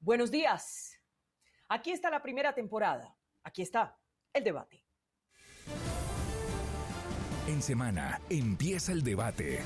[0.00, 0.92] Buenos días.
[1.68, 3.16] Aquí está la primera temporada.
[3.42, 3.98] Aquí está
[4.32, 4.84] el debate.
[7.48, 9.60] En semana empieza el debate.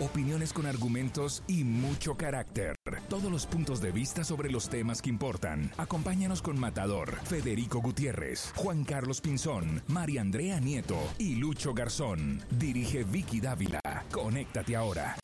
[0.00, 2.76] Opiniones con argumentos y mucho carácter.
[3.08, 5.70] Todos los puntos de vista sobre los temas que importan.
[5.76, 12.42] Acompáñanos con Matador, Federico Gutiérrez, Juan Carlos Pinzón, María Andrea Nieto y Lucho Garzón.
[12.50, 13.80] Dirige Vicky Dávila.
[14.12, 15.16] Conéctate ahora.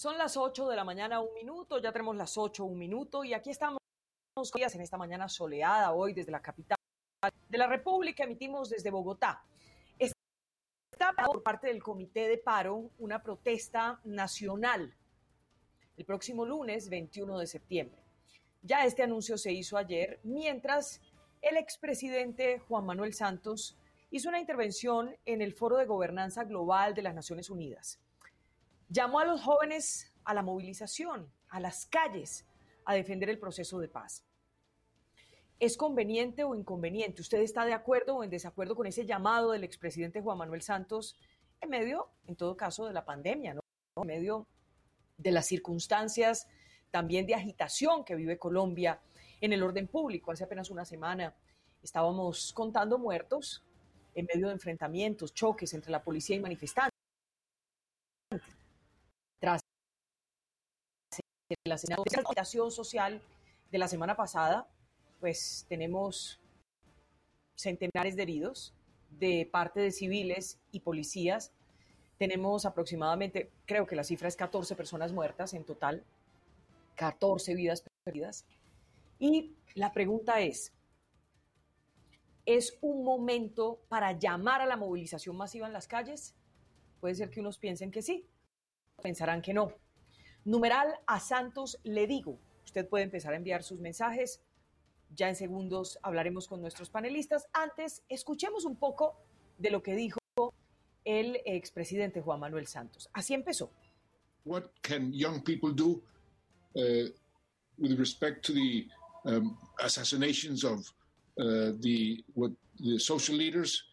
[0.00, 3.34] Son las 8 de la mañana, un minuto, ya tenemos las 8, un minuto, y
[3.34, 3.78] aquí estamos
[4.34, 6.78] en esta mañana soleada hoy desde la capital
[7.46, 9.44] de la República, emitimos desde Bogotá
[11.26, 14.96] por parte del Comité de Paro una protesta nacional
[15.98, 18.02] el próximo lunes 21 de septiembre.
[18.62, 21.02] Ya este anuncio se hizo ayer, mientras
[21.42, 23.76] el expresidente Juan Manuel Santos
[24.10, 28.00] hizo una intervención en el Foro de Gobernanza Global de las Naciones Unidas.
[28.92, 32.44] Llamó a los jóvenes a la movilización, a las calles,
[32.84, 34.24] a defender el proceso de paz.
[35.60, 37.22] ¿Es conveniente o inconveniente?
[37.22, 41.16] ¿Usted está de acuerdo o en desacuerdo con ese llamado del expresidente Juan Manuel Santos
[41.60, 43.60] en medio, en todo caso, de la pandemia, ¿no?
[43.94, 44.48] en medio
[45.18, 46.48] de las circunstancias
[46.90, 49.00] también de agitación que vive Colombia
[49.40, 50.32] en el orden público?
[50.32, 51.36] Hace apenas una semana
[51.80, 53.64] estábamos contando muertos
[54.16, 56.99] en medio de enfrentamientos, choques entre la policía y manifestantes.
[61.64, 63.22] La agitación social
[63.70, 64.68] de la semana pasada,
[65.20, 66.40] pues tenemos
[67.54, 68.74] centenares de heridos
[69.10, 71.52] de parte de civiles y policías.
[72.18, 76.04] Tenemos aproximadamente, creo que la cifra es 14 personas muertas en total,
[76.96, 78.46] 14 vidas perdidas.
[79.18, 80.72] Y la pregunta es,
[82.46, 86.34] ¿es un momento para llamar a la movilización masiva en las calles?
[87.00, 88.26] Puede ser que unos piensen que sí,
[89.02, 89.72] pensarán que no.
[90.44, 94.40] Numeral a Santos le digo, usted puede empezar a enviar sus mensajes
[95.14, 97.46] ya en segundos hablaremos con nuestros panelistas.
[97.52, 99.16] Antes, escuchemos un poco
[99.58, 100.20] de lo que dijo
[101.04, 103.08] el expresidente Juan Manuel Santos.
[103.12, 103.70] Así empezó.
[104.44, 106.02] What can young people do
[106.76, 107.10] uh,
[107.78, 108.86] with respect to the
[109.24, 110.78] um, assassinations of
[111.38, 113.84] uh, the what the social leaders?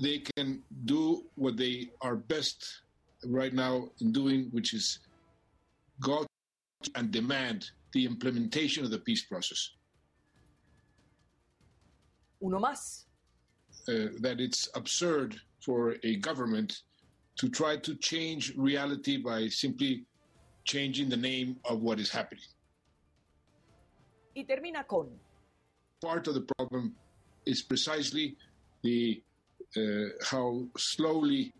[0.00, 2.82] They can do what they are best
[3.24, 5.00] right now in doing, which is
[6.00, 6.26] go
[6.94, 9.70] and demand the implementation of the peace process.
[12.40, 13.04] uno más.
[13.88, 16.82] Uh, that it's absurd for a government
[17.36, 20.04] to try to change reality by simply
[20.64, 22.44] changing the name of what is happening.
[24.36, 25.08] Y termina con.
[26.00, 26.94] Part of the problem
[27.46, 28.36] is precisely
[28.82, 29.22] the
[29.76, 29.80] uh,
[30.24, 31.52] how slowly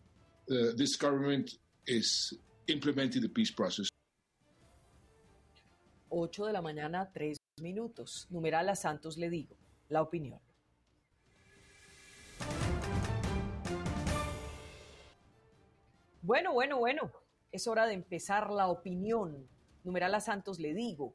[0.50, 2.32] uh, this government is
[2.68, 3.88] implementing the peace process.
[6.10, 8.26] 8 de la mañana, 3 minutos.
[8.30, 9.56] Numeral a Santos le digo.
[9.88, 10.40] La opinión.
[16.22, 17.10] Bueno, bueno, bueno.
[17.52, 19.48] Es hora de empezar la opinión.
[19.82, 21.14] Numeral a Santos le digo.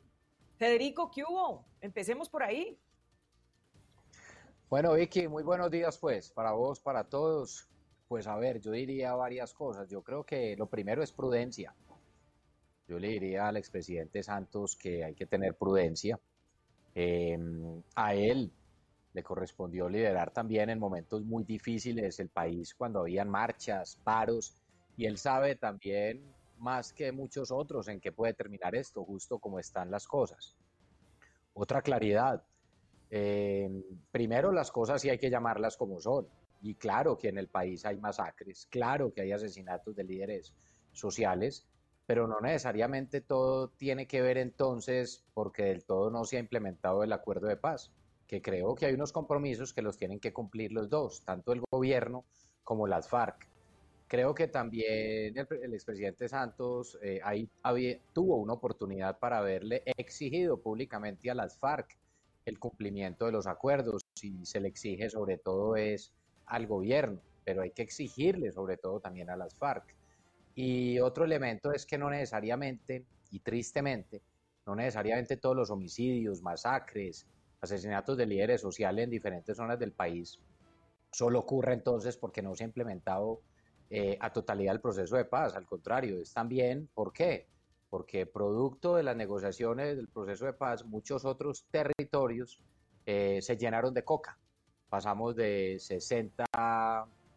[0.58, 1.66] Federico, ¿qué hubo?
[1.82, 2.80] Empecemos por ahí.
[4.70, 7.70] Bueno, Vicky, muy buenos días pues, para vos, para todos.
[8.08, 9.90] Pues a ver, yo diría varias cosas.
[9.90, 11.76] Yo creo que lo primero es prudencia.
[12.88, 16.20] Yo le diría al expresidente Santos que hay que tener prudencia.
[16.94, 18.52] Em, a él
[19.14, 24.56] le correspondió liderar también en momentos muy difíciles el país cuando habían marchas, paros
[24.98, 26.22] y él sabe también
[26.58, 30.56] más que muchos otros en qué puede terminar esto, justo como están las cosas.
[31.54, 32.44] Otra claridad.
[33.10, 33.70] Eh,
[34.12, 36.28] primero, las cosas sí hay que llamarlas como son.
[36.62, 40.54] Y claro que en el país hay masacres, claro que hay asesinatos de líderes
[40.92, 41.68] sociales,
[42.06, 47.04] pero no necesariamente todo tiene que ver entonces porque del todo no se ha implementado
[47.04, 47.92] el acuerdo de paz,
[48.28, 51.62] que creo que hay unos compromisos que los tienen que cumplir los dos, tanto el
[51.72, 52.26] gobierno
[52.64, 53.48] como las FARC.
[54.08, 57.50] Creo que también el, expresidente Santos eh, ahí
[58.14, 61.98] tuvo una oportunidad para haberle exigido públicamente a las FARC
[62.46, 66.14] el cumplimiento de los acuerdos y se le exige sobre todo es
[66.46, 69.96] al gobierno, pero hay que exigirle sobre todo también a las FARC.
[70.56, 74.22] Y otro elemento es que no necesariamente, y tristemente,
[74.66, 77.28] no necesariamente todos los homicidios, masacres,
[77.62, 80.40] asesinatos de líderes sociales en diferentes zonas del país
[81.16, 83.42] solo ocurre entonces porque no se ha implementado
[83.90, 87.48] eh, a totalidad el proceso de paz, al contrario, es también, ¿por qué?
[87.90, 92.60] Porque producto de las negociaciones del proceso de paz, muchos otros territorios
[93.06, 94.38] eh, se llenaron de coca.
[94.90, 96.46] Pasamos de 60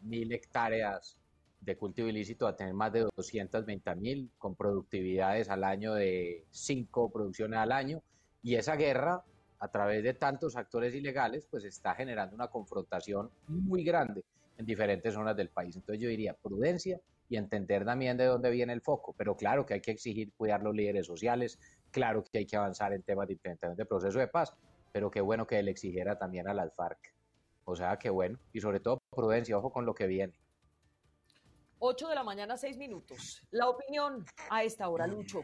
[0.02, 1.17] mil hectáreas
[1.60, 7.10] de cultivo ilícito a tener más de 220 mil, con productividades al año de 5
[7.10, 8.02] producciones al año.
[8.42, 9.22] Y esa guerra,
[9.58, 14.24] a través de tantos actores ilegales, pues está generando una confrontación muy grande
[14.56, 15.76] en diferentes zonas del país.
[15.76, 19.14] Entonces yo diría prudencia y entender también de dónde viene el foco.
[19.16, 21.58] Pero claro que hay que exigir cuidar los líderes sociales,
[21.90, 24.54] claro que hay que avanzar en temas de implementación de proceso de paz,
[24.92, 26.98] pero qué bueno que él exigiera también a las FARC.
[27.64, 28.38] O sea, qué bueno.
[28.52, 30.32] Y sobre todo prudencia, ojo con lo que viene.
[31.80, 33.46] 8 de la mañana, 6 minutos.
[33.50, 35.42] La opinión a esta hora, Lucho.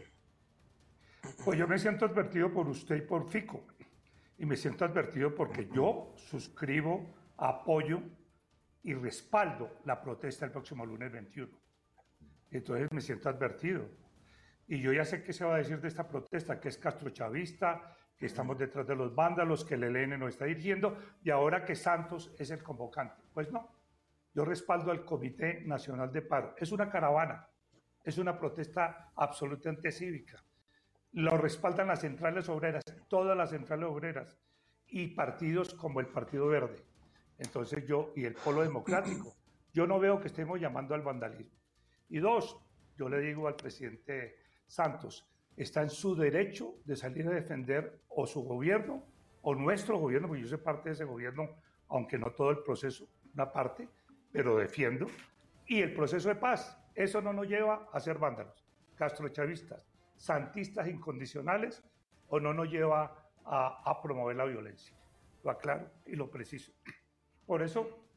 [1.45, 3.65] Pues yo me siento advertido por usted y por Fico.
[4.39, 8.03] Y me siento advertido porque yo suscribo, apoyo
[8.83, 11.51] y respaldo la protesta el próximo lunes 21.
[12.51, 13.89] Entonces me siento advertido.
[14.67, 17.97] Y yo ya sé qué se va a decir de esta protesta, que es castrochavista,
[18.17, 21.75] que estamos detrás de los vándalos, que el ELN nos está dirigiendo y ahora que
[21.75, 23.23] Santos es el convocante.
[23.33, 23.69] Pues no,
[24.35, 26.55] yo respaldo al Comité Nacional de Paro.
[26.59, 27.49] Es una caravana,
[28.03, 30.45] es una protesta absolutamente cívica.
[31.13, 34.37] Lo respaldan las centrales obreras, todas las centrales obreras
[34.89, 36.85] y partidos como el Partido Verde.
[37.39, 39.35] Entonces yo, y el Polo Democrático,
[39.73, 41.59] yo no veo que estemos llamando al vandalismo.
[42.09, 42.59] Y dos,
[42.97, 44.37] yo le digo al presidente
[44.67, 49.05] Santos, está en su derecho de salir a defender o su gobierno
[49.43, 51.49] o nuestro gobierno, porque yo soy parte de ese gobierno,
[51.89, 53.89] aunque no todo el proceso, una parte,
[54.35, 55.07] pero defiendo.
[55.65, 58.67] Y el proceso de paz, eso no nos lleva a ser vándalos,
[58.97, 61.85] castrochavistas, santistas incondicionales,
[62.27, 64.97] o no nos lleva a, promover la violencia.
[65.45, 66.73] Lo aclaro y lo preciso.
[67.47, 68.09] Por eso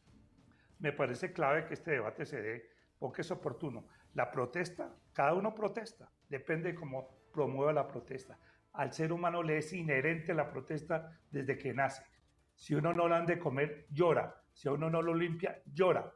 [0.80, 3.86] me parece clave que este debate se dé, porque es oportuno.
[4.16, 8.40] La protesta, cada uno protesta, depende de cómo promueva la protesta.
[8.74, 12.04] Al ser humano le es inherente la protesta desde que nace.
[12.56, 14.42] Si uno no lo han de comer, llora.
[14.58, 16.12] Si uno no lo limpia, llora.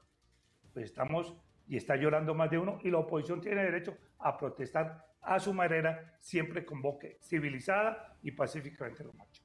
[0.74, 1.36] Pues estamos
[1.68, 5.54] y está llorando más de uno y la oposición tiene derecho a protestar a su
[5.54, 9.44] manera, siempre con boque civilizada y pacíficamente lo macho.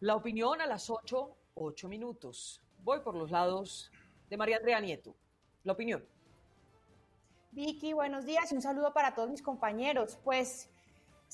[0.00, 2.62] La opinión a las 8, 8 minutos.
[2.80, 3.90] Voy por los lados
[4.28, 5.16] de María Andrea Nieto.
[5.62, 6.04] La opinión.
[7.52, 10.18] Vicky, buenos días y un saludo para todos mis compañeros.
[10.22, 10.68] Pues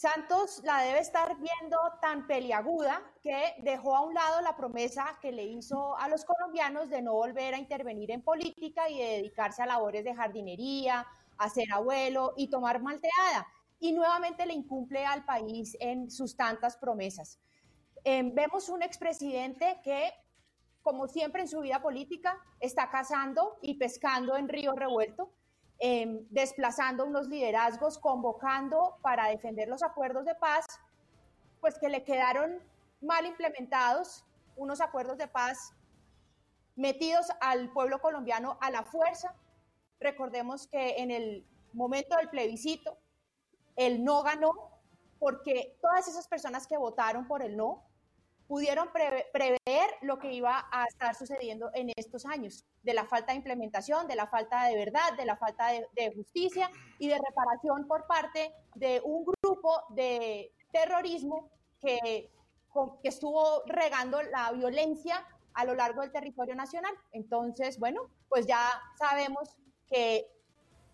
[0.01, 5.31] Santos la debe estar viendo tan peliaguda que dejó a un lado la promesa que
[5.31, 9.63] le hizo a los colombianos de no volver a intervenir en política y de dedicarse
[9.63, 11.07] a labores de jardinería,
[11.37, 13.47] a abuelo y tomar malteada.
[13.79, 17.39] Y nuevamente le incumple al país en sus tantas promesas.
[18.03, 20.15] Eh, vemos un expresidente que,
[20.81, 25.31] como siempre en su vida política, está cazando y pescando en río revuelto
[25.83, 30.67] Em, desplazando unos liderazgos, convocando para defender los acuerdos de paz,
[31.59, 32.63] pues que le quedaron
[33.01, 34.23] mal implementados,
[34.57, 35.73] unos acuerdos de paz
[36.77, 39.35] metidos al pueblo colombiano a la fuerza.
[40.01, 42.99] Recordemos que en el momento del plebiscito,
[43.75, 44.53] el no ganó
[45.19, 47.90] porque todas esas personas que votaron por el no
[48.51, 53.37] pudieron prever lo que iba a estar sucediendo en estos años, de la falta de
[53.37, 56.69] implementación, de la falta de verdad, de la falta de, justicia
[56.99, 61.49] y de reparación por parte de un grupo de terrorismo
[61.81, 62.29] que,
[63.01, 65.25] que estuvo regando la violencia
[65.55, 66.93] a lo largo del territorio nacional.
[67.13, 68.67] Entonces, bueno, pues ya
[68.99, 69.57] sabemos
[69.89, 70.27] que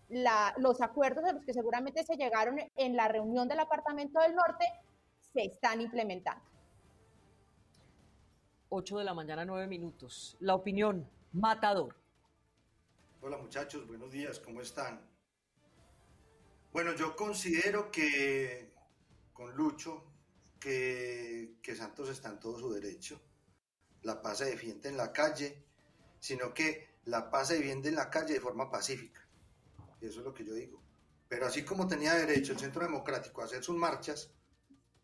[0.09, 4.65] los acuerdos a los que seguramente se llegaron en la reunión del Apartamento del Norte
[5.33, 6.56] se están implementando.
[8.69, 10.35] 8 de la mañana, 9 minutos.
[10.39, 11.95] La opinión, Matador.
[13.21, 15.01] Hola muchachos, buenos días, ¿cómo están?
[16.71, 18.73] Bueno, yo considero que
[19.33, 20.03] con Lucho,
[20.59, 23.19] que, que Santos está en todo su derecho.
[24.03, 25.63] La paz se defiende en la calle,
[26.19, 29.25] sino que la paz se defiende en la calle de forma pacífica.
[30.01, 30.81] Eso es lo que yo digo.
[31.27, 34.31] Pero así como tenía derecho el Centro Democrático a hacer sus marchas,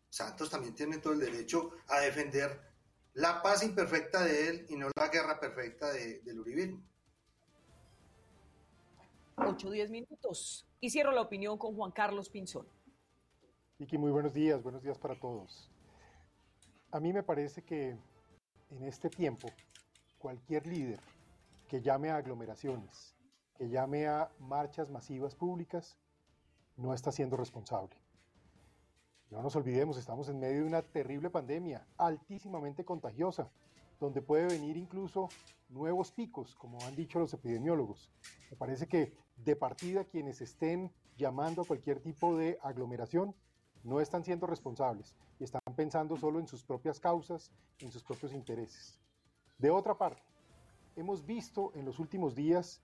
[0.08, 2.73] Santos también tiene todo el derecho a defender
[3.14, 6.82] la paz imperfecta de él y no la guerra perfecta de, del uribismo.
[9.36, 10.66] 8 10 minutos.
[10.80, 12.66] Y cierro la opinión con Juan Carlos Pinzón.
[13.78, 15.70] Vicky, muy buenos días, buenos días para todos.
[16.90, 17.96] A mí me parece que
[18.70, 19.48] en este tiempo
[20.18, 21.00] cualquier líder
[21.68, 23.16] que llame a aglomeraciones,
[23.56, 25.98] que llame a marchas masivas públicas,
[26.76, 27.96] no está siendo responsable.
[29.34, 33.50] No nos olvidemos, estamos en medio de una terrible pandemia, altísimamente contagiosa,
[33.98, 35.28] donde puede venir incluso
[35.70, 38.12] nuevos picos, como han dicho los epidemiólogos.
[38.48, 43.34] Me parece que de partida quienes estén llamando a cualquier tipo de aglomeración
[43.82, 47.50] no están siendo responsables y están pensando solo en sus propias causas,
[47.80, 49.00] en sus propios intereses.
[49.58, 50.22] De otra parte,
[50.94, 52.80] hemos visto en los últimos días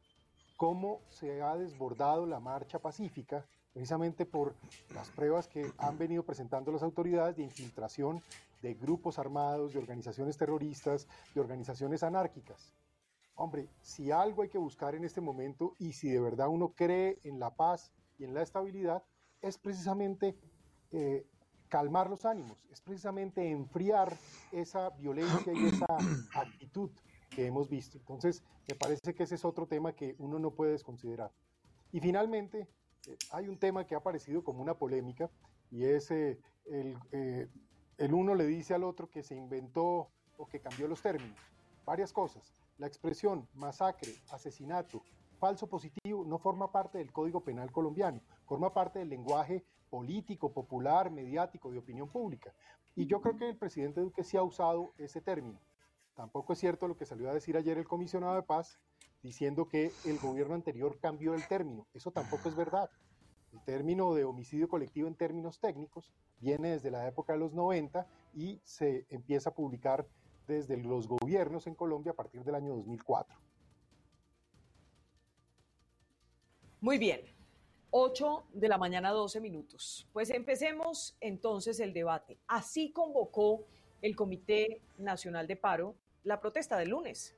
[0.57, 4.57] cómo se ha desbordado la marcha pacífica precisamente por
[4.95, 8.23] las pruebas que han venido presentando las autoridades de infiltración
[8.63, 12.75] de grupos armados, de organizaciones terroristas, de organizaciones anárquicas.
[13.35, 17.19] Hombre, si algo hay que buscar en este momento y si de verdad uno cree
[17.25, 19.03] en la paz y en la estabilidad,
[19.41, 20.37] es precisamente
[20.91, 21.27] eh,
[21.69, 24.15] calmar los ánimos, es precisamente enfriar
[24.53, 25.87] esa violencia y esa
[26.35, 26.91] actitud
[27.31, 27.97] que hemos visto.
[27.97, 31.33] Entonces, me parece que ese es otro tema que uno no puede desconsiderar.
[31.93, 32.69] Y finalmente,
[33.31, 35.31] hay un tema que ha aparecido como una polémica
[35.71, 37.49] y es eh, el, eh,
[37.99, 41.39] el uno le dice al otro que se inventó o que cambió los términos.
[41.85, 42.55] Varias cosas.
[42.79, 45.03] La expresión masacre, asesinato,
[45.39, 51.11] falso positivo no forma parte del Código Penal colombiano, forma parte del lenguaje político, popular,
[51.11, 52.55] mediático, de opinión pública.
[52.95, 55.59] Y yo creo que el presidente Duque sí ha usado ese término.
[56.15, 58.79] Tampoco es cierto lo que salió a decir ayer el comisionado de paz,
[59.23, 61.87] diciendo que el gobierno anterior cambió el término.
[61.95, 62.91] Eso tampoco es verdad.
[63.53, 68.07] El término de homicidio colectivo en términos técnicos viene desde la época de los 90
[68.35, 70.07] y se empieza a publicar
[70.47, 73.37] desde los gobiernos en Colombia a partir del año 2004.
[76.81, 77.21] Muy bien,
[77.91, 80.09] 8 de la mañana 12 minutos.
[80.13, 82.39] Pues empecemos entonces el debate.
[82.47, 83.65] Así convocó
[84.01, 87.37] el Comité Nacional de Paro la protesta del lunes.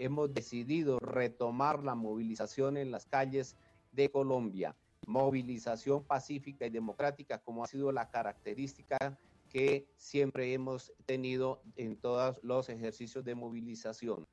[0.00, 3.56] Hemos decidido retomar la movilización en las calles
[3.92, 4.74] de Colombia.
[5.06, 9.18] Movilización pacífica y democrática, como ha sido la característica
[9.50, 14.26] que siempre hemos tenido en todos los ejercicios de movilización.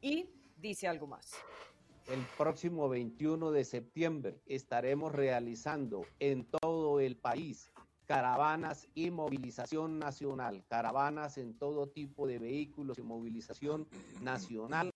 [0.00, 1.32] Y dice algo más.
[2.08, 7.72] El próximo 21 de septiembre estaremos realizando en todo el país
[8.06, 13.86] caravanas y movilización nacional, caravanas en todo tipo de vehículos y movilización
[14.22, 14.90] nacional.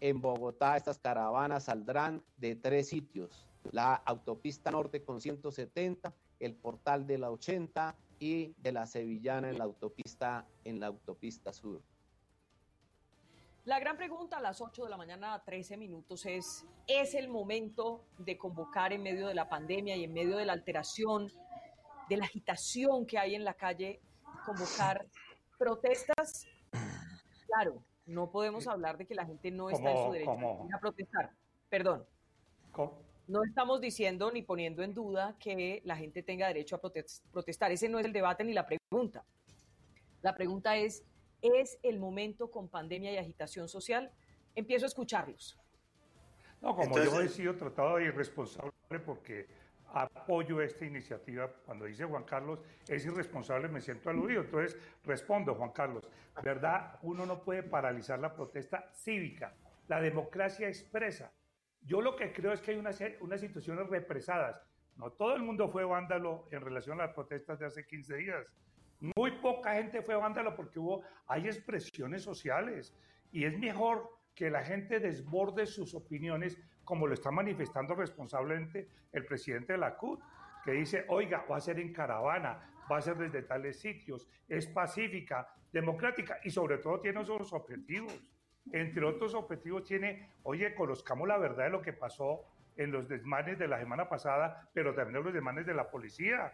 [0.00, 7.06] En Bogotá estas caravanas saldrán de tres sitios, la autopista norte con 170, el portal
[7.06, 11.82] de la 80 y de la Sevillana en la autopista en la autopista sur.
[13.64, 17.28] La gran pregunta a las 8 de la mañana a 13 minutos es, ¿es el
[17.28, 21.32] momento de convocar en medio de la pandemia y en medio de la alteración
[22.08, 24.00] de la agitación que hay en la calle,
[24.44, 25.06] convocar
[25.58, 26.46] protestas.
[27.46, 30.30] Claro, no podemos hablar de que la gente no está en su derecho
[30.74, 31.30] a protestar.
[31.68, 32.04] Perdón.
[33.26, 37.72] No estamos diciendo ni poniendo en duda que la gente tenga derecho a protestar.
[37.72, 39.24] Ese no es el debate ni la pregunta.
[40.22, 41.04] La pregunta es,
[41.42, 44.12] ¿es el momento con pandemia y agitación social?
[44.54, 45.58] Empiezo a escucharlos.
[46.60, 48.72] No, como yo he sido tratado de irresponsable
[49.04, 49.46] porque
[49.92, 51.50] apoyo esta iniciativa.
[51.64, 54.42] Cuando dice Juan Carlos, es irresponsable, me siento aludido.
[54.42, 56.08] Entonces, respondo, Juan Carlos,
[56.42, 56.98] ¿verdad?
[57.02, 59.54] Uno no puede paralizar la protesta cívica,
[59.88, 61.32] la democracia expresa.
[61.82, 64.60] Yo lo que creo es que hay unas, unas situaciones represadas.
[64.96, 68.46] No todo el mundo fue vándalo en relación a las protestas de hace 15 días.
[69.14, 72.94] Muy poca gente fue vándalo porque hubo, hay expresiones sociales
[73.30, 79.26] y es mejor que la gente desborde sus opiniones como lo está manifestando responsablemente el
[79.26, 80.20] presidente de la CUT,
[80.64, 84.66] que dice, oiga, va a ser en caravana, va a ser desde tales sitios, es
[84.68, 88.18] pacífica, democrática y sobre todo tiene otros objetivos.
[88.72, 92.44] Entre otros objetivos tiene, oye, conozcamos la verdad de lo que pasó
[92.76, 96.52] en los desmanes de la semana pasada, pero también en los desmanes de la policía.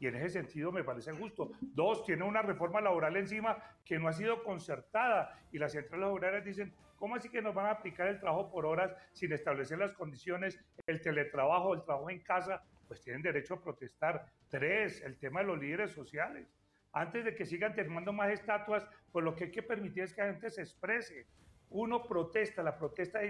[0.00, 1.52] Y en ese sentido me parece justo.
[1.60, 6.44] Dos, tiene una reforma laboral encima que no ha sido concertada y las centrales obrerias
[6.44, 9.92] dicen, ¿Cómo así que nos van a aplicar el trabajo por horas sin establecer las
[9.92, 12.62] condiciones, el teletrabajo, el trabajo en casa?
[12.88, 14.24] Pues tienen derecho a protestar.
[14.48, 16.48] Tres, el tema de los líderes sociales.
[16.94, 20.22] Antes de que sigan terminando más estatuas, pues lo que hay que permitir es que
[20.22, 21.26] la gente se exprese.
[21.68, 23.20] Uno protesta, la protesta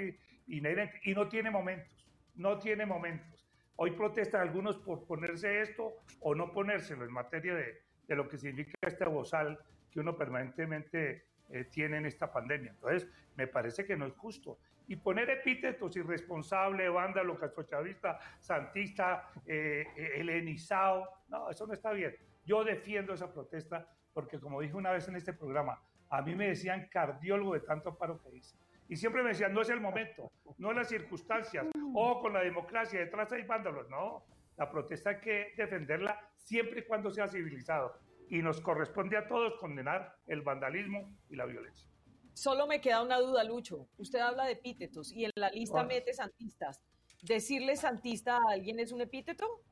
[0.47, 3.45] inherente, y no tiene momentos, no tiene momentos.
[3.75, 8.39] Hoy protestan algunos por ponerse esto o no ponérselo en materia de, de lo que
[8.39, 9.59] significa este bozal
[9.91, 12.71] que uno permanentemente eh, tienen esta pandemia.
[12.73, 14.59] Entonces, me parece que no es justo.
[14.87, 19.87] Y poner epítetos irresponsable, vándalo, castrochavista, santista, eh,
[20.17, 22.15] helenizado, no, eso no está bien.
[22.45, 26.49] Yo defiendo esa protesta porque, como dije una vez en este programa, a mí me
[26.49, 28.57] decían cardiólogo de tanto paro que hice.
[28.89, 33.01] Y siempre me decían, no es el momento, no las circunstancias, o con la democracia,
[33.01, 33.89] detrás hay vándalos.
[33.89, 34.25] No,
[34.57, 37.99] la protesta hay que defenderla siempre y cuando sea civilizado
[38.35, 41.89] y nos corresponde a todos condenar el vandalismo y la violencia.
[42.33, 43.87] Solo me queda una duda, Lucho.
[43.97, 46.83] Usted habla de epítetos y en la lista mete santistas.
[47.23, 49.63] ¿Decirle santista a alguien es un epíteto?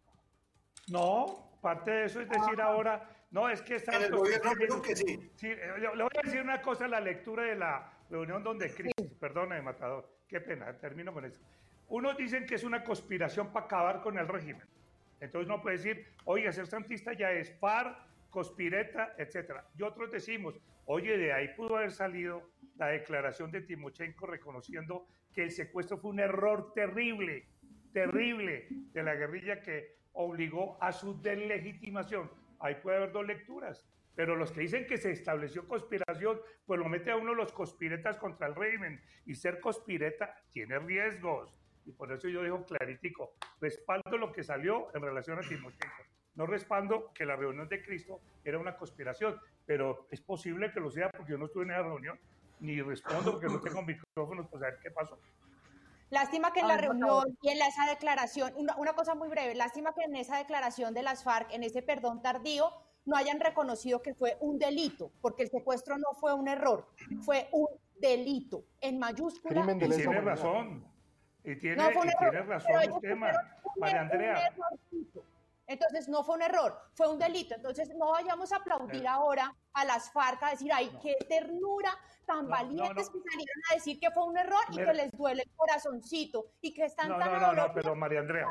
[0.86, 4.94] No, parte de eso es decir ahora No, es que En el gobierno creo que
[4.94, 5.30] sí.
[5.34, 9.60] Sí, le, voy a decir una cosa, la lectura de la reunión donde Cristo, perdóname,
[9.62, 11.40] Matador, qué pena, termino con eso.
[11.88, 14.68] Unos dicen que es una conspiración para acabar con el régimen.
[15.18, 19.64] Entonces no puede decir, oye, ser santista ya es par, conspireta, etcétera.
[19.78, 25.44] Y otros decimos, oye, de ahí pudo haber salido la declaración de Timochenko reconociendo que
[25.44, 27.46] el secuestro fue un error terrible,
[27.92, 32.30] terrible de la guerrilla que obligó a su deslegitimación.
[32.58, 33.86] Ahí puede haber dos lecturas.
[34.14, 38.16] Pero los que dicen que se estableció conspiración, pues lo mete a uno los conspiretas
[38.18, 39.00] contra el régimen.
[39.26, 41.54] Y ser conspireta tiene riesgos.
[41.84, 46.11] Y por eso yo digo claritico, respaldo lo que salió en relación a Timochenko.
[46.34, 50.90] No respaldo que la reunión de Cristo era una conspiración, pero es posible que lo
[50.90, 52.18] sea porque yo no estuve en esa reunión,
[52.60, 55.18] ni respondo porque no tengo micrófonos para saber qué pasó.
[56.10, 57.28] Lástima que en la Ay, reunión favor.
[57.42, 60.94] y en la- esa declaración, una, una cosa muy breve, lástima que en esa declaración
[60.94, 62.70] de las FARC, en ese perdón tardío,
[63.04, 66.86] no hayan reconocido que fue un delito, porque el secuestro no fue un error,
[67.24, 67.66] fue un
[67.98, 69.54] delito, en mayúscula.
[69.62, 70.84] Crimen de Y tiene razón.
[71.44, 73.80] Y tiene, No fue un y error, tiene razón pero ellos usted, Ma- pusieron un
[73.80, 74.54] María un Andrea.
[75.72, 77.54] Entonces no fue un error, fue un delito.
[77.54, 79.08] Entonces no vayamos a aplaudir Eh.
[79.08, 81.00] ahora a las FARC a decir, ay, No.
[81.00, 83.12] qué ternura, tan No, valientes no.
[83.12, 84.86] que salieron a decir que fue un error y Mira.
[84.86, 88.46] que les duele el corazoncito y que están tan no, no, pero María Andrea.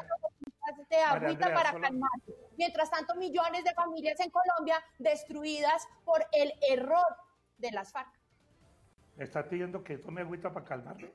[0.90, 2.34] de agüita Andrea, para solo- calmarse.
[2.58, 7.06] Mientras tanto, millones de familias en Colombia destruidas por el error
[7.58, 8.10] de las FARC.
[9.16, 11.12] ¿Me está pidiendo que tome agüita para calmarme?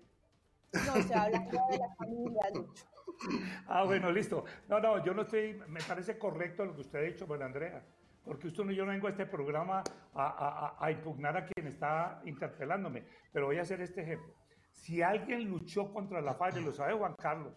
[0.72, 1.38] No se habla
[1.70, 2.84] de las familias, Lucho.
[3.68, 4.44] Ah, bueno, listo.
[4.68, 7.82] No, no, yo no estoy, me parece correcto lo que usted ha dicho, María Andrea,
[8.24, 9.82] porque usted no, yo no vengo a este programa
[10.14, 14.34] a, a- a- impugnar a quien está interpelándome, pero voy a hacer este ejemplo.
[14.72, 17.54] Si alguien luchó contra la FARC, lo sabe Juan Carlos,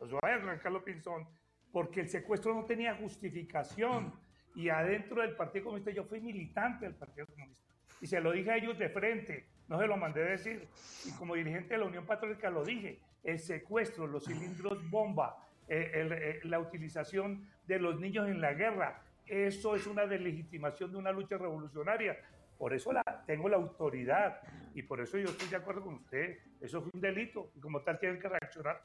[0.00, 1.28] lo sabe Juan Carlos Pinzón,
[1.70, 4.12] porque el secuestro no tenía justificación,
[4.54, 7.62] y adentro del Partido Comunista, yo fui militante del Partido Comunista,
[8.00, 10.68] y se lo dije a ellos de frente, no se lo mandé decir,
[11.06, 15.36] y como dirigente de la Unión Patriótica lo dije, el secuestro, los cilindros bomba,
[15.68, 20.98] eh, eh, la utilización de los niños en la guerra, eso es una deslegitimación de
[20.98, 22.16] una lucha revolucionaria.
[22.58, 24.40] Por eso la, tengo la autoridad
[24.74, 26.38] y por eso yo estoy de acuerdo con usted.
[26.60, 28.82] Eso fue un delito y como tal tienen que reaccionar.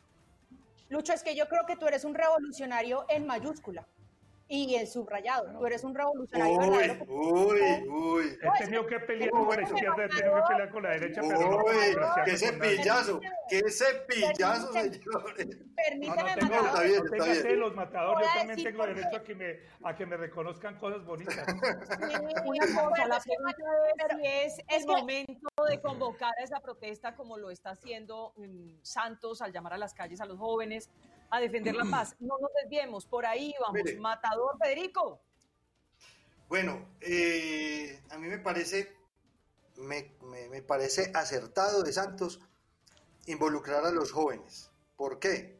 [0.89, 3.85] Lucho, es que yo creo que tú eres un revolucionario en mayúscula
[4.49, 5.51] y en subrayado.
[5.57, 7.05] Tú eres un revolucionario Uy, verdadero.
[7.07, 8.39] uy, uy.
[8.41, 11.39] He tenido que pelear con la izquierda, he tenido que pelear con la derecha, pero
[11.39, 11.73] no Uy,
[12.25, 15.01] qué cepillazo, qué cepillazo, señores.
[15.05, 15.23] No,
[15.75, 17.41] Permíteme, no tengo, Está bien, no está bien.
[17.41, 18.15] celos, matador.
[18.15, 21.05] Voy Yo a también tengo por derecho a que me, a que me reconozcan cosas
[21.05, 21.35] bonitas.
[22.07, 22.13] Sí,
[22.45, 27.15] Una cosa, la pregunta es si es es el momento de convocar a esa protesta
[27.15, 30.89] como lo está haciendo mm, Santos al llamar a las calles a los jóvenes
[31.29, 32.15] a defender la paz.
[32.19, 33.73] No nos desviemos, por ahí vamos.
[33.83, 33.97] Mire.
[33.99, 35.21] Matador Federico.
[36.47, 38.95] Bueno, eh, a mí me parece,
[39.75, 42.39] me, me- me parece acertado de Santos
[43.25, 44.71] involucrar a los jóvenes.
[44.95, 45.57] ¿Por qué?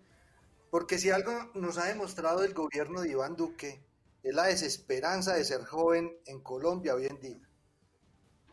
[0.72, 3.84] Porque si algo nos ha demostrado el gobierno de Iván Duque
[4.24, 7.50] es la desesperanza de ser joven en Colombia hoy en día.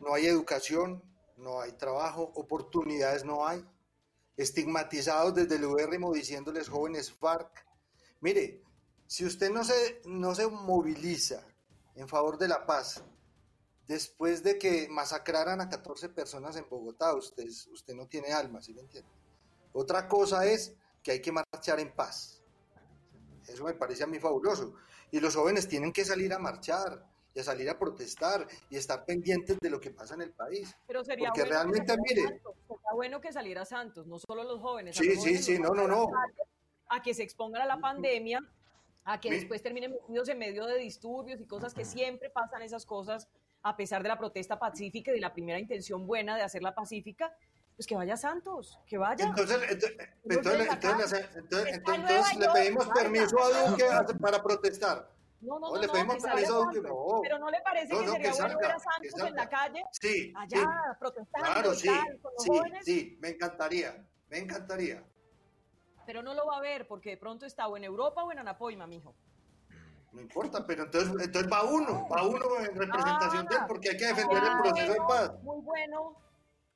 [0.01, 1.01] No hay educación,
[1.37, 3.65] no hay trabajo, oportunidades no hay.
[4.37, 7.65] Estigmatizados desde el URM diciéndoles jóvenes FARC.
[8.21, 8.61] Mire,
[9.07, 11.45] si usted no se, no se moviliza
[11.95, 13.03] en favor de la paz,
[13.87, 18.73] después de que masacraran a 14 personas en Bogotá, usted, usted no tiene alma, ¿sí
[18.73, 19.09] me entiende?
[19.73, 22.41] Otra cosa es que hay que marchar en paz.
[23.47, 24.73] Eso me parece a mí fabuloso.
[25.11, 29.05] Y los jóvenes tienen que salir a marchar y a salir a protestar y estar
[29.05, 30.73] pendientes de lo que pasa en el país.
[30.87, 32.41] Pero sería Porque bueno realmente, mire-
[32.85, 34.95] Sería bueno que saliera Santos, no solo los jóvenes.
[34.95, 36.11] Sí, los sí, jóvenes sí, los no, no, no.
[36.89, 38.43] A que se expongan a la pandemia,
[39.03, 42.61] a que Mi- después terminen metidos en medio de disturbios y cosas que siempre pasan
[42.61, 43.27] esas cosas,
[43.63, 47.35] a pesar de la protesta pacífica y de la primera intención buena de hacerla pacífica,
[47.75, 49.25] pues que vaya Santos, que vaya.
[49.25, 53.85] Entonces, entonces, entonces, entonces, entonces, Está en entonces le pedimos permiso a Duque
[54.21, 55.09] para protestar.
[55.41, 56.81] No, no, No, no, le no, pedimos permiso a Duque.
[57.23, 59.83] Pero no le parece No, que no, sería bueno ver a Santos en la calle,
[59.91, 61.87] Sí, allá, protestando claro, sí,
[62.21, 62.85] con los sí, jóvenes?
[62.85, 65.03] sí, me encantaría, me encantaría.
[66.05, 68.39] Pero no lo va a ver porque de pronto está o en Europa o en
[68.39, 69.15] Anapoima, mijo.
[70.13, 73.89] No importa, pero entonces, entonces va uno, va uno en representación de él, Ah, porque
[73.89, 75.31] hay que defender el Ah, proceso de paz.
[75.43, 76.15] Muy bueno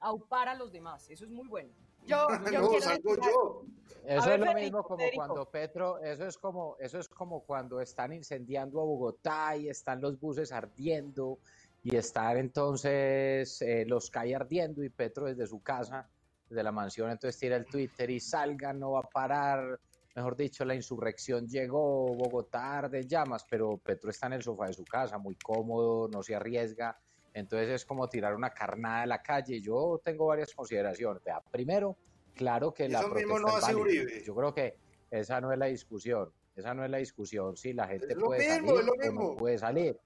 [0.02, 1.74] aupar a los demás, eso es muy bueno.
[2.06, 3.66] Yo, yo No, salgo decir yo.
[4.06, 5.26] Eso ver, es lo Federico, mismo como Federico.
[5.26, 10.02] cuando Petro, eso es como, eso es como cuando están incendiando a Bogotá y están
[10.02, 11.40] los buses ardiendo
[11.84, 16.10] y están entonces eh, los CAI ardiendo y Petro desde su casa,
[16.50, 19.80] desde la mansión, entonces tira el Twitter y salgan, no va a parar,
[20.16, 24.74] mejor dicho, la insurrección llegó, Bogotá de llamas, pero Petro está en el sofá de
[24.74, 26.98] su casa, muy cómodo, no se arriesga,
[27.34, 29.62] entonces es como tirar una carnada de la calle.
[29.62, 31.24] Yo tengo varias consideraciones.
[31.24, 31.98] Vea, primero,
[32.36, 33.86] claro que la protesta no.
[34.24, 34.76] Yo creo que
[35.12, 36.32] esa no es la discusión.
[36.56, 37.56] Esa no es la discusión.
[37.56, 40.00] Si la gente puede salir o no puede salir.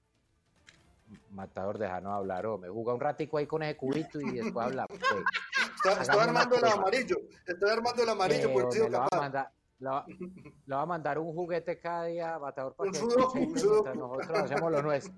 [1.30, 4.86] Matador, déjanos hablar, me Juega un ratico ahí con ese cubito y después habla.
[4.90, 7.16] estoy armando el amarillo.
[7.46, 11.78] Estoy armando el amarillo por le, va a mandar, le, va, a mandar un juguete
[11.78, 13.94] cada día, Matador, para un que sudoku.
[13.94, 15.14] nosotros hacemos lo nuestro.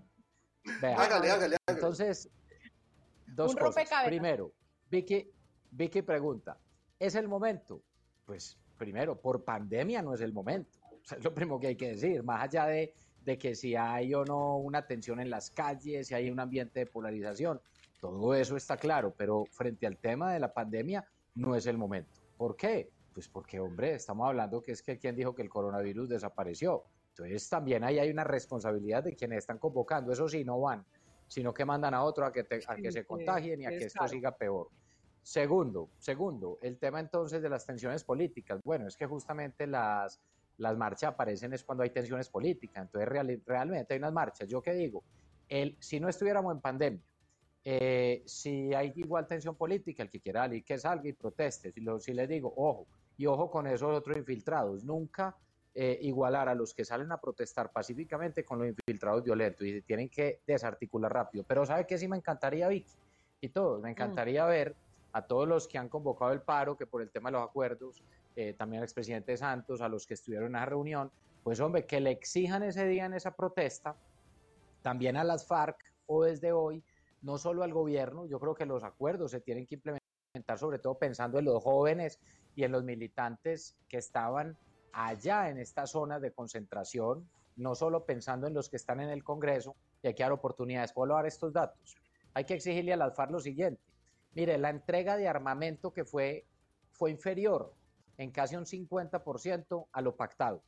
[0.81, 1.57] Vea, hágale, hágale, hágale.
[1.67, 2.29] Entonces,
[3.27, 3.89] dos cosas.
[4.05, 4.53] Primero,
[4.91, 5.31] Vicky,
[5.71, 6.59] Vicky pregunta,
[6.99, 7.83] ¿es el momento?
[8.25, 10.79] Pues primero, por pandemia no es el momento.
[11.05, 14.25] es lo primero que hay que decir, más allá de, de que si hay o
[14.25, 17.61] no una tensión en las calles, si hay un ambiente de polarización,
[18.01, 22.21] todo eso está claro, pero frente al tema de la pandemia no es el momento.
[22.37, 22.91] ¿Por qué?
[23.13, 26.85] Pues porque, hombre, estamos hablando que es que quien dijo que el coronavirus desapareció.
[27.19, 30.13] Entonces también ahí hay una responsabilidad de quienes están convocando.
[30.13, 30.85] Eso sí, no van,
[31.27, 34.07] sino que mandan a otro a que, a que se contagien y a que esto
[34.07, 34.69] siga peor.
[35.23, 38.61] Segundo, segundo, el tema entonces de las tensiones políticas.
[38.63, 40.21] Bueno, es que justamente las,
[40.59, 42.85] las marchas aparecen es cuando hay tensiones políticas.
[42.85, 43.09] Entonces
[43.47, 44.47] realmente hay unas marchas.
[44.47, 45.03] Yo qué digo,
[45.49, 47.03] el, si no estuviéramos en pandemia,
[47.65, 51.73] eh, si hay igual tensión política, el que quiera salir, que salga y proteste.
[51.73, 55.35] Si, lo, si les digo, ojo, y ojo con esos otros infiltrados, nunca
[55.79, 60.09] eh, igualar a los que salen a protestar pacíficamente con los infiltrados violentos y tienen
[60.09, 61.45] que desarticular rápido.
[61.47, 62.95] Pero ¿sabe qué sí me encantaría, Vicky?
[63.43, 63.93] Y todo, me mm.
[63.93, 64.75] encantaría ver
[65.13, 68.03] a todos los que han convocado el paro, que por el tema de los acuerdos,
[68.37, 71.11] eh, también al expresidente Santos, a los que estuvieron en esa reunión,
[71.45, 73.97] pues hombre, que le exijan ese día en esa protesta,
[74.81, 76.83] también a las FARC o desde hoy,
[77.21, 80.97] no solo al gobierno, yo creo que los acuerdos se tienen que implementar sobre todo
[80.97, 82.19] pensando en los jóvenes
[82.55, 84.57] y en los militantes que estaban
[84.93, 89.25] allá en esta zona de concentración, no solo pensando en los que están en el
[89.25, 90.93] Congreso, y hay que dar oportunidades.
[90.93, 91.97] Puedo dar estos datos.
[92.35, 93.81] Hay que exigirle al Alfar lo siguiente.
[94.35, 96.45] Mire, la entrega de armamento que fue,
[96.93, 97.73] fue inferior
[98.19, 100.63] en casi un 50% a lo pactado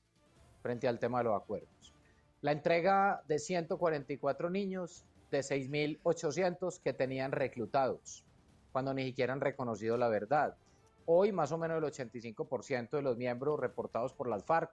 [0.63, 1.95] frente al tema de los acuerdos.
[2.41, 8.25] La entrega de 144 niños de 6.800 que tenían reclutados,
[8.73, 10.57] cuando ni siquiera han reconocido la verdad.
[11.11, 14.71] Hoy más o menos el 85% de los miembros reportados por las FARC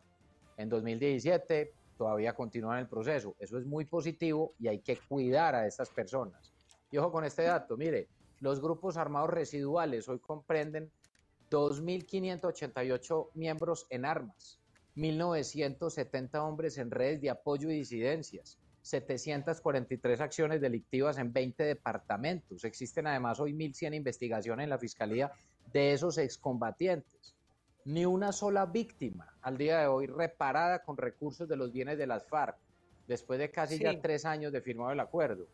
[0.58, 3.38] en 2017 todavía continúan el proceso.
[3.40, 6.54] Eso es muy positivo y hay que cuidar a estas personas.
[6.92, 8.10] Y ojo con este dato, mire,
[8.42, 10.92] los grupos armados residuales hoy comprenden
[11.50, 14.60] 2.588 miembros en armas,
[14.98, 22.66] 1.970 hombres en redes de apoyo y disidencias, 743 acciones delictivas en 20 departamentos.
[22.66, 25.32] Existen además hoy 1.100 investigaciones en la Fiscalía
[25.72, 27.36] de esos excombatientes.
[27.86, 32.08] Ni una sola víctima al día de hoy reparada con recursos de los bienes de
[32.08, 32.58] las FARC,
[33.08, 35.48] después de casi ya tres años de firmado el acuerdo.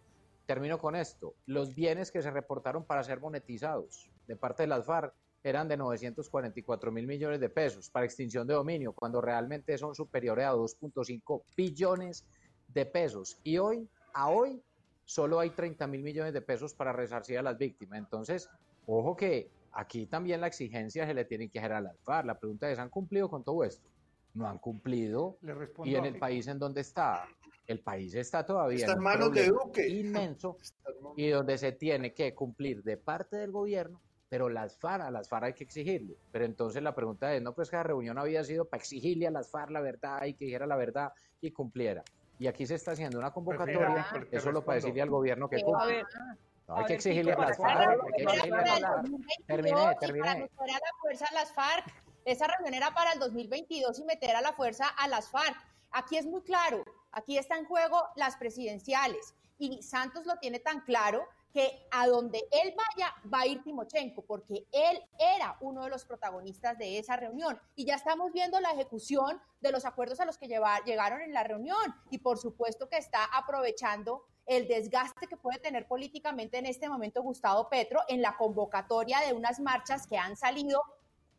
[0.45, 1.35] Termino con esto.
[1.45, 5.77] Los bienes que se reportaron para ser monetizados de parte de las FARC eran de
[5.77, 11.43] 944 mil millones de pesos para extinción de dominio, cuando realmente son superiores a 2.5
[11.57, 12.25] billones
[12.67, 13.39] de pesos.
[13.43, 14.61] Y hoy, a hoy,
[15.03, 17.99] solo hay 30 mil millones de pesos para resarcir a las víctimas.
[17.99, 18.49] Entonces,
[18.85, 22.25] ojo que Aquí también la exigencia se le tiene que hacer al alfar.
[22.25, 23.87] La pregunta es, ¿han cumplido con todo esto?
[24.33, 25.37] No han cumplido.
[25.83, 27.25] y en el país en donde está,
[27.67, 29.87] el país está todavía en manos de Duque.
[29.87, 30.57] inmenso
[31.15, 35.27] y donde se tiene que cumplir de parte del gobierno, pero las FARC, a las
[35.29, 36.15] FARC hay que exigirle.
[36.31, 39.31] Pero entonces la pregunta es, no, pues que la reunión había sido para exigirle a
[39.31, 42.03] las FARC la verdad y que dijera la verdad y cumpliera.
[42.39, 45.61] Y aquí se está haciendo una pues convocatoria, eso solo para decirle al gobierno que
[45.61, 46.03] cumple
[46.67, 48.01] hay que exigirle a las FARC.
[49.47, 50.35] Terminé, terminé.
[50.35, 51.85] Meter a la fuerza a las FARC.
[52.25, 55.57] Esa reunión era para el 2022 y meter a la fuerza a las FARC.
[55.91, 60.81] Aquí es muy claro, aquí está en juego las presidenciales y Santos lo tiene tan
[60.81, 65.89] claro que a donde él vaya va a ir Timochenko, porque él era uno de
[65.89, 67.59] los protagonistas de esa reunión.
[67.75, 71.43] Y ya estamos viendo la ejecución de los acuerdos a los que llegaron en la
[71.43, 71.77] reunión.
[72.09, 77.23] Y por supuesto que está aprovechando el desgaste que puede tener políticamente en este momento
[77.23, 80.83] Gustavo Petro en la convocatoria de unas marchas que han salido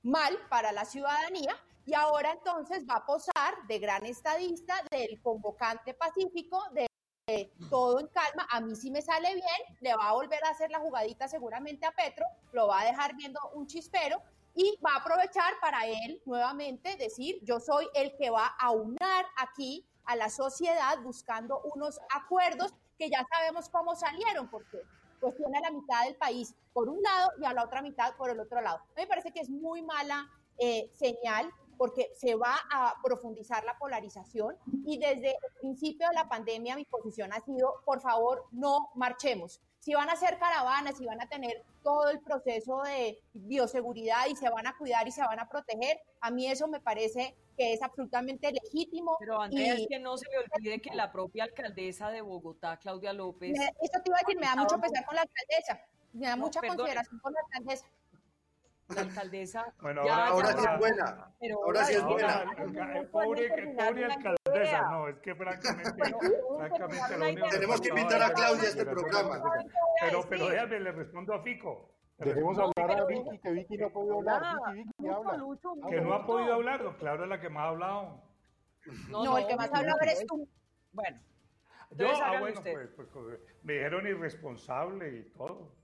[0.02, 5.92] mal para la ciudadanía y ahora entonces va a posar de gran estadista, del convocante
[5.92, 6.86] pacífico, de
[7.68, 10.70] todo en calma, a mí sí me sale bien, le va a volver a hacer
[10.70, 14.22] la jugadita seguramente a Petro, lo va a dejar viendo un chispero
[14.54, 19.26] y va a aprovechar para él nuevamente decir, yo soy el que va a unar
[19.36, 24.82] aquí a la sociedad buscando unos acuerdos que ya sabemos cómo salieron, porque
[25.20, 28.16] pues tiene a la mitad del país por un lado y a la otra mitad
[28.16, 28.80] por el otro lado.
[28.96, 30.28] Me parece que es muy mala
[30.58, 36.28] eh, señal porque se va a profundizar la polarización y desde el principio de la
[36.28, 39.60] pandemia mi posición ha sido, por favor, no marchemos.
[39.82, 44.36] Si van a hacer caravanas, si van a tener todo el proceso de bioseguridad y
[44.36, 47.72] se van a cuidar y se van a proteger, a mí eso me parece que
[47.72, 49.16] es absolutamente legítimo.
[49.18, 53.12] Pero Andrea, es que no se le olvide que la propia alcaldesa de Bogotá, Claudia
[53.12, 53.58] López...
[53.80, 56.60] Eso te iba a decir, me da mucho pesar con la alcaldesa, me da mucha
[56.60, 57.86] consideración con la alcaldesa
[58.94, 59.74] la alcaldesa.
[59.80, 61.32] Bueno, ahora, sí es buena.
[61.64, 62.44] ahora sí es buena.
[63.10, 65.90] Pobre, pobre alcaldesa, no, es que francamente,
[66.58, 69.42] francamente Tenemos que invitar a Claudia a este programa.
[70.00, 71.92] Pero, pero déjame, le respondo a Fico.
[72.18, 74.56] Dejemos hablar a Vicky, que Vicky no ha podido hablar.
[74.74, 75.90] Vicky, Vicky, habla.
[75.90, 78.22] Que no ha podido hablar, claro, es la que más ha hablado.
[79.08, 80.48] No, el que más ha hablado eres tú.
[80.92, 81.18] Bueno.
[81.96, 85.74] Yo, ah, bueno, pues, pues, pues, me dijeron irresponsable y todo.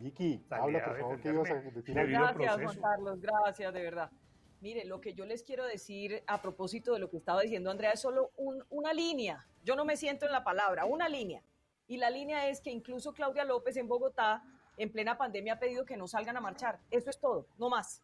[0.00, 1.94] Vicky, habla por favor que ibas a decir.
[1.94, 4.10] Gracias, Juan Carlos, gracias, de verdad.
[4.60, 7.92] Mire, lo que yo les quiero decir a propósito de lo que estaba diciendo Andrea
[7.92, 8.32] es solo
[8.70, 9.46] una línea.
[9.64, 11.42] Yo no me siento en la palabra, una línea.
[11.86, 14.42] Y la línea es que incluso Claudia López en Bogotá,
[14.76, 16.80] en plena pandemia, ha pedido que no salgan a marchar.
[16.90, 18.02] Eso es todo, no más.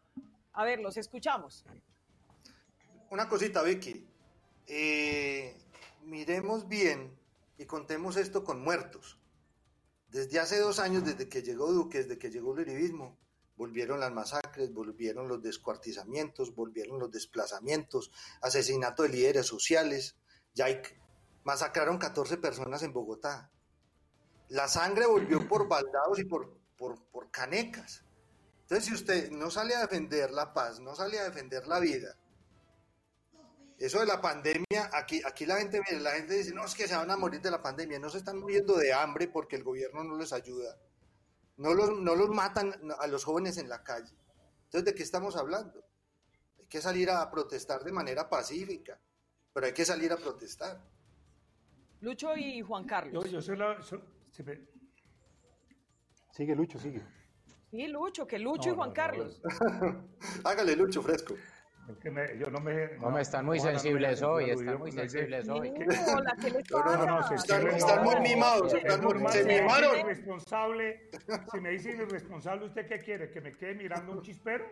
[0.53, 1.65] A ver, los escuchamos.
[3.09, 4.07] Una cosita, Vicky.
[4.67, 5.55] Eh,
[6.03, 7.11] miremos bien
[7.57, 9.19] y contemos esto con muertos.
[10.15, 13.19] Desde hace dos años, desde que llegó Duque, desde que llegó el uribismo,
[13.57, 20.15] volvieron las masacres, volvieron los descuartizamientos, volvieron los desplazamientos, asesinato de líderes sociales.
[20.53, 20.67] Ya
[21.43, 23.51] masacraron 14 personas en Bogotá.
[24.47, 28.05] La sangre volvió por baldados y por, por, por canecas.
[28.61, 32.15] Entonces, si usted no sale a defender la paz, no sale a defender la vida,
[33.77, 36.95] eso de la pandemia, aquí, aquí la gente, la gente dice, no, es que se
[36.95, 40.03] van a morir de la pandemia, no se están muriendo de hambre porque el gobierno
[40.03, 40.77] no les ayuda.
[41.57, 44.13] No los, no los matan a los jóvenes en la calle.
[44.65, 45.83] Entonces, ¿de qué estamos hablando?
[46.59, 48.99] Hay que salir a protestar de manera pacífica,
[49.53, 50.81] pero hay que salir a protestar.
[52.01, 53.29] Lucho y Juan Carlos.
[53.31, 53.77] Yo, soy la,
[56.31, 57.01] Sigue, Lucho, sigue.
[57.71, 59.41] Sí, Lucho, que Lucho y Juan Carlos.
[60.43, 61.35] Hágale, Lucho, fresco.
[61.89, 62.97] Es que me, yo no me.
[62.97, 65.71] No, me están muy sensibles hoy, están muy sensibles hoy.
[66.71, 69.99] No, no, están, muy mimados, están muy, se mimaron.
[69.99, 71.09] Irresponsable,
[71.51, 73.29] si me dicen irresponsable, ¿usted qué quiere?
[73.29, 74.65] ¿Que me quede mirando un chispero?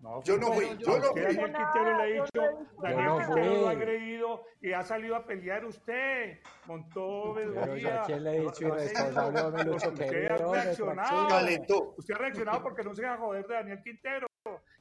[0.00, 1.20] No, yo no fui, yo no fui.
[1.20, 5.64] Daniel Quintero le ha dicho, Daniel Quintero lo ha agredido y ha salido a pelear
[5.64, 6.38] usted.
[6.66, 11.94] Montó Pero ya quién le ha dicho irresponsable, Usted ha reaccionado.
[11.98, 14.29] Usted ha reaccionado porque no se va a joder de Daniel Quintero.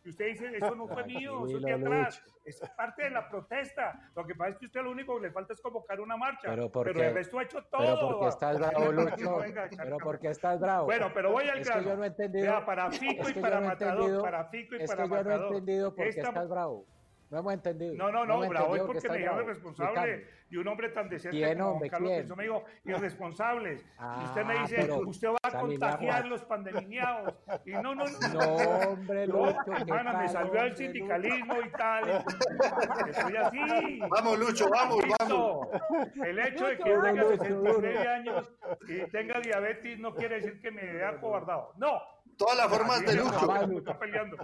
[0.09, 2.23] Usted dice, eso no fue mío, eso es de atrás.
[2.43, 4.11] Es parte de la protesta.
[4.15, 6.49] Lo que pasa es que usted lo único que le falta es convocar una marcha.
[6.49, 7.81] Pero, pero el resto ha hecho todo.
[7.81, 9.37] Pero porque estás bravo, Lucho.
[9.77, 10.85] pero porque estás bravo.
[10.85, 11.79] Bueno, pero voy al grano.
[11.79, 12.65] Es que yo no he entendido.
[12.65, 14.21] para Fico y para Matador.
[14.21, 15.19] Para Fico y para Matador.
[15.19, 16.85] Es que yo no he entendido por qué estás bravo.
[17.29, 17.93] No hemos entendido.
[17.95, 21.59] No, no, no, bravo es porque me llama irresponsable y un hombre tan decente ¿Quién,
[21.59, 23.81] como hombre, Carlos Pinzón me dijo irresponsables.
[23.81, 27.35] y usted me ah, dice, usted va a contagiar los pandeminiados.
[27.65, 28.29] Y no, no, no.
[28.33, 28.55] No,
[28.89, 29.73] hombre, Lucho.
[29.77, 32.25] Hermana, me salió el sindicalismo y tal.
[33.07, 33.99] Estoy así.
[34.09, 35.67] Vamos, Lucho, vamos, vamos.
[36.25, 38.51] El hecho de que tenga 69 años
[38.87, 41.73] y tenga diabetes no quiere decir que me haya acobardado.
[41.77, 42.01] No.
[42.37, 43.77] Todas las formas de Lucho.
[43.77, 44.37] Está peleando.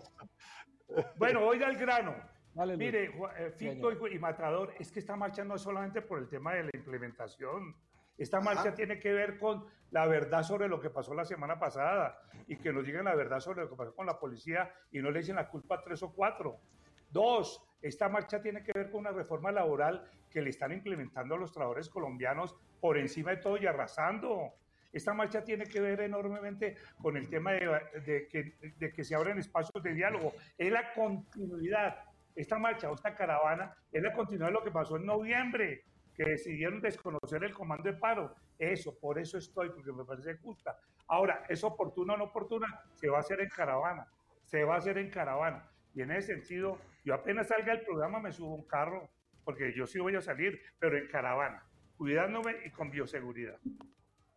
[1.18, 2.35] Bueno, voy al grano.
[2.56, 6.54] Mire, eh, Fico y, Matador, es que esta marcha no es solamente por el tema
[6.54, 7.76] de la implementación.
[8.18, 12.18] Esta marcha tiene que ver con la verdad sobre lo que pasó la semana pasada
[12.48, 15.12] y que nos digan la verdad sobre lo que pasó con la policía y no
[15.12, 16.62] le echen la culpa a tres o cuatro.
[17.10, 21.38] Dos, esta marcha tiene que ver con una reforma laboral que le están implementando a
[21.38, 24.54] los trabajadores colombianos por encima de todo y arrasando.
[24.94, 29.40] Esta marcha tiene que ver enormemente con el tema de, que, de que se abren
[29.40, 30.34] espacios de diálogo.
[30.58, 31.98] Es la continuidad
[32.36, 36.24] esta marcha o esta caravana es la continuidad de lo que pasó en noviembre, que
[36.24, 38.36] decidieron desconocer el comando de paro.
[38.58, 40.78] Eso, por eso estoy, porque me parece justa.
[41.08, 42.68] Ahora, ¿es oportuna o no oportuna?
[42.94, 44.08] Se va a hacer en caravana,
[44.44, 45.70] se va a hacer en caravana.
[45.94, 49.10] Y en ese sentido, yo apenas salga del programa me subo un carro,
[49.44, 51.64] porque yo sí voy a salir, pero en caravana,
[51.98, 53.60] cuidándome y con bioseguridad.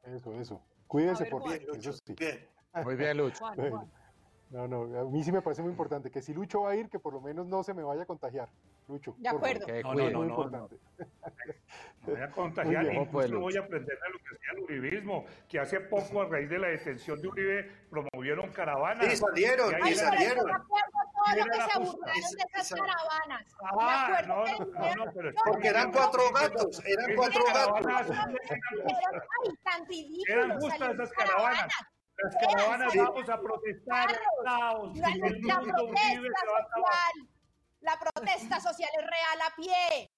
[0.05, 0.65] Eso, eso.
[0.87, 2.15] Cuídense por bien, eso sí.
[2.85, 3.45] Muy bien, Lucho.
[4.51, 6.89] No, no, a mí sí me parece muy importante que si Lucho va a ir,
[6.89, 8.49] que por lo menos no se me vaya a contagiar.
[8.89, 9.15] Lucho.
[9.19, 9.67] De acuerdo.
[9.83, 10.79] No, no, no, importante.
[12.07, 14.61] Me voy a contagiar, y incluso no voy a aprender de lo que hacía el
[14.61, 19.05] uribismo, que hace poco a raíz de la detención de Uribe promovieron caravanas.
[19.05, 20.47] Sí, salieron, y salieron.
[20.47, 23.57] Todo lo que se aburrieron de esas caravanas.
[23.61, 27.87] Ah, no, no, no, pero porque eran cuatro gatos, eran cuatro gatos.
[30.27, 31.73] Eran justas esas caravanas.
[32.23, 34.21] Las caravanas vamos a protestar.
[34.45, 34.97] Caos.
[34.97, 36.23] La protesta social.
[37.81, 40.11] la protesta social es real a pie.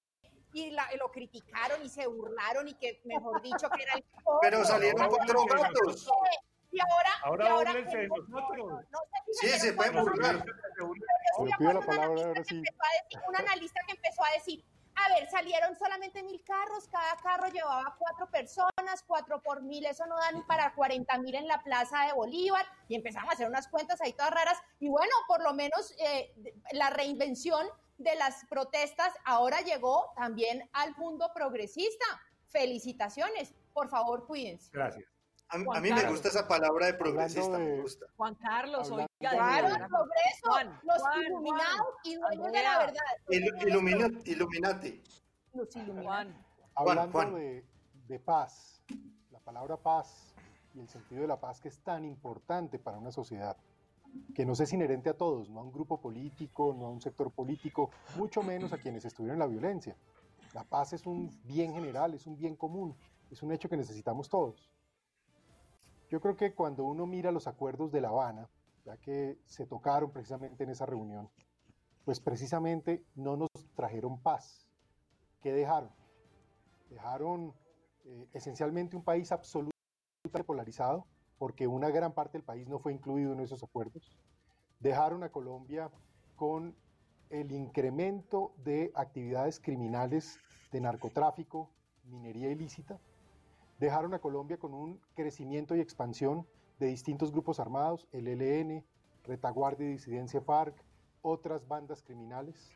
[0.52, 4.04] Y, la, lo criticaron y se burlaron y que, mejor dicho, que era el...
[4.40, 6.10] Pero salieron cuatro gatos.
[6.72, 8.84] Y ahora, Ahora y ahora búrlense de no, nosotros.
[8.90, 8.98] no
[9.32, 10.44] se Sí, se cuatro burlar.
[10.44, 10.92] Pero yo
[11.30, 12.62] estoy Le de pido la con palabra ahora sí.
[13.10, 14.64] que un analista que empezó a decir,
[15.04, 20.06] a ver, salieron solamente mil carros, cada carro llevaba cuatro personas, cuatro por mil, eso
[20.06, 23.48] no da ni para 40 mil en la plaza de Bolívar, y empezamos a hacer
[23.48, 26.34] unas cuentas ahí todas raras, y bueno, por lo menos eh,
[26.72, 27.66] la reinvención
[27.98, 32.06] de las protestas ahora llegó también al mundo progresista.
[32.48, 34.70] Felicitaciones, por favor, cuídense.
[34.72, 35.19] Gracias.
[35.50, 38.06] A, a mí me gusta esa palabra de progresista, de- me gusta.
[38.16, 42.78] Juan Carlos, oiga, de Claro, el progreso, Juan, los Juan, iluminados y dueños de la
[42.78, 42.94] verdad.
[43.28, 45.02] Il- ilumina- Illuminati.
[45.54, 46.04] Los iluminados.
[46.06, 47.34] Juan, Hablando Juan.
[47.34, 47.64] De,
[48.08, 48.80] de paz,
[49.30, 50.34] la palabra paz
[50.74, 53.56] y el sentido de la paz que es tan importante para una sociedad,
[54.34, 57.32] que no es inherente a todos, no a un grupo político, no a un sector
[57.32, 59.96] político, mucho menos a quienes estuvieron en la violencia.
[60.54, 62.96] La paz es un bien general, es un bien común,
[63.30, 64.70] es un hecho que necesitamos todos.
[66.10, 68.50] Yo creo que cuando uno mira los acuerdos de La Habana,
[68.84, 71.30] ya que se tocaron precisamente en esa reunión,
[72.04, 74.66] pues precisamente no nos trajeron paz.
[75.40, 75.90] ¿Qué dejaron?
[76.88, 77.54] Dejaron
[78.04, 79.70] eh, esencialmente un país absolutamente
[80.44, 81.06] polarizado,
[81.38, 84.18] porque una gran parte del país no fue incluido en esos acuerdos.
[84.80, 85.90] Dejaron a Colombia
[86.34, 86.74] con
[87.28, 90.40] el incremento de actividades criminales
[90.72, 91.70] de narcotráfico,
[92.02, 92.98] minería ilícita.
[93.80, 96.46] Dejaron a Colombia con un crecimiento y expansión
[96.78, 98.84] de distintos grupos armados, el ELN,
[99.24, 100.74] Retaguardia y Disidencia FARC,
[101.22, 102.70] otras bandas criminales.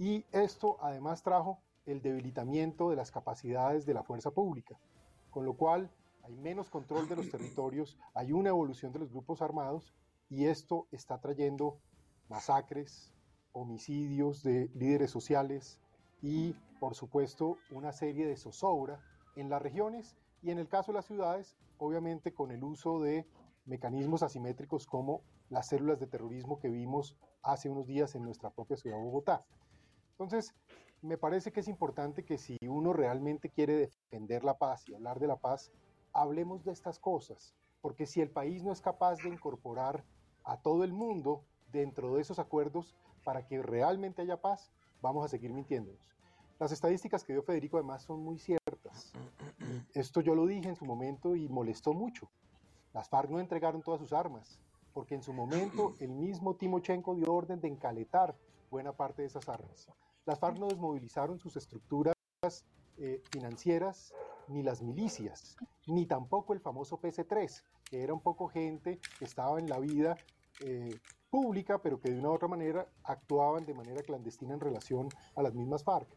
[0.00, 4.76] Y esto además trajo el debilitamiento de las capacidades de la fuerza pública,
[5.30, 5.92] con lo cual
[6.24, 9.94] hay menos control de los territorios, hay una evolución de los grupos armados
[10.28, 11.78] y esto está trayendo
[12.28, 13.12] masacres,
[13.52, 15.78] homicidios de líderes sociales
[16.20, 19.00] y, por supuesto, una serie de zozobra
[19.36, 23.26] en las regiones y en el caso de las ciudades, obviamente con el uso de
[23.66, 28.76] mecanismos asimétricos como las células de terrorismo que vimos hace unos días en nuestra propia
[28.76, 29.44] ciudad de Bogotá.
[30.12, 30.54] Entonces,
[31.02, 35.20] me parece que es importante que si uno realmente quiere defender la paz y hablar
[35.20, 35.70] de la paz,
[36.12, 40.04] hablemos de estas cosas, porque si el país no es capaz de incorporar
[40.44, 44.72] a todo el mundo dentro de esos acuerdos para que realmente haya paz,
[45.02, 46.15] vamos a seguir mintiéndonos.
[46.58, 49.12] Las estadísticas que dio Federico además son muy ciertas.
[49.92, 52.30] Esto yo lo dije en su momento y molestó mucho.
[52.94, 54.58] Las FARC no entregaron todas sus armas,
[54.94, 58.34] porque en su momento el mismo Timochenko dio orden de encaletar
[58.70, 59.88] buena parte de esas armas.
[60.24, 62.14] Las FARC no desmovilizaron sus estructuras
[62.96, 64.14] eh, financieras,
[64.48, 69.58] ni las milicias, ni tampoco el famoso PC3, que era un poco gente que estaba
[69.58, 70.16] en la vida
[70.60, 75.08] eh, pública, pero que de una u otra manera actuaban de manera clandestina en relación
[75.34, 76.08] a las mismas FARC.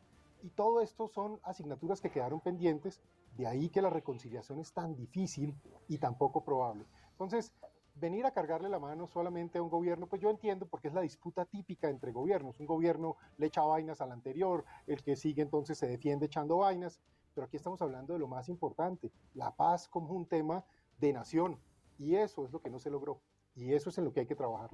[0.41, 3.01] Y todo esto son asignaturas que quedaron pendientes,
[3.35, 5.55] de ahí que la reconciliación es tan difícil
[5.87, 6.85] y tan poco probable.
[7.11, 7.51] Entonces,
[7.95, 11.01] venir a cargarle la mano solamente a un gobierno, pues yo entiendo porque es la
[11.01, 12.59] disputa típica entre gobiernos.
[12.59, 17.01] Un gobierno le echa vainas al anterior, el que sigue entonces se defiende echando vainas,
[17.35, 20.63] pero aquí estamos hablando de lo más importante, la paz como un tema
[20.99, 21.59] de nación,
[21.97, 23.19] y eso es lo que no se logró,
[23.55, 24.69] y eso es en lo que hay que trabajar.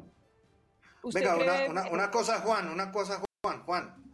[1.03, 4.04] ¿usted Venga, una, cree- una- una cosa, Juan, una cosa, Juan, Juan.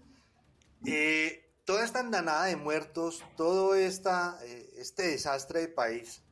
[0.85, 6.23] Eh, toda esta andanada de muertos, todo esta, eh, este desastre de país,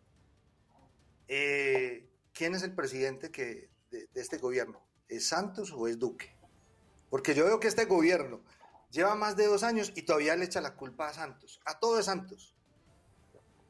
[1.28, 4.82] eh, ¿quién es el presidente que, de, de este gobierno?
[5.08, 6.36] ¿Es Santos o es Duque?
[7.10, 8.42] Porque yo veo que este gobierno
[8.92, 12.02] lleva más de dos años y todavía le echa la culpa a Santos, a todo
[12.02, 12.56] Santos.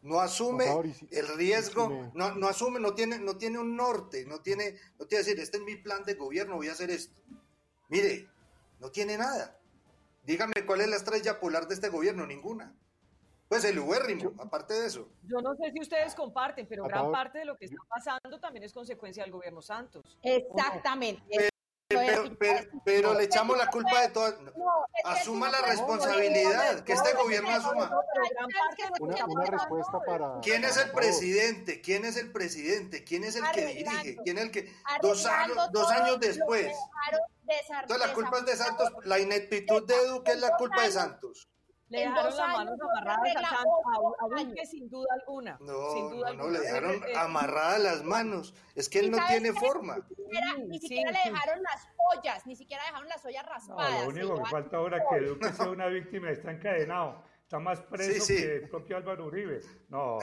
[0.01, 3.37] No asume favor, si- el riesgo, y si me- no, no asume, no tiene, no
[3.37, 6.69] tiene un norte, no tiene, no tiene decir, este es mi plan de gobierno, voy
[6.69, 7.13] a hacer esto.
[7.89, 8.29] Mire,
[8.79, 9.58] no tiene nada.
[10.23, 12.75] Dígame cuál es la estrella polar de este gobierno, ninguna.
[13.49, 15.09] Pues el ubérrimo, aparte de eso.
[15.23, 18.63] Yo no sé si ustedes comparten, pero gran parte de lo que está pasando también
[18.63, 20.19] es consecuencia del gobierno Santos.
[20.21, 21.23] Exactamente.
[21.35, 21.48] Pero,
[21.89, 22.23] pero,
[22.85, 24.35] pero le echamos la culpa de todas.
[25.03, 28.01] Asuma la responsabilidad, que este No, gobierno no, asuma.
[28.13, 30.39] pero Una, hablando- respuesta para...
[30.41, 31.81] ¿Quién es el presidente?
[31.81, 33.03] ¿Quién es el presidente?
[33.03, 34.17] ¿Quién es el que dirige?
[34.23, 34.71] ¿Quién es el que
[35.01, 36.71] dos años, dos años después?
[37.47, 38.55] Entonces la culpa es de.
[38.57, 41.49] Santos, la ineptitud de Duque es la culpa de Santos.
[41.89, 45.57] Le En dejaron las manos no amarradas a, a, a Duque sin duda alguna.
[45.61, 46.51] No, sin duda no, no, alguna.
[46.51, 48.53] le dejaron amarradas las manos.
[48.75, 49.59] Es que él ¿Y no tiene qué?
[49.59, 49.95] forma.
[49.97, 51.29] Ni siquiera, ni Sí, siquiera sí, le sí.
[51.31, 54.03] dejaron las ollas, ni siquiera dejaron las ollas No, raspadas.
[54.03, 57.23] lo único que falta ahora es que Duque sea una víctima está encadenado.
[57.43, 58.43] Está más preso Sí, sí.
[58.43, 59.59] que el propio Álvaro Uribe.
[59.89, 60.19] No,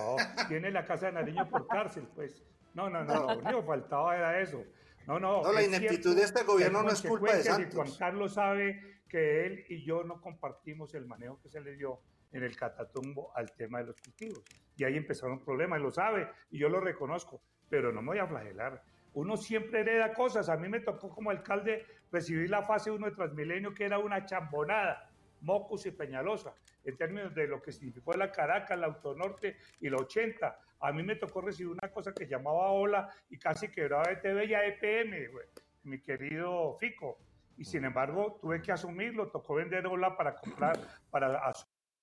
[0.47, 2.45] tiene la casa de Nariño por cárcel, pues.
[2.75, 4.63] No, no, no, lo único que faltaba era eso.
[5.09, 5.43] No, no.
[5.43, 7.75] No, la ineptitud de este gobierno no es culpa de Santos.
[7.75, 12.01] Juan Carlos sabe que él y yo no compartimos el manejo que se le dio
[12.33, 14.43] en el Catatumbo al tema de los cultivos.
[14.77, 18.27] Y ahí empezaron problemas, lo sabe y yo lo reconozco, pero no me voy a
[18.27, 18.83] flagelar.
[19.15, 20.49] Uno siempre hereda cosas.
[20.49, 24.27] A mí me tocó como alcalde recibir la fase 1 de Transmilenio, que era una
[24.27, 26.55] chambonada, Mocus y Peñalosa,
[26.85, 30.61] en términos de lo que significó la Caracas, la Autonorte y la 80.
[30.81, 34.55] A mí me tocó recibir una cosa que llamaba Ola y casi quebraba ETV y
[34.55, 35.31] EPM,
[35.85, 37.19] mi querido Fico.
[37.57, 40.79] Y sin embargo, tuve que asumirlo, tocó vender Ola para comprar,
[41.11, 41.53] para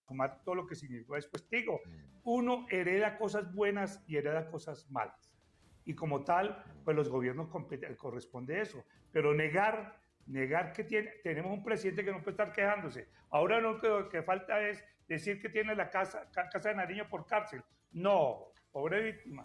[0.07, 1.47] tomar todo lo que significó después.
[1.49, 1.81] Digo,
[2.23, 5.33] uno hereda cosas buenas y hereda cosas malas.
[5.85, 7.49] Y como tal, pues los gobiernos
[7.97, 8.83] corresponde eso.
[9.11, 13.09] Pero negar, negar que tiene, tenemos un presidente que no puede estar quejándose.
[13.29, 17.25] Ahora lo que, que falta es decir que tiene la casa, casa de Nariño por
[17.25, 17.63] cárcel.
[17.91, 19.41] No, pobre víctima.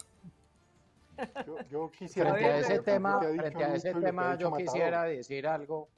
[1.69, 5.89] Yo, quisiera frente a ese tema, frente a ese tema yo quisiera decir algo.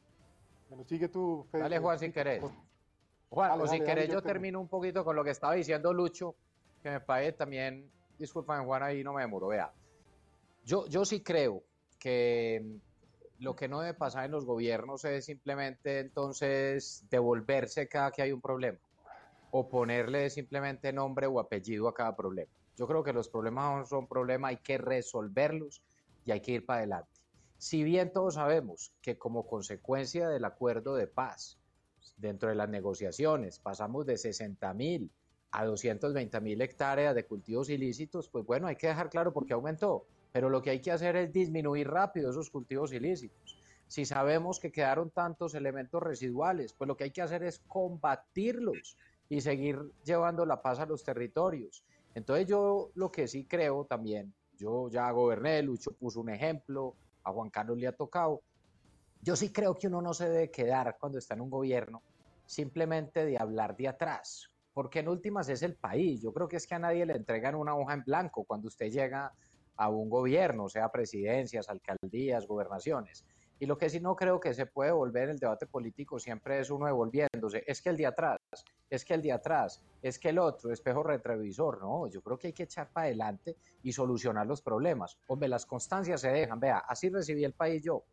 [0.71, 2.41] Bueno, sigue tú, Dale, Juan, si querés.
[3.29, 6.33] Juan, o si querés, yo termino un poquito con lo que estaba diciendo Lucho,
[6.81, 9.69] que me parece también, disculpen Juan, ahí no me demoro, vea.
[10.63, 11.61] Yo, yo sí creo
[11.99, 12.79] que
[13.39, 18.31] lo que no debe pasar en los gobiernos es simplemente entonces devolverse cada que hay
[18.31, 18.79] un problema
[19.51, 22.49] o ponerle simplemente nombre o apellido a cada problema.
[22.77, 25.81] Yo creo que los problemas son problemas, hay que resolverlos
[26.23, 27.10] y hay que ir para adelante.
[27.61, 31.59] Si bien todos sabemos que como consecuencia del acuerdo de paz,
[32.17, 35.11] dentro de las negociaciones, pasamos de 60 mil
[35.51, 39.53] a 220 mil hectáreas de cultivos ilícitos, pues bueno, hay que dejar claro por qué
[39.53, 40.07] aumentó.
[40.31, 43.59] Pero lo que hay que hacer es disminuir rápido esos cultivos ilícitos.
[43.85, 48.97] Si sabemos que quedaron tantos elementos residuales, pues lo que hay que hacer es combatirlos
[49.29, 51.83] y seguir llevando la paz a los territorios.
[52.15, 57.31] Entonces yo lo que sí creo también, yo ya goberné, Lucho puso un ejemplo, a
[57.31, 58.41] Juan Carlos le ha tocado,
[59.21, 62.01] yo sí creo que uno no se debe quedar cuando está en un gobierno
[62.45, 66.21] simplemente de hablar de atrás, porque en últimas es el país.
[66.21, 68.89] Yo creo que es que a nadie le entregan una hoja en blanco cuando usted
[68.89, 69.31] llega
[69.77, 73.25] a un gobierno, sea presidencias, alcaldías, gobernaciones.
[73.59, 76.69] Y lo que sí no creo que se puede volver el debate político siempre es
[76.69, 77.63] uno devolviéndose.
[77.67, 78.39] Es que el de atrás,
[78.91, 81.79] es que el de atrás, es que el otro, espejo retrovisor.
[81.79, 85.17] No, yo creo que hay que echar para adelante y solucionar los problemas.
[85.27, 86.59] Hombre, las constancias se dejan.
[86.59, 88.03] Vea, así recibí el país yo,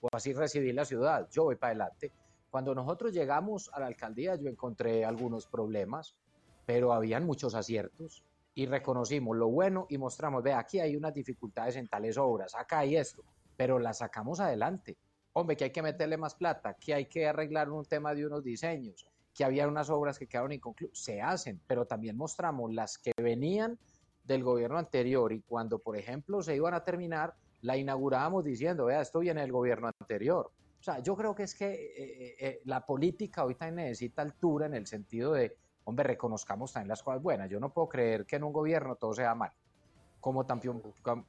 [0.00, 1.28] o así recibí la ciudad.
[1.30, 2.10] Yo voy para adelante.
[2.50, 6.16] Cuando nosotros llegamos a la alcaldía, yo encontré algunos problemas,
[6.64, 11.76] pero habían muchos aciertos y reconocimos lo bueno y mostramos, ve, aquí hay unas dificultades
[11.76, 13.22] en tales obras, acá hay esto,
[13.56, 14.96] pero las sacamos adelante.
[15.32, 18.44] Hombre, que hay que meterle más plata, que hay que arreglar un tema de unos
[18.44, 19.04] diseños,
[19.34, 23.78] que había unas obras que quedaron inconclusas, se hacen, pero también mostramos las que venían
[24.22, 29.00] del gobierno anterior y cuando, por ejemplo, se iban a terminar, la inaugurábamos diciendo, vea,
[29.00, 30.50] esto viene del gobierno anterior.
[30.78, 34.66] O sea, yo creo que es que eh, eh, eh, la política ahorita necesita altura
[34.66, 37.48] en el sentido de hombre, reconozcamos también las cosas buenas.
[37.48, 39.50] Yo no puedo creer que en un gobierno todo sea mal.
[40.20, 40.80] Como, también,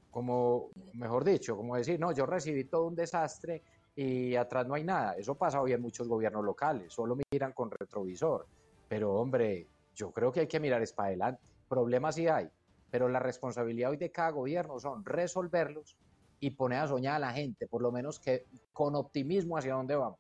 [0.10, 3.62] como, mejor dicho, como decir, no, yo recibí todo un desastre
[3.96, 5.14] y atrás no hay nada.
[5.14, 8.46] Eso pasa hoy en muchos gobiernos locales, solo miran con retrovisor.
[8.88, 11.42] Pero hombre, yo creo que hay que mirar es para adelante.
[11.68, 12.50] Problemas sí hay,
[12.92, 15.96] pero la responsabilidad hoy de cada gobierno son resolverlos
[16.40, 19.96] y poner a soñar a la gente, por lo menos que con optimismo hacia dónde
[19.96, 20.20] vamos.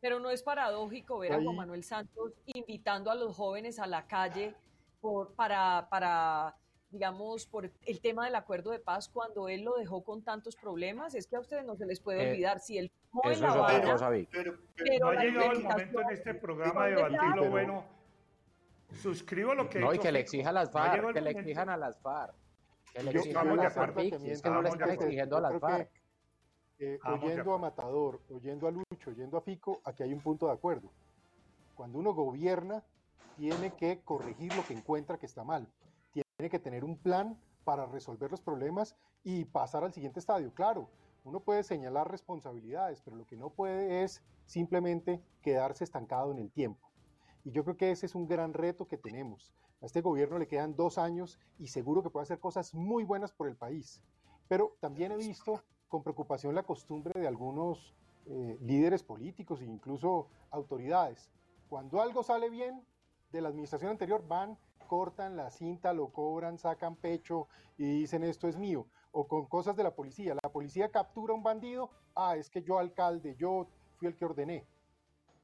[0.00, 4.06] Pero no es paradójico ver a Juan Manuel Santos invitando a los jóvenes a la
[4.08, 4.56] calle
[5.00, 6.56] por, para, para,
[6.90, 11.14] digamos, por el tema del acuerdo de paz cuando él lo dejó con tantos problemas.
[11.14, 12.58] Es que a ustedes no se les puede eh, olvidar.
[12.58, 12.90] Si él
[13.24, 14.56] en la vara, pero,
[15.00, 17.84] no ha llegado el momento en este programa de debatir lo bueno.
[18.92, 19.80] Suscribo lo que.
[19.80, 22.34] No, y que le exija a las FARC, que le exijan a las FARC.
[22.92, 23.98] Que le exijan a las FARC.
[23.98, 25.90] Es que no le están exigiendo a las FARC.
[26.78, 30.52] Eh, oyendo a Matador, oyendo a Lucho, oyendo a Fico, aquí hay un punto de
[30.52, 30.90] acuerdo.
[31.76, 32.82] Cuando uno gobierna,
[33.36, 35.68] tiene que corregir lo que encuentra que está mal.
[36.12, 40.52] Tiene que tener un plan para resolver los problemas y pasar al siguiente estadio.
[40.54, 40.88] Claro,
[41.24, 46.50] uno puede señalar responsabilidades, pero lo que no puede es simplemente quedarse estancado en el
[46.50, 46.90] tiempo.
[47.44, 49.52] Y yo creo que ese es un gran reto que tenemos.
[49.80, 53.32] A este gobierno le quedan dos años y seguro que puede hacer cosas muy buenas
[53.32, 54.00] por el país.
[54.48, 57.94] Pero también he visto con preocupación la costumbre de algunos
[58.26, 61.30] eh, líderes políticos e incluso autoridades.
[61.68, 62.84] Cuando algo sale bien
[63.32, 64.56] de la administración anterior, van,
[64.86, 68.86] cortan la cinta, lo cobran, sacan pecho y dicen esto es mío.
[69.12, 70.34] O con cosas de la policía.
[70.42, 74.24] La policía captura a un bandido, ah, es que yo alcalde, yo fui el que
[74.24, 74.66] ordené.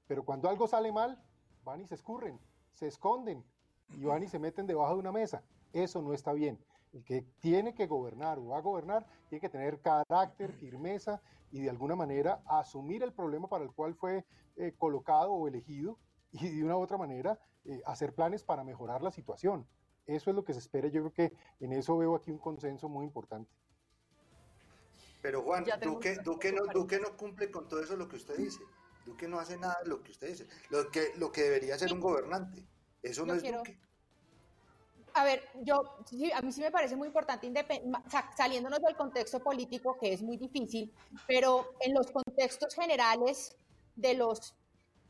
[0.07, 1.23] Pero cuando algo sale mal,
[1.65, 2.41] van y se escurren,
[2.73, 3.45] se esconden
[3.91, 5.43] y van y se meten debajo de una mesa.
[5.73, 6.59] Eso no está bien.
[6.93, 11.61] El que tiene que gobernar o va a gobernar tiene que tener carácter, firmeza y
[11.61, 14.25] de alguna manera asumir el problema para el cual fue
[14.57, 15.99] eh, colocado o elegido
[16.33, 19.67] y de una u otra manera eh, hacer planes para mejorar la situación.
[20.09, 20.89] Eso es lo que se espera.
[20.89, 23.51] Yo creo que en eso veo aquí un consenso muy importante.
[25.21, 28.61] Pero Juan, Duque, Duque, no, Duque no cumple con todo eso lo que usted dice.
[29.05, 30.47] Duque no hace nada de lo que usted dice.
[30.71, 32.67] Lo que, lo que debería ser un gobernante.
[33.03, 33.79] Eso no es Duque.
[35.13, 35.83] A ver, yo,
[36.35, 37.53] a mí sí me parece muy importante,
[38.37, 40.95] saliéndonos del contexto político, que es muy difícil,
[41.27, 43.57] pero en los contextos generales
[43.97, 44.55] de los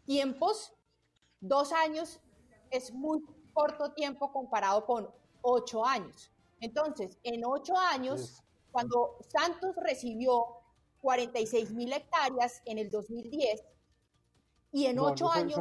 [0.06, 0.72] tiempos,
[1.40, 2.20] dos años
[2.70, 3.22] es muy
[3.58, 5.08] corto tiempo comparado con
[5.42, 6.30] ocho años.
[6.60, 8.40] Entonces, en ocho años,
[8.70, 10.46] cuando Santos recibió
[11.00, 13.64] 46 mil hectáreas en el 2010,
[14.70, 15.58] y en ocho años...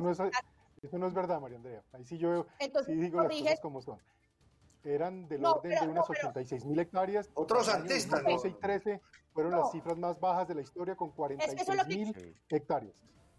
[0.80, 1.84] Eso no, es, verdad, María Andrea.
[1.92, 2.46] Ahí sí yo
[2.86, 4.00] sí digo las cosas como son.
[4.84, 7.32] Eran del orden de unas 86 mil hectáreas.
[7.34, 8.24] Otros artistas.
[8.24, 9.02] 12 y 13
[9.34, 12.96] fueron las cifras más bajas de la historia con 46 mil hectáreas.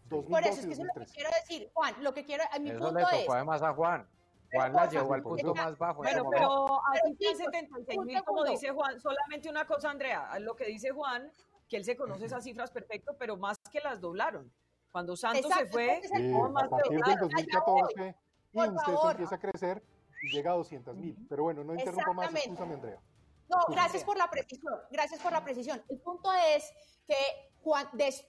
[0.08, 1.94] Por eso es que eso es lo que quiero decir, Juan.
[2.02, 4.08] Lo que quiero, a mi eso punto le tocó es, además a Juan.
[4.52, 6.02] Juan la llevó al punto más bajo.
[6.02, 10.66] Bueno, pero así que 76 mil, como dice Juan, solamente una cosa, Andrea, lo que
[10.66, 11.30] dice Juan,
[11.68, 14.50] que él se conoce esas cifras perfecto, pero más que las doblaron.
[14.90, 18.16] Cuando Santos se fue, sí, a partir del 2014,
[18.52, 19.82] se empieza a crecer
[20.22, 21.16] y llega a 200 mil.
[21.28, 23.00] Pero bueno, no interrumpo más, escúchame, Andrea.
[23.50, 25.82] No, gracias por la precisión, gracias por la precisión.
[25.88, 26.72] El punto es
[27.06, 27.14] que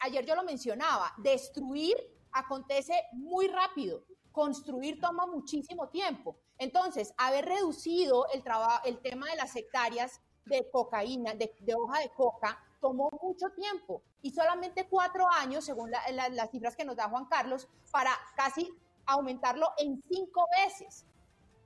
[0.02, 1.96] ayer yo lo mencionaba, destruir
[2.32, 6.38] acontece muy rápido, construir toma muchísimo tiempo.
[6.58, 8.44] Entonces, haber reducido el,
[8.86, 14.32] el tema de las hectáreas de cocaína, de, hoja de coca, tomó mucho tiempo y
[14.32, 18.70] solamente cuatro años, según las cifras que nos da Juan Carlos, para casi
[19.06, 21.06] aumentarlo en cinco veces.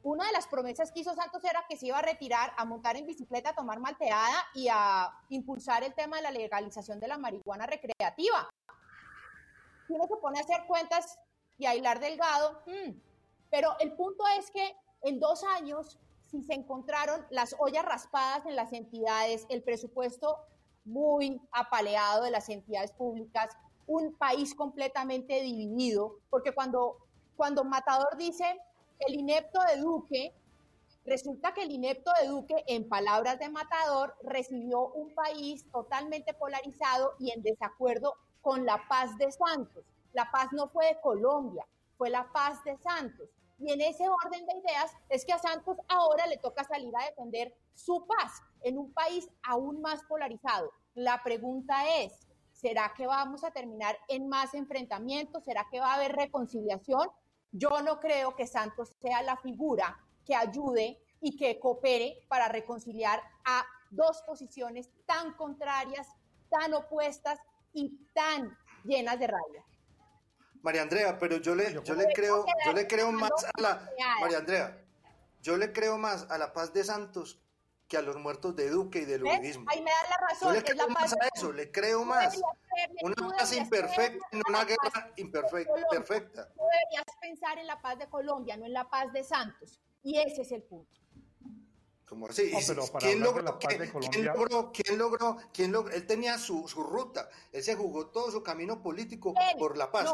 [0.03, 2.97] Una de las promesas que hizo Santos era que se iba a retirar, a montar
[2.97, 7.17] en bicicleta, a tomar malteada y a impulsar el tema de la legalización de la
[7.17, 8.49] marihuana recreativa.
[9.87, 11.17] Si uno se pone a hacer cuentas
[11.57, 12.91] y a hilar delgado, hmm,
[13.49, 18.55] pero el punto es que en dos años, si se encontraron las ollas raspadas en
[18.55, 20.39] las entidades, el presupuesto
[20.85, 26.97] muy apaleado de las entidades públicas, un país completamente dividido, porque cuando,
[27.35, 28.59] cuando Matador dice
[28.99, 30.33] el inepto de Duque,
[31.05, 37.13] resulta que el inepto de Duque, en palabras de Matador, recibió un país totalmente polarizado
[37.19, 39.83] y en desacuerdo con la paz de Santos.
[40.13, 41.65] La paz no fue de Colombia,
[41.97, 43.29] fue la paz de Santos.
[43.59, 47.05] Y en ese orden de ideas es que a Santos ahora le toca salir a
[47.05, 50.71] defender su paz en un país aún más polarizado.
[50.95, 55.43] La pregunta es, ¿será que vamos a terminar en más enfrentamientos?
[55.43, 57.09] ¿Será que va a haber reconciliación?
[57.51, 63.21] Yo no creo que Santos sea la figura que ayude y que coopere para reconciliar
[63.45, 66.07] a dos posiciones tan contrarias,
[66.49, 67.39] tan opuestas
[67.71, 69.65] y tan llenas de rabia.
[70.63, 73.89] María Andrea, pero yo le, yo le creo, yo le creo más a la
[74.21, 74.81] María Andrea,
[75.41, 77.41] yo le creo más a la paz de Santos
[77.87, 79.69] que a los muertos de Duque y del uribismo.
[79.69, 80.47] Ahí me da la razón.
[80.47, 82.41] Yo le creo más a eso, le creo más.
[83.01, 85.73] Una paz imperfecta, no una guerra imperfecta.
[85.89, 86.47] Perfecta.
[86.53, 89.81] Tú deberías pensar en la paz de Colombia, no en la paz de Santos.
[90.01, 91.02] Y ese es el punto.
[92.13, 92.51] ¿Cómo así?
[92.99, 93.79] ¿Quién, logró, ¿quién,
[94.23, 95.41] logró, ¿Quién logró?
[95.51, 95.91] ¿Quién logró?
[95.91, 97.27] Él tenía su, su ruta.
[97.51, 100.13] Él se jugó todo su camino político por la paz.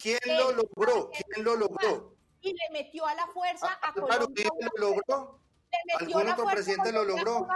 [0.00, 1.10] ¿Quién lo logró?
[1.10, 2.16] ¿Quién lo logró?
[2.40, 4.48] Y le metió a la fuerza ah, a Colombia.
[4.58, 5.38] ¿Quién lo logró?
[5.98, 7.46] ¿Algún otro presidente lo logró?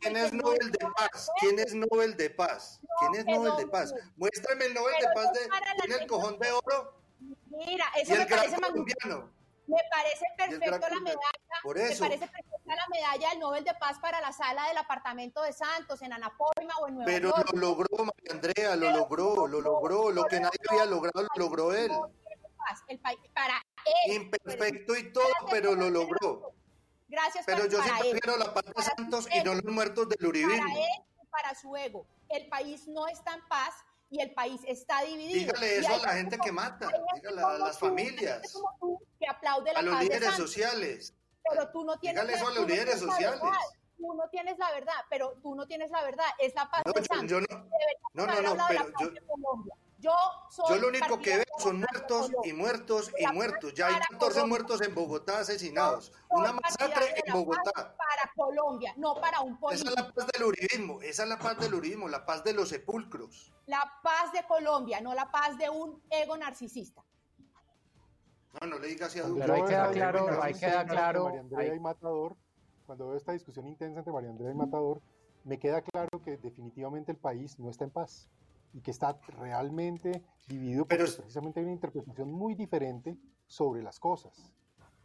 [0.00, 1.30] ¿Quién es Nobel de Paz?
[1.38, 2.80] ¿Quién es Nobel de Paz?
[2.98, 3.94] ¿Quién es Nobel de Paz?
[4.16, 5.48] Muéstrame el Nobel de Paz de
[5.82, 7.00] ¿Tiene el cojón de oro?
[7.46, 9.30] Mira, eso me parece magnífico.
[9.68, 11.20] Me parece perfecto la medalla.
[11.62, 12.02] Por eso.
[12.02, 12.32] Me parece
[12.76, 16.74] la medalla del Nobel de Paz para la sala del apartamento de Santos en Anapoima
[16.80, 17.50] o en Nueva Pero York.
[17.52, 20.10] lo logró María Andrea, lo logró, lo logró.
[20.10, 21.90] Lo que nadie había logrado, lo logró él.
[22.88, 23.54] El país, para
[24.06, 24.14] él.
[24.14, 26.54] Imperfecto y todo, pero lo logró.
[27.08, 30.62] Gracias Pero yo sí prefiero la paz de Santos y no los muertos del uribismo.
[30.62, 32.06] Para él y para su ego.
[32.30, 33.74] El país no está en paz
[34.08, 35.52] y el país está dividido.
[35.52, 38.56] Dígale eso a la gente que mata, dígale a las familias.
[39.74, 41.14] a los líderes sociales.
[41.48, 43.40] Pero tú no tienes Dígale eso a los líderes sociales.
[43.96, 46.26] Tú no tienes la verdad, pero tú no tienes la verdad.
[46.38, 47.30] Es la paz de Santos.
[47.30, 47.46] Yo no,
[48.14, 49.10] no, no, no, pero yo,
[49.98, 50.12] yo,
[50.50, 53.72] soy yo lo único que veo son muertos y muertos y muertos.
[53.74, 56.12] Ya hay 14 muertos en Bogotá asesinados.
[56.30, 57.72] Una masacre en Bogotá.
[57.72, 59.90] Para Colombia, no para un político.
[59.90, 62.52] Esa es la paz del uribismo, esa es la paz del uribismo, la paz de
[62.52, 63.52] los sepulcros.
[63.66, 67.04] La paz de Colombia, no la paz de un ego narcisista.
[68.60, 71.24] No, no le digas así a Pero ahí queda claro, ahí queda claro.
[71.24, 72.36] María Andrea y Matador
[72.86, 75.00] cuando veo esta discusión intensa entre María Andrea y Matador,
[75.44, 78.28] me queda claro que definitivamente el país no está en paz
[78.74, 84.52] y que está realmente dividido porque precisamente hay una interpretación muy diferente sobre las cosas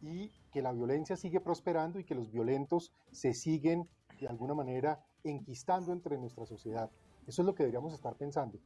[0.00, 3.88] y que la violencia sigue prosperando y que los violentos se siguen
[4.20, 6.90] de alguna manera enquistando entre nuestra sociedad.
[7.26, 8.58] Eso es lo que deberíamos estar pensando,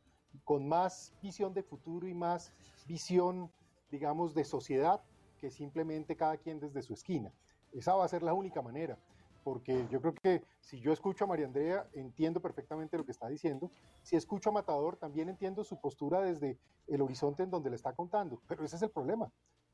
[0.45, 2.53] con más visión de futuro y más
[2.87, 3.51] visión,
[3.93, 5.01] digamos, de sociedad
[5.39, 7.31] que simplemente cada quien desde su esquina.
[7.73, 8.99] Esa va a ser la única manera,
[9.45, 13.29] porque yo creo que si yo escucho a María Andrea, entiendo perfectamente lo que está
[13.29, 13.71] diciendo.
[14.03, 17.93] Si escucho a Matador, también entiendo su postura desde el horizonte en donde le está
[17.93, 18.41] contando.
[18.49, 19.31] Pero ese es el problema.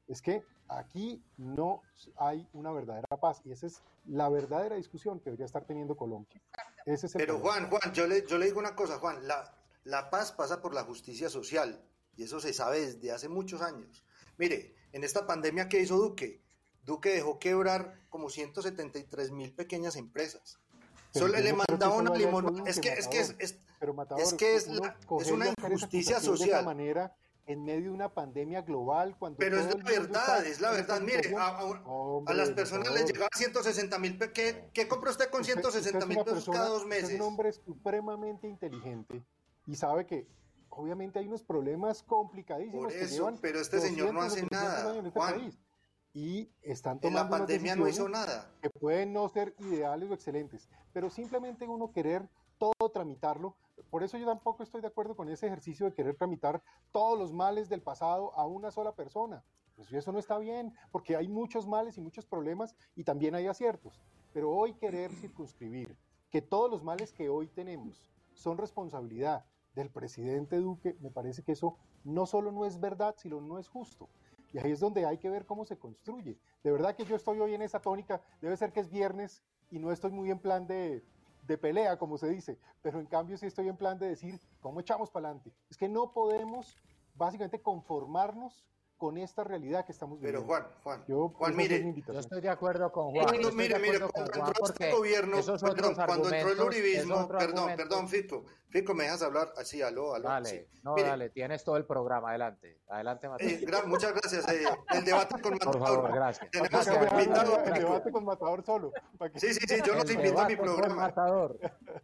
[0.06, 1.82] Es que aquí no
[2.16, 6.40] hay una verdadera paz y esa es la verdadera discusión que debería estar teniendo Colombia.
[6.86, 9.54] Ese Pero Juan, Juan, yo le, yo le digo una cosa, Juan, la,
[9.84, 11.84] la paz pasa por la justicia social
[12.16, 14.04] y eso se sabe desde hace muchos años.
[14.38, 16.42] Mire, en esta pandemia que hizo Duque,
[16.84, 20.58] Duque dejó quebrar como 173 mil pequeñas empresas.
[21.12, 22.66] Solo le mandaba una limón.
[22.66, 23.58] Es que, es que es, es,
[24.18, 24.68] es que es,
[25.20, 26.60] es una injusticia social.
[26.60, 27.14] De manera
[27.48, 29.16] en medio de una pandemia global.
[29.18, 31.00] Cuando Pero es la verdad, es la verdad.
[31.00, 36.18] Mire, a, las personas les llegaba 160 mil ¿qué, ¿Qué compra usted con 160 mil
[36.18, 37.10] pesos cada dos meses?
[37.10, 39.24] Es un hombre supremamente inteligente
[39.66, 40.28] y sabe que
[40.78, 42.84] obviamente hay unos problemas complicadísimos.
[42.84, 45.52] Por eso, pero este señor no hace nada, este Juan
[46.14, 48.50] y están tomando en la pandemia no hizo nada.
[48.62, 53.56] Que pueden no ser ideales o excelentes, pero simplemente uno querer todo tramitarlo.
[53.90, 56.62] Por eso yo tampoco estoy de acuerdo con ese ejercicio de querer tramitar
[56.92, 59.44] todos los males del pasado a una sola persona.
[59.76, 63.46] Pues eso no está bien, porque hay muchos males y muchos problemas y también hay
[63.46, 64.00] aciertos.
[64.32, 65.96] Pero hoy querer circunscribir
[66.30, 69.44] que todos los males que hoy tenemos son responsabilidad
[69.78, 73.68] del presidente Duque, me parece que eso no solo no es verdad, sino no es
[73.68, 74.08] justo.
[74.52, 76.38] Y ahí es donde hay que ver cómo se construye.
[76.62, 79.78] De verdad que yo estoy hoy en esa tónica, debe ser que es viernes y
[79.78, 81.04] no estoy muy en plan de,
[81.46, 84.80] de pelea, como se dice, pero en cambio sí estoy en plan de decir, ¿cómo
[84.80, 85.52] echamos para adelante?
[85.70, 86.76] Es que no podemos
[87.14, 88.64] básicamente conformarnos
[88.98, 90.40] con esta realidad que estamos viviendo.
[90.40, 93.26] Pero Juan, Juan, yo, Juan, mire, yo estoy de acuerdo con Juan.
[93.26, 98.44] Cuando, mire, mire, cuando entró este gobierno, perdón, cuando entró el uribismo, perdón, perdón, Fico,
[98.68, 99.52] Fico, ¿me dejas hablar?
[99.56, 100.28] Así, aló, aló.
[100.28, 103.52] Dale, no, dale, tienes todo el programa, adelante, adelante, Matador.
[103.52, 105.78] Eh, muchas gracias, eh, el debate con Matador.
[105.78, 106.50] Por favor, gracias.
[106.50, 108.92] Tenemos que invitado el debate con Matador solo.
[109.36, 110.94] Sí, sí, sí, yo los invito a mi programa.
[110.96, 111.58] Matador,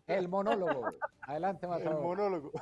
[0.06, 0.86] el monólogo,
[1.22, 1.96] adelante, Matador.
[1.96, 2.52] El monólogo.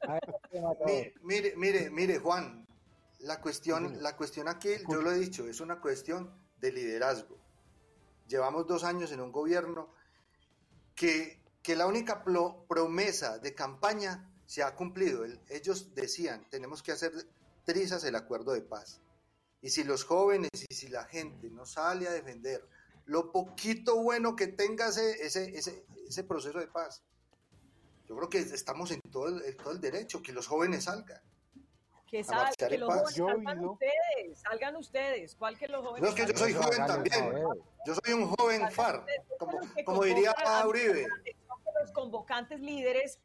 [0.00, 1.12] Adelante, Matador.
[1.22, 2.66] Mire, mire, mire, Juan,
[3.22, 7.38] la cuestión, la cuestión aquí, yo lo he dicho, es una cuestión de liderazgo.
[8.26, 9.92] Llevamos dos años en un gobierno
[10.94, 15.24] que, que la única promesa de campaña se ha cumplido.
[15.48, 17.12] ellos decían, tenemos que hacer
[17.64, 19.00] trizas el acuerdo de paz.
[19.60, 22.68] Y si los jóvenes y si la gente no sale a defender
[23.06, 27.02] lo poquito bueno que tenga ese, ese, ese, proceso de paz,
[28.08, 31.20] yo creo que estamos en todo el, todo el derecho, que los jóvenes salgan.
[32.12, 35.34] Que, sal, que los jóvenes salgan ustedes, salgan ustedes.
[35.34, 36.02] ¿Cuál que los jóvenes?
[36.02, 37.32] No, es que yo soy joven también.
[37.86, 39.06] Yo soy un joven FAR,
[39.38, 40.34] como, como diría
[40.66, 41.06] Uribe.
[41.80, 43.18] Los convocantes líderes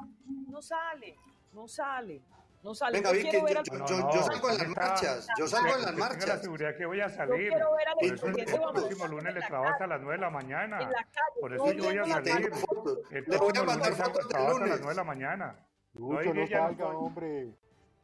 [0.48, 1.18] no salen,
[1.52, 2.24] no salen.
[2.64, 2.98] No sale.
[2.98, 5.28] Venga, Vicky, yo, yo, yo, salgo en las marchas.
[5.38, 6.20] Yo salgo en las marchas.
[6.20, 7.52] Tengo la seguridad que voy a salir.
[7.52, 7.62] Por
[8.06, 10.90] eso el, el próximo lunes le trabajo hasta las 9 de la mañana.
[11.42, 12.52] Por eso yo voy a salir.
[13.12, 14.62] Le voy a mandar fotos del lunes.
[14.62, 15.68] a las 9 de la mañana.
[15.94, 17.54] Lucho, no salga, hombre.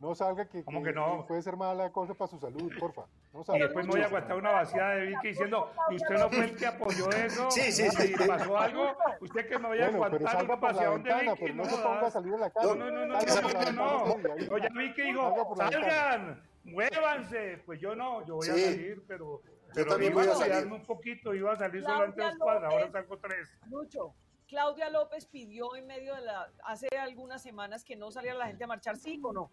[0.03, 1.25] No salga que, que, que no?
[1.25, 3.05] puede ser mala cosa para su salud, porfa.
[3.31, 3.59] No salga.
[3.59, 6.43] Y después me voy a aguantar una vaciada de Vicky diciendo, ¿y usted no fue
[6.43, 7.49] el que apoyó eso?
[7.49, 8.07] Sí, sí, sí.
[8.07, 11.35] Si pasó algo, usted que me vaya bueno, a aguantar una vaciada de Vicky.
[11.39, 12.67] Pero no, no se ponga a salir a la calle.
[12.67, 14.17] No, no, no, no, no, no.
[14.17, 14.53] no.
[14.53, 17.63] Oye, Vicky dijo, salgan, muévanse.
[17.65, 19.41] Pues yo no, yo voy a salir, pero...
[19.73, 20.69] Yo también voy a salir.
[20.69, 23.49] un poquito, iba a salir solamente dos cuadras, ahora salgo tres.
[23.67, 24.13] Mucho.
[24.49, 28.65] Claudia López pidió en medio de la, hace algunas semanas que no saliera la gente
[28.65, 29.49] a marchar, ¿sí o no?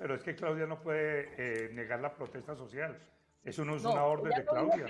[0.00, 2.98] Pero es que Claudia no puede eh, negar la protesta social.
[3.44, 4.86] Eso no es una orden de Claudia,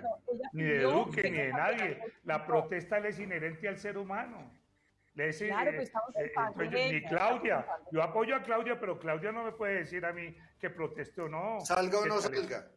[0.52, 2.00] ni de Duque, ni de nadie.
[2.22, 4.52] La protesta le es inherente al ser humano.
[5.14, 7.66] Le es, claro, pues eh, eh, ni Claudia.
[7.90, 11.28] Yo apoyo a Claudia, pero Claudia no me puede decir a mí que proteste o
[11.28, 11.58] no.
[11.60, 12.70] Salga o no salga.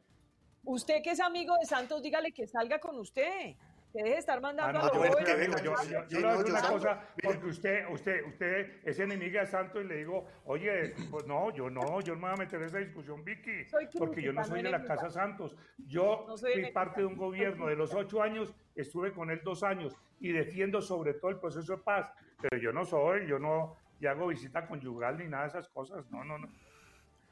[0.63, 3.55] Usted que es amigo de Santos, dígale que salga con usted
[3.93, 6.51] que deje de estar mandando ah, no, a los Venga, yo, yo, yo, le decir
[6.51, 11.27] una cosa, porque usted, usted, usted es enemiga de Santos y le digo, oye, pues
[11.27, 13.67] no, yo no, yo no me voy a meter en esa discusión, Vicky,
[13.99, 15.55] porque yo no soy de la Casa Santos.
[15.77, 19.95] Yo fui parte de un gobierno de los ocho años, estuve con él dos años
[20.19, 24.07] y defiendo sobre todo el proceso de paz, pero yo no soy, yo no y
[24.07, 26.49] hago visita conyugal ni nada de esas cosas, no, no, no.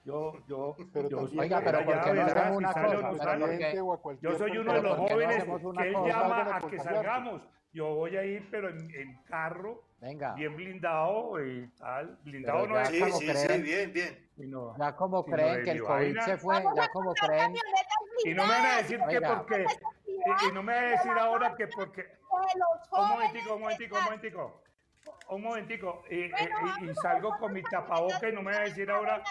[0.03, 2.81] Yo, yo, Pero yo, también- Oiga, pero allá ¿por qué no hacemos una cosa?
[2.81, 3.01] Pero
[4.01, 5.51] porque- Yo soy uno de los ¿por qué no jóvenes que
[5.87, 6.07] él cosa?
[6.07, 7.41] llama a que salgamos.
[7.73, 12.17] Yo voy a ir, pero en, en carro, Venga, bien blindado y tal.
[12.23, 13.47] Blindado Pero no ya es Sí, como sí, creen.
[13.47, 14.29] sí, bien, bien.
[14.51, 16.21] no, ya como creen que el COVID vaina.
[16.23, 17.53] se fue, Vamos ya como creen,
[18.25, 19.65] y no me van a decir que porque,
[20.07, 22.05] y, y no me van a decir ahora que porque,
[22.91, 24.63] un momentico, un momentico, un momentico,
[25.29, 28.63] un momentico, y, y- y- y salgo con mi tapaboca y no me va a
[28.63, 29.23] decir ahora,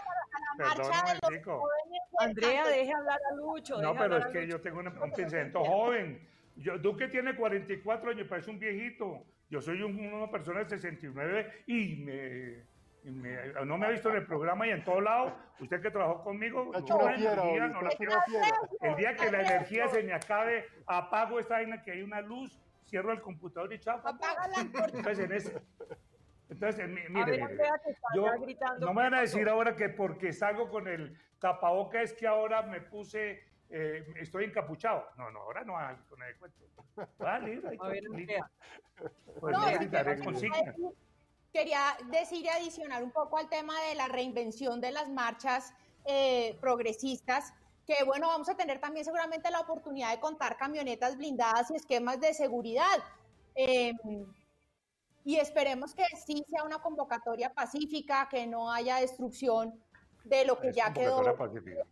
[0.61, 0.83] marcha
[1.15, 3.81] de los jóvenes Andrea, deje hablar a Lucho.
[3.81, 4.57] No, pero es que Lucho.
[4.57, 6.27] yo tengo un, un pensamiento joven.
[6.57, 9.25] Yo, Duque tiene 44 años, parece un viejito.
[9.49, 12.65] Yo soy un- una persona de 69 y, me,
[13.05, 15.35] y me- no me ha visto en el programa y en todo lado.
[15.59, 18.13] Usted que trabajó conmigo, no, la energía, no la quiero.
[18.83, 22.61] El día que la energía se me acabe, apago esta vaina que hay una luz,
[22.87, 23.99] cierro el computador y chao.
[24.05, 24.87] Apaga la cortina.
[24.99, 25.63] Entonces, en ese,
[26.51, 27.59] entonces mire, ver,
[28.14, 28.26] yo,
[28.80, 32.62] no me van a decir ahora que porque salgo con el tapaboca es que ahora
[32.62, 33.40] me puse,
[33.70, 35.07] eh, estoy encapuchado.
[35.16, 36.59] No, no, ahora no hay con el cuento.
[37.18, 38.03] Vale, A ver.
[39.40, 39.70] Pues No,
[40.80, 40.94] no
[41.53, 45.74] Quería decir y adicionar un poco al tema de la reinvención de las marchas
[46.05, 47.53] eh, progresistas,
[47.86, 52.20] que bueno, vamos a tener también seguramente la oportunidad de contar camionetas blindadas y esquemas
[52.20, 53.03] de seguridad.
[53.57, 53.92] Eh,
[55.25, 59.79] y esperemos que sí sea una convocatoria pacífica, que no haya destrucción
[60.25, 61.83] de lo que Es ya quedó pacífica.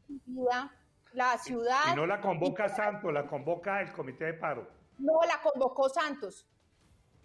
[1.13, 1.81] la ciudad.
[1.93, 4.69] Y no la convoca Santo, la convoca el comité de paro.
[4.99, 6.47] No, la convocó Santos.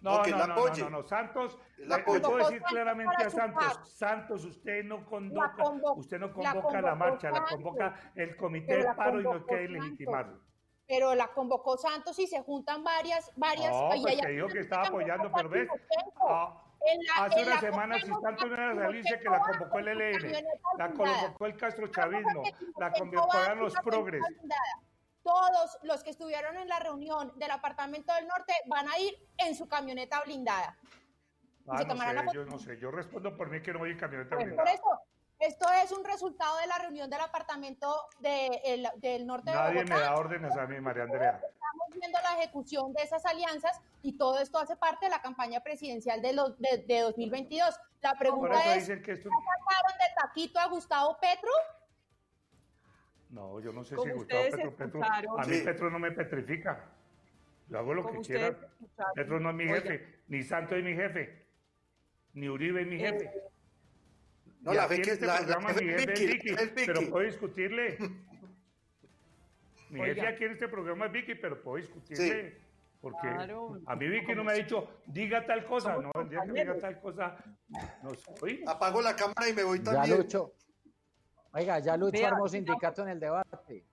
[0.00, 3.62] No, No, no, la no, no, no, Santos, la le puedo decir claramente a Santos
[3.64, 3.86] Santos, paro.
[3.86, 7.54] Santos, usted no convoca, convo- usted no la convoca la marcha, la Santos.
[7.54, 9.82] convoca el comité de paro y no quiere Santos.
[9.84, 10.40] legitimarlo.
[10.86, 13.70] Pero la convocó Santos y se juntan varias, varias.
[13.72, 16.28] No, y pues ella que dijo que estaba apoyando, Timochenko.
[16.28, 16.64] ah,
[17.16, 19.88] hace en una la semana, si Santos no era a realice, que la convocó el
[19.88, 22.08] camioneta la convocó el a
[22.42, 24.22] que la convocaron los progres.
[25.22, 29.54] Todos los que estuvieron en la reunión del Apartamento del Norte van a ir en
[29.54, 30.76] su camioneta blindada.
[31.66, 33.98] Ah, se no sé, yo no sé, yo respondo por mí que no voy en
[33.98, 34.74] camioneta Pues por blindada.
[34.74, 35.00] eso,
[35.46, 39.74] esto es un resultado de la reunión del Apartamento de- el- del Norte de Nadie
[39.82, 39.94] Bogotá.
[39.94, 41.40] me da órdenes a mí, María Andrea.
[41.42, 45.60] estamos viendo la ejecución de esas alianzas y todo esto hace parte de la campaña
[45.60, 47.78] presidencial de, los, de, de 2022.
[48.02, 49.28] La pregunta es, dicen que esto...
[49.30, 51.50] ¿sacaron de taquito a Gustavo Petro?
[53.30, 55.00] No, yo no sé Como si Gustavo Petro, Petro,
[55.38, 55.62] a mí Sí.
[55.64, 56.84] Petro no me petrifica.
[57.68, 58.48] Yo hago lo Como que quiera.
[58.48, 59.12] escucharon.
[59.14, 59.80] Petro no es mi Oiga.
[59.80, 61.46] jefe, ni Santo es mi jefe,
[62.34, 63.32] ni Uribe es mi jefe.
[64.64, 67.00] No, la en que- este la- la programa es Vicky, Vicky, la jefe es pero
[67.00, 67.10] Vicky.
[67.12, 67.98] puedo discutirle.
[69.90, 70.28] Mi jefe Oiga.
[70.30, 72.58] aquí en este programa es Vicky, pero puedo discutirle.
[73.00, 73.78] Porque Claro.
[73.86, 75.96] a mí Vicky no me ha dicho, diga tal cosa.
[75.98, 77.36] No, el día que diga tal cosa,
[78.02, 78.64] no soy.
[78.66, 80.16] Apago la cámara y me voy ya también.
[80.16, 80.54] Lucho.
[81.52, 83.84] Oiga, ya Lucho Vea, armó sindicato en el debate.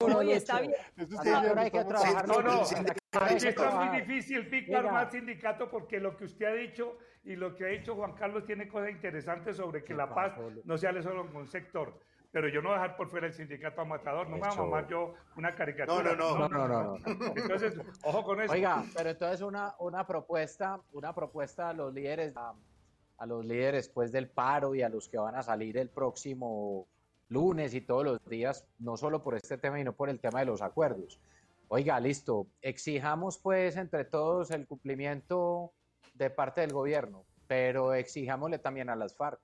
[0.00, 0.74] Oye, está bien.
[0.96, 2.28] Eso ¿A está qué bien, hora hay que trabajar?
[2.28, 2.64] No, no,
[3.12, 4.06] Sí, ¿A qué hora hay Aquí que está muy trabajar?
[4.06, 7.94] difícil, Pico, armar sindicato porque lo que usted ha dicho y lo que ha dicho
[7.96, 10.34] Juan Carlos tiene cosas interesantes sobre que ¿Qué la paz
[10.64, 11.98] no se hable solo un sector.
[12.32, 14.50] Pero yo no voy a dejar por fuera el sindicato a Matador, no me voy
[14.52, 16.14] a mamar yo una caricatura.
[16.14, 17.04] No, no, No, no, no, no.
[17.34, 18.52] Entonces, ojo con eso.
[18.52, 22.54] Oiga, pero entonces una, una propuesta, una propuesta a los líderes, a,
[23.18, 26.86] a los líderes pues del paro y a los que van a salir el próximo
[27.28, 30.46] lunes y todos los días, no solo por este tema, sino por el tema de
[30.46, 31.18] los acuerdos.
[31.72, 35.72] Oiga, listo, exijamos pues entre todos el cumplimiento
[36.14, 39.38] de parte del gobierno, pero exijámosle también a las FARC.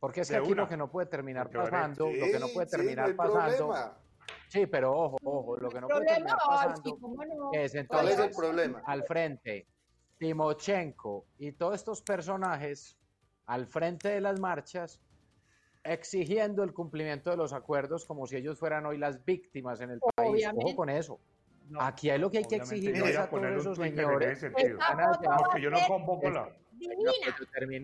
[0.00, 0.62] Porque es que De aquí una.
[0.62, 3.10] lo que no puede terminar Porque, pasando, lo que no puede Sí, sí, terminar no
[3.12, 3.98] hay pasando, problema.
[4.48, 7.50] sí, pero ojo, ojo, lo que no puede problema, terminar ay, pasando sí, no.
[7.52, 8.82] es ¿Cuál entonces es el problema?
[8.86, 9.68] al frente
[10.18, 12.98] Timochenko y todos estos personajes
[13.46, 15.00] al frente de las marchas
[15.84, 20.00] exigiendo el cumplimiento de los acuerdos como si ellos fueran hoy las víctimas en el
[20.16, 20.30] país.
[20.32, 20.64] Obviamente.
[20.66, 21.20] Ojo con eso.
[21.68, 23.78] No, Aquí hay lo que hay que exigir es a a todos poner un esos
[23.78, 24.42] en señores.
[24.42, 26.48] ese Porque yo no convoco la...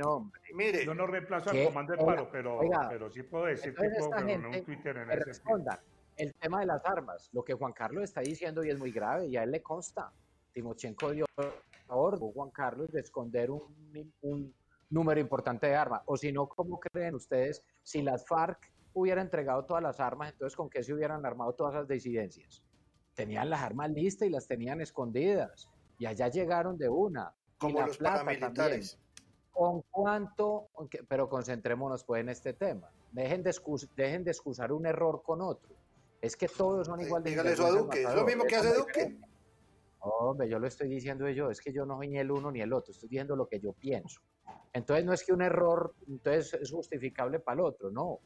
[0.04, 0.40] hombre.
[0.54, 3.88] Mire, Yo no reemplazo al comando del paro, pero, oiga, pero sí puedo decir que
[3.88, 5.24] puedo poner un gente Twitter en ese sentido.
[5.26, 5.78] respondan.
[6.16, 9.26] El tema de las armas, lo que Juan Carlos está diciendo y es muy grave,
[9.26, 10.12] y a él le consta.
[10.52, 11.24] Timochenko dio
[11.88, 14.54] orden, Juan Carlos, de esconder un, un
[14.90, 16.02] número importante de armas.
[16.06, 20.56] O si no, ¿cómo creen ustedes si las FARC hubieran entregado todas las armas, entonces
[20.56, 22.62] con qué se hubieran armado todas las disidencias?
[23.20, 25.68] Tenían las armas listas y las tenían escondidas.
[25.98, 27.34] Y allá llegaron de una.
[27.58, 28.40] Como los también.
[28.40, 28.98] paramilitares.
[29.52, 30.68] ¿Con cuánto?
[31.08, 32.90] Pero concentrémonos pues en este tema.
[33.12, 35.74] Dejen de, excus- dejen de excusar un error con otro.
[36.22, 38.74] Es que todos son igual de Dígale eso a Duque, es lo mismo que hace
[38.74, 39.18] Duque.
[40.00, 42.60] Hombre, yo lo estoy diciendo yo, es que yo no soy ni el uno ni
[42.62, 44.20] el otro, estoy diciendo lo que yo pienso.
[44.72, 48.18] Entonces no es que un error entonces es justificable para el otro, no.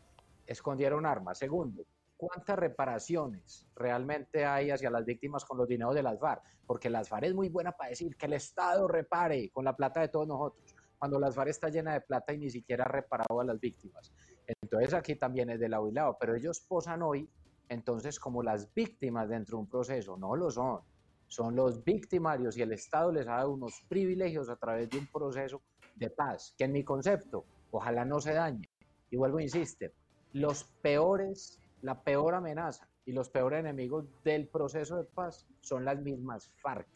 [0.47, 1.39] escondieron armas.
[1.39, 1.85] Segundo,
[2.17, 6.43] ¿cuántas reparaciones realmente hay hacia las víctimas con los dineros de las FARC?
[6.67, 10.01] Porque las FARC es muy buena para decir que el Estado repare con la plata
[10.01, 13.41] de todos nosotros, cuando las FARC está llena de plata y ni siquiera ha reparado
[13.41, 14.13] a las víctimas.
[14.47, 17.29] Entonces aquí también es de lado y lado, pero ellos posan hoy
[17.69, 20.81] entonces como las víctimas dentro de un proceso, no lo son.
[21.27, 25.07] Son los victimarios y el Estado les ha dado unos privilegios a través de un
[25.07, 25.63] proceso
[25.97, 28.69] de paz, que en mi concepto, ojalá no se dañe.
[29.11, 29.93] Y vuelvo a insistir,
[30.33, 36.01] los peores, la peor amenaza y los peores enemigos del proceso de paz son las
[36.01, 36.89] mismas FARC.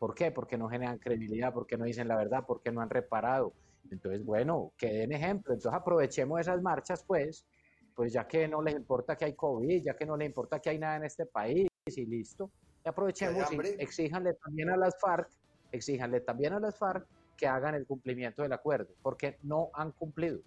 [0.00, 0.32] ¿Por qué?
[0.32, 3.52] Porque no generan credibilidad, porque no dicen la verdad, porque no han reparado.
[3.88, 5.54] Entonces, bueno, que den ejemplo.
[5.54, 7.46] Entonces aprovechemos esas marchas, pues,
[7.94, 10.70] pues ya que no les importa que hay COVID, ya que no les importa que
[10.70, 12.50] hay nada en este país y listo.
[12.84, 15.30] Y aprovechemos y exíjanle también a las FARC,
[15.70, 20.40] exíjanle también a las FARC que hagan el cumplimiento del acuerdo, porque no han cumplido.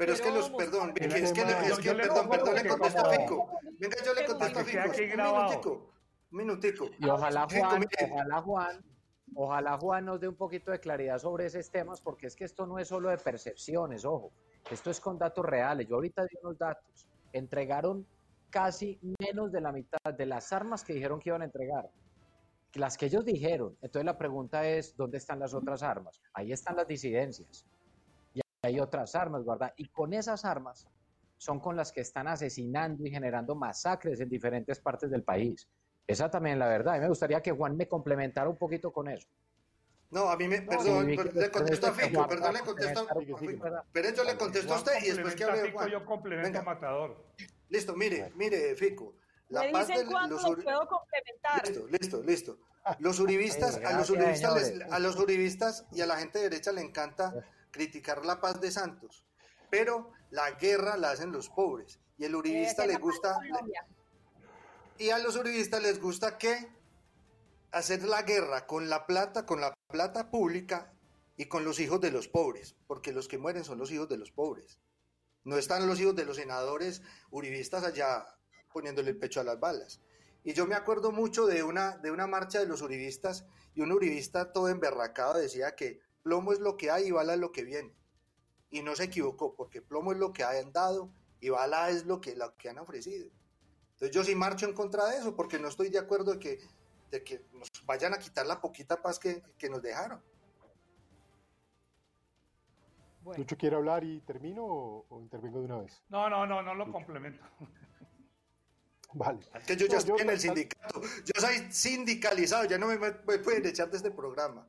[0.00, 3.50] Pero, es que los, perdón, es que, es que, perdón, perdón, le contesto a Fico.
[3.78, 4.88] Venga, yo le contesto a Fico.
[4.88, 5.92] Un minutico,
[6.30, 6.90] un minutico.
[6.98, 8.84] Y ojalá Juan, ojalá Juan,
[9.34, 12.66] ojalá Juan nos dé un poquito de claridad sobre esos temas, porque es que esto
[12.66, 14.32] no es solo de percepciones, ojo.
[14.70, 15.86] Esto es con datos reales.
[15.86, 17.06] Yo ahorita di unos datos.
[17.34, 18.06] Entregaron
[18.48, 21.90] casi menos de la mitad de las armas que dijeron que iban a entregar.
[22.72, 23.76] Las que ellos dijeron.
[23.82, 26.22] Entonces la pregunta es, ¿dónde están las otras armas?
[26.32, 27.66] Ahí están las disidencias.
[28.62, 29.72] Hay otras armas, ¿verdad?
[29.76, 30.86] Y con esas armas
[31.38, 35.66] son con las que están asesinando y generando masacres en diferentes partes del país.
[36.06, 36.96] Esa también es la verdad.
[36.96, 39.28] Y me gustaría que Juan me complementara un poquito con eso.
[40.10, 43.38] No, a mí me, perdón, le contesto a Fico, perdón, le contesto a Fico.
[43.92, 45.88] Pero yo le contesto a usted y después que hable Juan.
[45.88, 47.24] Yo complemento a Matador.
[47.68, 49.14] Listo, mire, mire, Fico.
[49.48, 51.66] La me paz dicen los puedo complementar.
[51.66, 52.58] Listo, listo, listo.
[52.98, 56.82] Los uribistas, a los uribistas, a los uribistas y a la gente de derecha le
[56.82, 57.32] encanta
[57.70, 59.24] criticar la paz de Santos,
[59.70, 63.38] pero la guerra la hacen los pobres y el uribista le gusta
[64.98, 66.68] y a los uribistas les gusta que
[67.72, 70.92] hacer la guerra con la plata, con la plata pública
[71.38, 74.18] y con los hijos de los pobres, porque los que mueren son los hijos de
[74.18, 74.78] los pobres.
[75.42, 77.00] No están los hijos de los senadores
[77.30, 78.26] uribistas allá
[78.74, 80.02] poniéndole el pecho a las balas.
[80.44, 83.92] Y yo me acuerdo mucho de una, de una marcha de los uribistas y un
[83.92, 87.64] uribista todo emberracado decía que plomo es lo que hay y bala es lo que
[87.64, 87.94] viene.
[88.70, 91.10] Y no se equivocó, porque plomo es lo que han dado
[91.40, 93.28] y bala es lo que, lo que han ofrecido.
[93.94, 96.60] Entonces yo sí marcho en contra de eso, porque no estoy de acuerdo de que
[97.10, 100.22] de que nos vayan a quitar la poquita paz que, nos dejaron.
[103.36, 106.02] Lucho quiere hablar y termino o, intervengo de una vez.
[106.08, 107.44] No, no, no, no lo complemento.
[109.12, 109.40] Vale.
[109.54, 111.00] Es que yo ya estoy en el sindicato.
[111.00, 114.66] Yo soy sindicalizado, ya no me, me, pueden echar de este programa.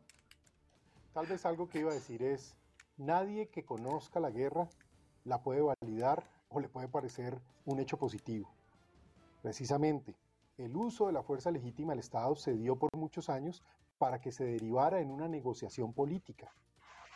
[1.13, 2.55] Tal vez algo que iba a decir es,
[2.97, 4.69] nadie que conozca la guerra
[5.25, 8.49] la puede validar o le puede parecer un hecho positivo.
[9.41, 10.15] Precisamente,
[10.57, 13.61] el uso de la fuerza legítima del Estado se dio por muchos años
[13.97, 16.53] para que se derivara en una negociación política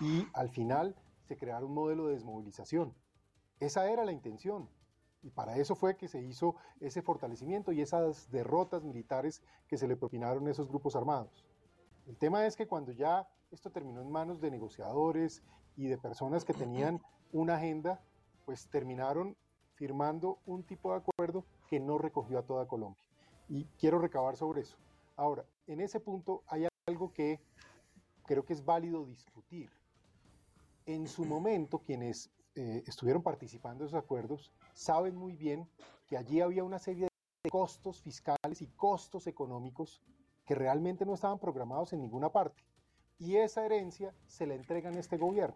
[0.01, 0.93] y al final
[1.27, 2.93] se creara un modelo de desmovilización.
[3.61, 4.67] Esa era la intención
[5.23, 9.87] y para eso fue que se hizo ese fortalecimiento y esas derrotas militares que se
[9.87, 11.45] le propinaron a esos grupos armados.
[12.07, 15.41] El tema es que cuando ya esto terminó en manos de negociadores
[15.77, 17.01] y de personas que tenían
[17.31, 18.03] una agenda,
[18.45, 19.35] pues terminaron
[19.75, 23.03] firmando un tipo de acuerdo que no recogió a toda Colombia
[23.47, 24.77] y quiero recabar sobre eso.
[25.15, 27.39] Ahora, en ese punto hay algo que
[28.25, 29.71] creo que es válido discutir.
[30.85, 35.67] En su momento, quienes eh, estuvieron participando en esos acuerdos saben muy bien
[36.07, 37.07] que allí había una serie
[37.43, 40.01] de costos fiscales y costos económicos
[40.45, 42.63] que realmente no estaban programados en ninguna parte.
[43.17, 45.55] Y esa herencia se la entregan a este gobierno.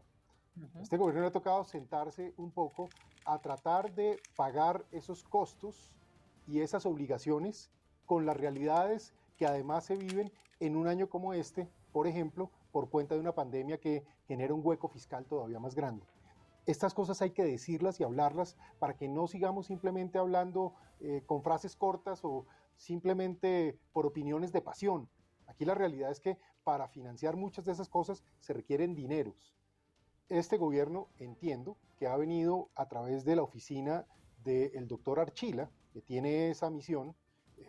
[0.81, 2.89] Este gobierno le ha tocado sentarse un poco
[3.25, 5.95] a tratar de pagar esos costos
[6.47, 7.69] y esas obligaciones
[8.05, 12.89] con las realidades que además se viven en un año como este, por ejemplo, por
[12.89, 16.05] cuenta de una pandemia que genera un hueco fiscal todavía más grande.
[16.65, 21.41] Estas cosas hay que decirlas y hablarlas para que no sigamos simplemente hablando eh, con
[21.41, 22.45] frases cortas o
[22.75, 25.09] simplemente por opiniones de pasión.
[25.47, 29.55] Aquí la realidad es que para financiar muchas de esas cosas se requieren dineros.
[30.29, 34.05] Este gobierno, entiendo, que ha venido a través de la oficina
[34.43, 37.15] del doctor Archila, que tiene esa misión,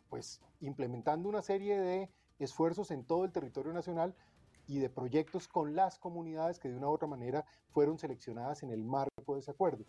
[0.08, 4.14] pues implementando una serie de esfuerzos en todo el territorio nacional
[4.66, 8.70] y de proyectos con las comunidades que de una u otra manera fueron seleccionadas en
[8.70, 9.84] el marco de ese acuerdo.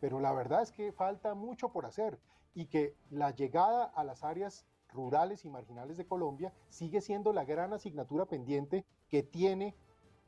[0.00, 2.18] Pero la verdad es que falta mucho por hacer
[2.54, 4.64] y que la llegada a las áreas
[4.94, 9.74] rurales y marginales de Colombia sigue siendo la gran asignatura pendiente que tiene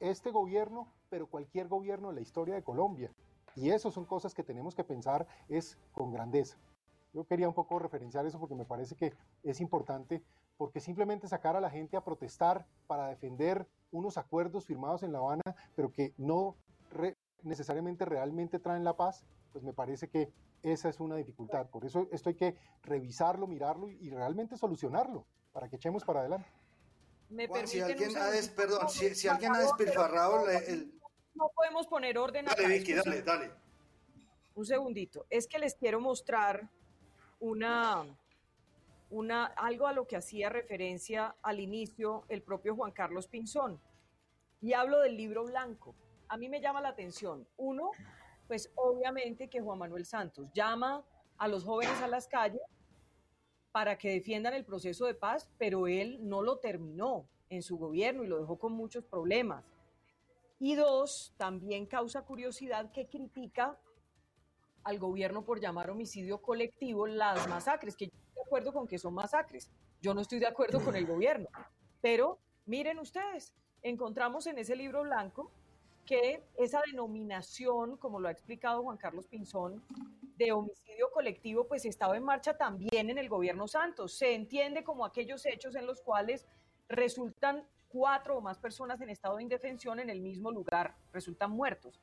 [0.00, 3.10] este gobierno, pero cualquier gobierno en la historia de Colombia.
[3.54, 6.58] Y eso son cosas que tenemos que pensar es con grandeza.
[7.14, 10.22] Yo quería un poco referenciar eso porque me parece que es importante,
[10.58, 15.18] porque simplemente sacar a la gente a protestar para defender unos acuerdos firmados en La
[15.18, 15.42] Habana,
[15.74, 16.56] pero que no
[17.42, 20.30] necesariamente realmente traen la paz, pues me parece que
[20.72, 21.68] esa es una dificultad.
[21.70, 26.48] Por eso esto hay que revisarlo, mirarlo y, realmente solucionarlo para que echemos para adelante.
[27.66, 30.92] si alguien ha, perdón, si, alguien ha despilfarrado el...
[31.34, 32.46] No podemos poner orden.
[32.46, 33.50] Dale, Vicky, dale, dale.
[34.54, 35.26] Un segundito.
[35.28, 36.70] Es que les quiero mostrar
[37.40, 38.04] una,
[39.10, 43.80] una, algo a lo que hacía referencia al inicio el propio Juan Carlos Pinzón.
[44.62, 45.94] Y hablo del libro blanco.
[46.28, 47.46] A mí me llama la atención.
[47.56, 47.90] Uno,
[48.47, 51.05] pues obviamente que Juan Manuel Santos llama
[51.38, 52.62] a los jóvenes a las calles
[53.72, 58.24] para que defiendan el proceso de paz, pero él no lo terminó en su gobierno
[58.24, 59.64] y lo dejó con muchos problemas.
[60.59, 63.78] Y dos, también causa curiosidad que critica
[64.84, 68.99] al gobierno por llamar homicidio colectivo las masacres, que yo estoy de acuerdo con que
[68.99, 69.70] son masacres.
[70.01, 71.49] Yo no estoy de acuerdo con el gobierno.
[72.01, 75.51] Pero miren ustedes, encontramos en ese libro blanco
[76.07, 79.82] que esa denominación, como lo ha explicado Juan Carlos Pinzón,
[80.36, 84.14] de homicidio colectivo, pues estaba en marcha también en el gobierno Santos.
[84.14, 86.46] Se entiende como aquellos hechos en los cuales
[86.88, 92.00] resultan cuatro o más personas en estado de indefensión en el mismo lugar, resultan muertos.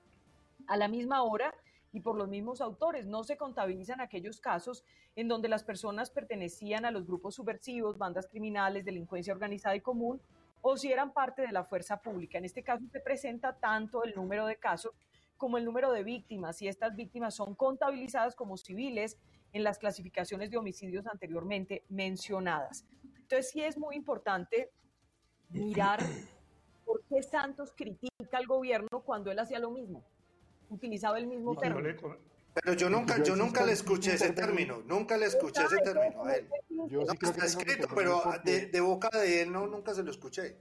[0.68, 1.54] A la misma hora,
[1.94, 3.06] y por los mismos autores.
[3.06, 4.84] No se contabilizan aquellos casos
[5.16, 10.20] en donde las personas pertenecían a los grupos subversivos, bandas criminales, delincuencia organizada y común,
[10.66, 12.38] o si eran parte de la fuerza pública.
[12.38, 14.94] En este caso se presenta tanto el número de casos
[15.38, 19.20] como el número de víctimas, y estas víctimas son contabilizadas como civiles
[19.52, 22.86] en las clasificaciones de homicidios anteriormente mencionadas.
[23.04, 24.72] Entonces sí es muy importante
[25.50, 26.00] mirar
[26.86, 30.04] por qué Santos critica al gobierno cuando él hacía lo mismo
[30.70, 32.18] utilizaba el mismo término.
[32.54, 36.36] Pero yo nunca, yo nunca le escuché ese término, nunca le escuché ese término a
[36.36, 36.48] él.
[36.88, 40.58] Yo no está escrito, pero de, boca de él no, nunca se lo escuché.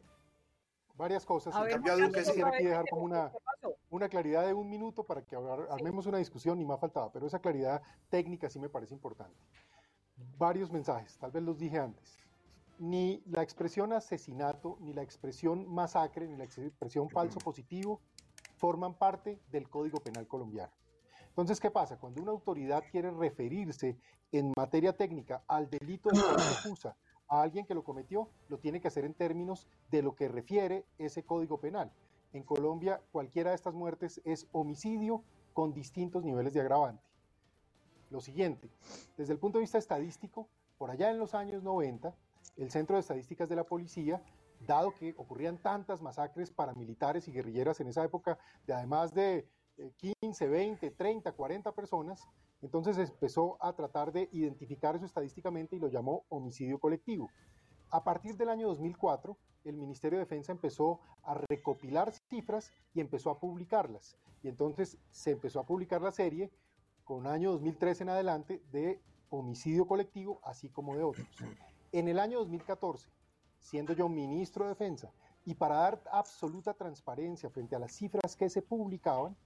[0.96, 1.54] Varias cosas.
[1.54, 3.32] En cambio, yo quisiera aquí dejar como una,
[3.90, 7.40] una claridad de un minuto para que armemos una discusión, ni más faltaba, pero esa
[7.40, 9.36] claridad técnica sí me parece importante.
[10.38, 12.18] Varios mensajes, tal vez los dije antes.
[12.78, 18.00] Ni la expresión asesinato, ni la expresión masacre, ni la expresión falso positivo
[18.56, 20.72] forman parte del Código Penal colombiano.
[21.32, 21.98] Entonces, ¿qué pasa?
[21.98, 23.96] Cuando una autoridad quiere referirse
[24.32, 26.26] en materia técnica al delito de que
[26.60, 26.94] acusa
[27.26, 30.84] a alguien que lo cometió, lo tiene que hacer en términos de lo que refiere
[30.98, 31.90] ese Código Penal.
[32.34, 35.24] En Colombia, cualquiera de estas muertes es homicidio
[35.54, 37.02] con distintos niveles de agravante.
[38.10, 38.70] Lo siguiente,
[39.16, 42.14] desde el punto de vista estadístico, por allá en los años 90,
[42.58, 44.22] el Centro de Estadísticas de la Policía
[44.66, 49.48] dado que ocurrían tantas masacres paramilitares y guerrilleras en esa época, de además de
[50.20, 52.28] 15, 20, 30, 40 personas,
[52.60, 57.28] entonces empezó a tratar de identificar eso estadísticamente y lo llamó homicidio colectivo.
[57.90, 63.30] A partir del año 2004, el Ministerio de Defensa empezó a recopilar cifras y empezó
[63.30, 64.16] a publicarlas.
[64.42, 66.50] Y entonces se empezó a publicar la serie
[67.04, 69.00] con año 2013 en adelante de
[69.30, 71.26] homicidio colectivo, así como de otros.
[71.92, 73.10] En el año 2014,
[73.58, 75.12] siendo yo ministro de Defensa,
[75.44, 79.36] y para dar absoluta transparencia frente a las cifras que se publicaban,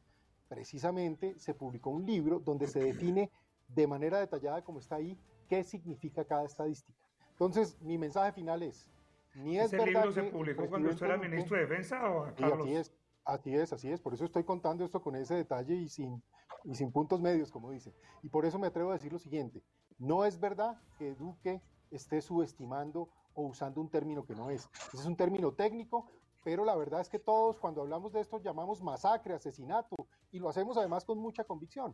[0.49, 3.31] precisamente se publicó un libro donde se define
[3.69, 5.19] de manera detallada, como está ahí,
[5.49, 6.99] qué significa cada estadística.
[7.31, 8.89] Entonces, mi mensaje final es,
[9.35, 12.61] ni es ¿Ese libro se publicó cuando usted era ministro de Defensa o Carlos?
[12.61, 12.93] así es,
[13.25, 14.01] así es, así es.
[14.01, 16.23] Por eso estoy contando esto con ese detalle y sin,
[16.65, 17.95] y sin puntos medios, como dice.
[18.23, 19.63] Y por eso me atrevo a decir lo siguiente.
[19.99, 24.69] No es verdad que Duque esté subestimando o usando un término que no es.
[24.89, 26.11] Ese es un término técnico,
[26.47, 29.97] pero la verdad es que todos cuando hablamos de esto llamamos masacre, asesinato,
[30.31, 31.93] y lo hacemos además con mucha convicción.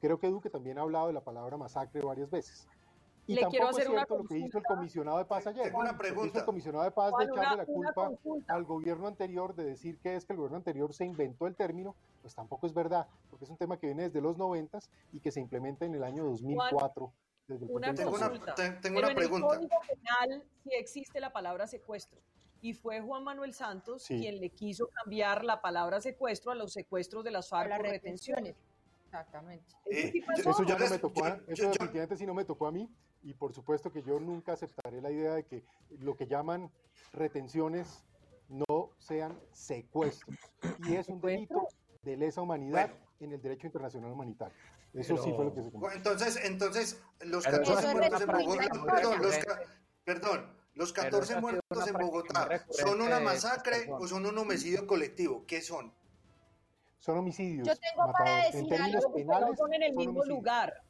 [0.00, 2.68] Creo que Duque también ha hablado de la palabra masacre varias veces.
[3.26, 5.74] Y Le tampoco hacer es cierto lo que hizo el comisionado de paz ayer.
[5.74, 6.38] Una pregunta.
[6.38, 8.12] el comisionado de paz de echarle la culpa
[8.46, 11.96] al gobierno anterior, de decir que es que el gobierno anterior se inventó el término,
[12.22, 15.32] pues tampoco es verdad, porque es un tema que viene desde los noventas y que
[15.32, 17.12] se implementa en el año 2004
[17.48, 18.30] una tengo una,
[18.80, 19.56] tengo una pregunta.
[19.56, 22.20] En el Código Penal sí existe la palabra secuestro.
[22.60, 27.24] Y fue Juan Manuel Santos quien le quiso cambiar la palabra secuestro a los secuestros
[27.24, 28.56] de las FARC por retenciones.
[29.04, 29.64] Exactamente.
[29.86, 32.90] Eh, eso ya no me tocó, eso definitivamente sí no me tocó a mí.
[33.22, 35.64] Y por supuesto que yo nunca aceptaré la idea de que
[35.98, 36.70] lo que llaman
[37.12, 38.04] retenciones
[38.48, 40.36] no sean secuestros.
[40.86, 41.66] Y es un delito
[42.02, 44.56] de lesa humanidad en el derecho internacional humanitario.
[44.94, 49.38] Eso sí fue lo que se Entonces, entonces los 14 muertos en Bogotá, perdón, los,
[50.04, 55.44] perdón, los 14 muertos en Bogotá, ¿son una masacre o son un homicidio colectivo?
[55.46, 55.92] ¿Qué son?
[57.00, 57.66] son homicidios.
[57.66, 60.28] Yo tengo para decir algo, penales, no son en el son mismo homicidios.
[60.28, 60.82] lugar.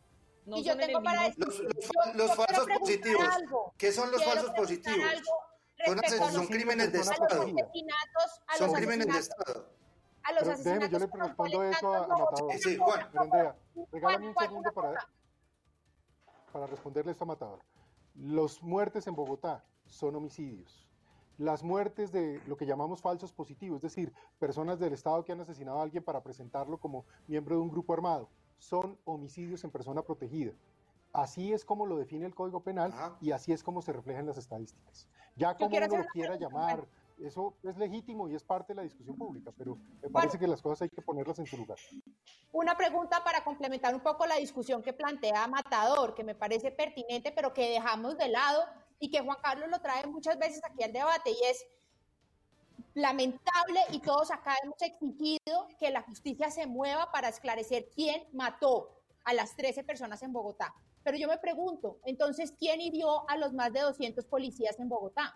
[0.46, 3.28] No y yo tengo para decir, Los, los, yo- los yo quiero falsos positivos.
[3.36, 3.74] algo.
[3.78, 5.10] ¿Qué son los Quiero falsos positivos?
[6.32, 7.24] Son, crímenes de Estado.
[7.24, 9.72] asesinatos, Son crímenes de asesinatos, Estado.
[10.24, 12.52] a los déjeme, yo asesinatos le respondo eso a- Matador.
[12.52, 13.08] Sí, sí, Juan.
[13.12, 13.56] Pero Andrea,
[13.92, 15.08] regálame un segundo para,
[16.52, 17.60] para responderle esto a Matador.
[18.16, 20.86] Los muertes en Bogotá son homicidios.
[21.38, 25.40] Las muertes de lo que llamamos falsos positivos, es decir, personas del Estado que han
[25.40, 28.28] asesinado a alguien para presentarlo como miembro de un grupo armado,
[28.58, 30.52] son homicidios en persona protegida.
[31.12, 33.16] Así es como lo define el Código Penal Ajá.
[33.20, 35.08] y así es como se refleja en las estadísticas.
[35.36, 36.86] Ya como uno lo quiera llamar,
[37.20, 40.60] eso es legítimo y es parte de la discusión pública, pero me parece que las
[40.60, 41.78] cosas hay que ponerlas en su lugar.
[42.52, 47.32] Una pregunta para complementar un poco la discusión que plantea Matador, que me parece pertinente,
[47.32, 48.64] pero que dejamos de lado
[48.98, 51.66] y que Juan Carlos lo trae muchas veces aquí al debate, y es
[52.94, 58.90] lamentable y todos acá hemos exigido que la justicia se mueva para esclarecer quién mató
[59.24, 60.74] a las 13 personas en Bogotá.
[61.04, 65.34] Pero yo me pregunto, entonces, ¿quién hirió a los más de 200 policías en Bogotá?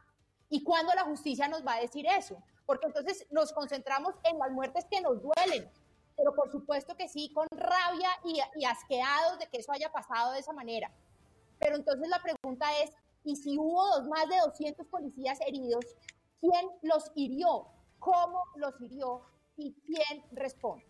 [0.49, 2.43] ¿Y cuándo la justicia nos va a decir eso?
[2.67, 5.71] Porque entonces nos concentramos en las muertes que nos duelen,
[6.17, 10.33] pero por supuesto que sí, con rabia y, y asqueados de que eso haya pasado
[10.33, 10.91] de esa manera.
[11.59, 12.91] Pero entonces la pregunta es,
[13.25, 15.85] ¿y si hubo dos- más de 200 policías heridos,
[16.41, 17.67] quién los hirió?
[17.99, 19.23] ¿Cómo los hirió?
[19.57, 20.85] ¿Y quién responde?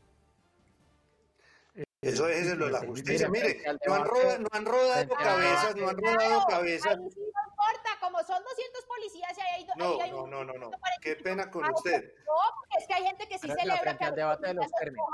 [2.01, 3.29] Eso es lo de la justicia.
[3.29, 6.99] Mire, no han, debate- roda- no han rodado cabezas, no han rodado cabezas.
[6.99, 10.71] Ahí sí no importa, como son 200 policías y ahí hay, No, no, no, no,
[11.01, 12.13] Qué pena con usted.
[12.27, 14.71] No, porque es que hay gente que sí celebra que al los debate de los
[14.73, 15.07] términos.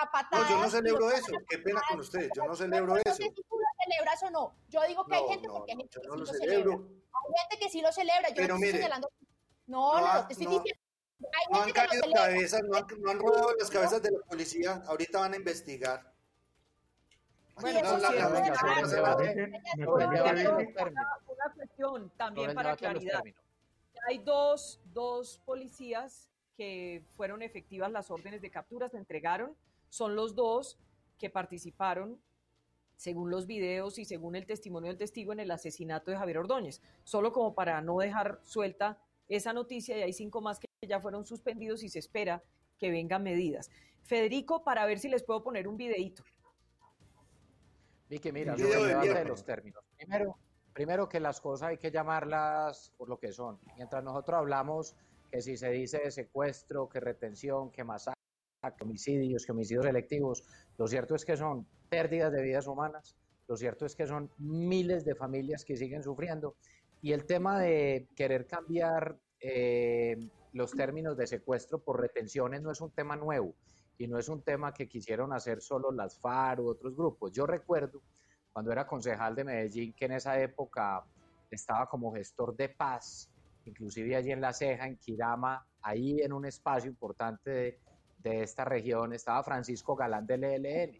[0.00, 1.32] A No, patadas yo no celebro eso.
[1.48, 2.06] Qué pena con patadas.
[2.06, 2.30] usted.
[2.34, 3.14] Yo no Yo celebro no eso.
[3.16, 4.54] sé si tú lo celebras o no.
[4.68, 6.26] Yo digo que hay No, gente, no, porque hay no, gente que no sí lo
[6.26, 6.74] celebra.
[6.74, 8.28] Hay gente que sí lo celebra.
[8.28, 9.10] Yo Pero no estoy mire, señalando.
[9.66, 10.82] No, no no, no, te estoy no- diciendo.
[11.22, 14.82] Hay No han caído cabezas, no han, no han rodado las cabezas de la policía.
[14.86, 16.10] Ahorita van a investigar.
[17.60, 18.10] Bueno, No, la-.
[21.26, 23.22] Una cuestión también para claridad.
[24.08, 29.54] Hay dos, dos policías que fueron efectivas las órdenes de captura, se entregaron.
[29.90, 30.78] Son los dos
[31.18, 32.18] que participaron,
[32.96, 36.80] según los videos y según el testimonio del testigo, en el asesinato de Javier Ordóñez.
[37.04, 41.24] Solo como para no dejar suelta esa noticia, y hay cinco más que ya fueron
[41.26, 42.42] suspendidos y se espera
[42.78, 43.70] que vengan medidas.
[44.02, 46.24] Federico, para ver si les puedo poner un videíto.
[48.08, 49.84] Vicky, mira, de los términos.
[49.96, 50.36] Primero,
[50.72, 53.60] primero que las cosas hay que llamarlas por lo que son.
[53.76, 54.96] Mientras nosotros hablamos
[55.30, 58.19] que si se dice secuestro, que retención, que masacre,
[58.80, 60.42] homicidios, que homicidios selectivos,
[60.78, 63.16] lo cierto es que son pérdidas de vidas humanas,
[63.48, 66.56] lo cierto es que son miles de familias que siguen sufriendo.
[67.02, 70.16] Y el tema de querer cambiar eh,
[70.52, 73.54] los términos de secuestro por retenciones no es un tema nuevo
[73.98, 77.32] y no es un tema que quisieron hacer solo las FARC u otros grupos.
[77.32, 78.02] Yo recuerdo
[78.52, 81.04] cuando era concejal de Medellín que en esa época
[81.50, 83.30] estaba como gestor de paz,
[83.64, 87.78] inclusive allí en La Ceja, en Quirama, ahí en un espacio importante de,
[88.22, 90.98] de esta región, estaba Francisco Galán del ELN.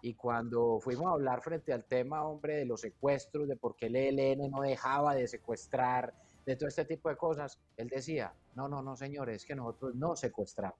[0.00, 3.86] Y cuando fuimos a hablar frente al tema, hombre, de los secuestros, de por qué
[3.86, 6.14] el ELN no dejaba de secuestrar,
[6.46, 9.94] de todo este tipo de cosas, él decía, no, no, no, señores, es que nosotros
[9.96, 10.78] no secuestramos,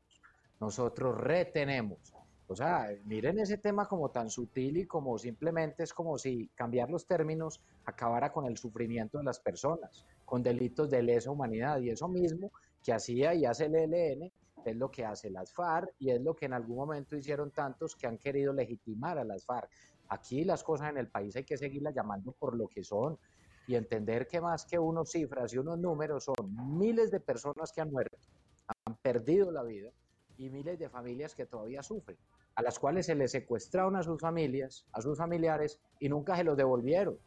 [0.61, 2.15] nosotros retenemos.
[2.47, 6.89] O sea, miren ese tema como tan sutil y como simplemente es como si cambiar
[6.89, 11.79] los términos acabara con el sufrimiento de las personas, con delitos de lesa humanidad.
[11.81, 12.51] Y eso mismo
[12.83, 14.33] que hacía y hace el ELN
[14.65, 17.97] es lo que hace las FARC y es lo que en algún momento hicieron tantos
[17.97, 19.71] que han querido legitimar a las FARC.
[20.09, 23.19] Aquí las cosas en el país hay que seguirlas llamando por lo que son
[23.67, 27.83] y entender que más que unos cifras y unos números son miles de personas que
[27.83, 28.17] han muerto,
[28.87, 29.91] han perdido la vida
[30.39, 32.17] y miles de familias que todavía sufren,
[32.55, 36.45] a las cuales se les secuestraron a sus familias, a sus familiares y nunca se
[36.45, 37.19] los devolvieron.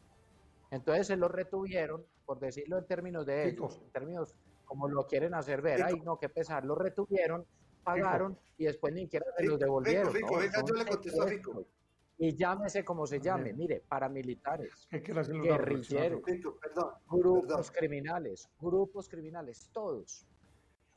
[0.72, 4.36] Entonces se los retuvieron, por decirlo en términos de ellos, en términos
[4.72, 7.46] como lo quieren hacer ver, ay no, qué pesar, los retuvieron,
[7.84, 10.14] pagaron y después ni siquiera se los devolvieron.
[10.14, 10.66] ¿no?
[10.66, 11.52] yo le contesto a Fico.
[11.52, 11.78] secuestros.
[12.18, 16.22] Y llámese como se llame, mire, paramilitares, guerrilleros,
[16.62, 16.94] perdón.
[17.10, 17.76] grupos Perdón.
[17.78, 20.26] criminales, grupos criminales, todos.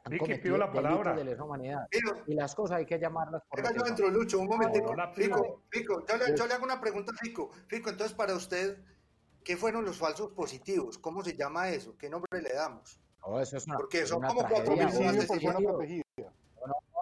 [0.05, 1.17] Han pido la palabra.
[1.17, 1.89] de lesa humanidad.
[2.29, 4.91] Y las cosas hay que llamarlas por venga, lo yo entro, Lucho, un momentico.
[4.91, 5.63] No, la Fico, pido.
[5.71, 7.51] Fico, yo le, yo le hago una pregunta a Fico.
[7.67, 8.79] Fico, entonces para usted,
[9.43, 10.97] ¿qué fueron los falsos positivos?
[10.97, 11.97] ¿Cómo se llama eso?
[11.99, 13.01] ¿Qué nombre le damos?
[13.27, 14.87] No, eso es una, Porque son una como cuatro mil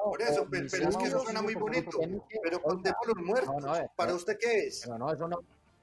[0.04, 1.98] por eso, pero, pero es que eso suena muy bonito.
[2.42, 3.54] Pero contemos los muertos.
[3.54, 4.16] No, no, eh, ¿Para no.
[4.16, 4.80] usted qué es?
[4.84, 5.38] Pero no, eso no,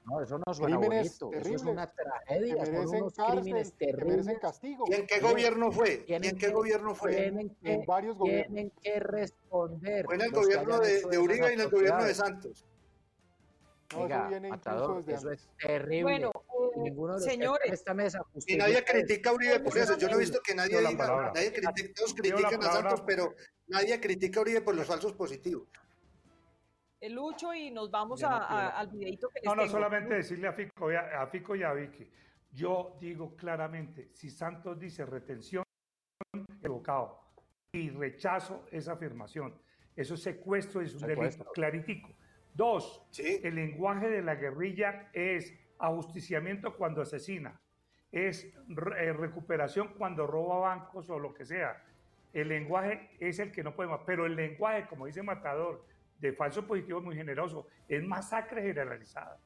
[0.06, 1.30] No, eso no suena Crímenes bonito.
[1.32, 2.66] Eso es terribles una que tragedia.
[2.66, 4.40] Son merecen unos cárcel, crímenes que merecen terribles.
[4.40, 4.86] castigo.
[4.88, 6.04] ¿Y en qué gobierno fue?
[6.06, 7.16] ¿Y en qué que- gobierno fue?
[7.16, 8.48] Tienen que, En varios gobiernos.
[8.54, 10.06] tienen que responder.
[10.06, 12.14] Fue en el que gobierno de, de Uribe y en el gobierno de.
[12.14, 12.66] Santos.
[13.92, 15.42] No, Oiga, eso viene incluso Matador, desde eso antes.
[15.42, 16.04] es terrible.
[16.04, 16.32] Bueno,
[16.76, 19.78] eh, ninguno de los señores, en esta mesa Y justifica nadie critica a Uribe por
[19.78, 19.98] eso.
[19.98, 21.32] Yo no he visto que nadie diga, palabra.
[21.34, 22.72] nadie critica, todos critican a.
[22.72, 23.34] Santos, pero
[23.68, 25.68] nadie critica a Uribe por los falsos positivos.
[27.02, 29.72] el Lucho y nos vamos a- a- al videito que les No, no, tengo.
[29.74, 32.12] solamente decirle a Fico, y a, a Fico y a Vicky.
[32.52, 35.64] Yo digo claramente, si Santos dice retención,
[36.58, 37.22] equivocado.
[37.72, 39.56] Y rechazo esa afirmación.
[39.96, 41.46] Eso es secuestro y es un Secuestro.
[41.46, 42.10] delito, claritico.
[42.64, 43.40] Dos, Sí.
[43.42, 47.58] el lenguaje de la guerrilla es ajusticiamiento cuando asesina,
[48.12, 51.82] es re- eh, recuperación cuando roba bancos o lo que sea.
[52.34, 55.86] El lenguaje es el que no podemos, pero el lenguaje, como dice Matador,
[56.20, 59.40] de falso positivo muy generoso, es masacre generalizada.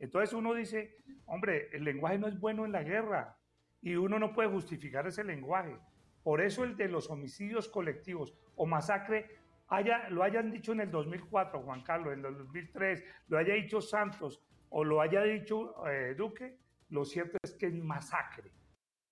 [0.00, 3.36] Entonces uno dice, hombre, el lenguaje no es bueno en la guerra
[3.80, 5.76] y uno no puede justificar ese lenguaje.
[6.24, 9.30] Por eso el de los homicidios colectivos o masacre
[9.68, 13.80] haya, lo hayan dicho en el 2004, Juan Carlos, en el 2003, lo haya dicho
[13.80, 16.58] Santos o lo haya dicho eh, Duque,
[16.90, 18.50] lo cierto es que es masacre.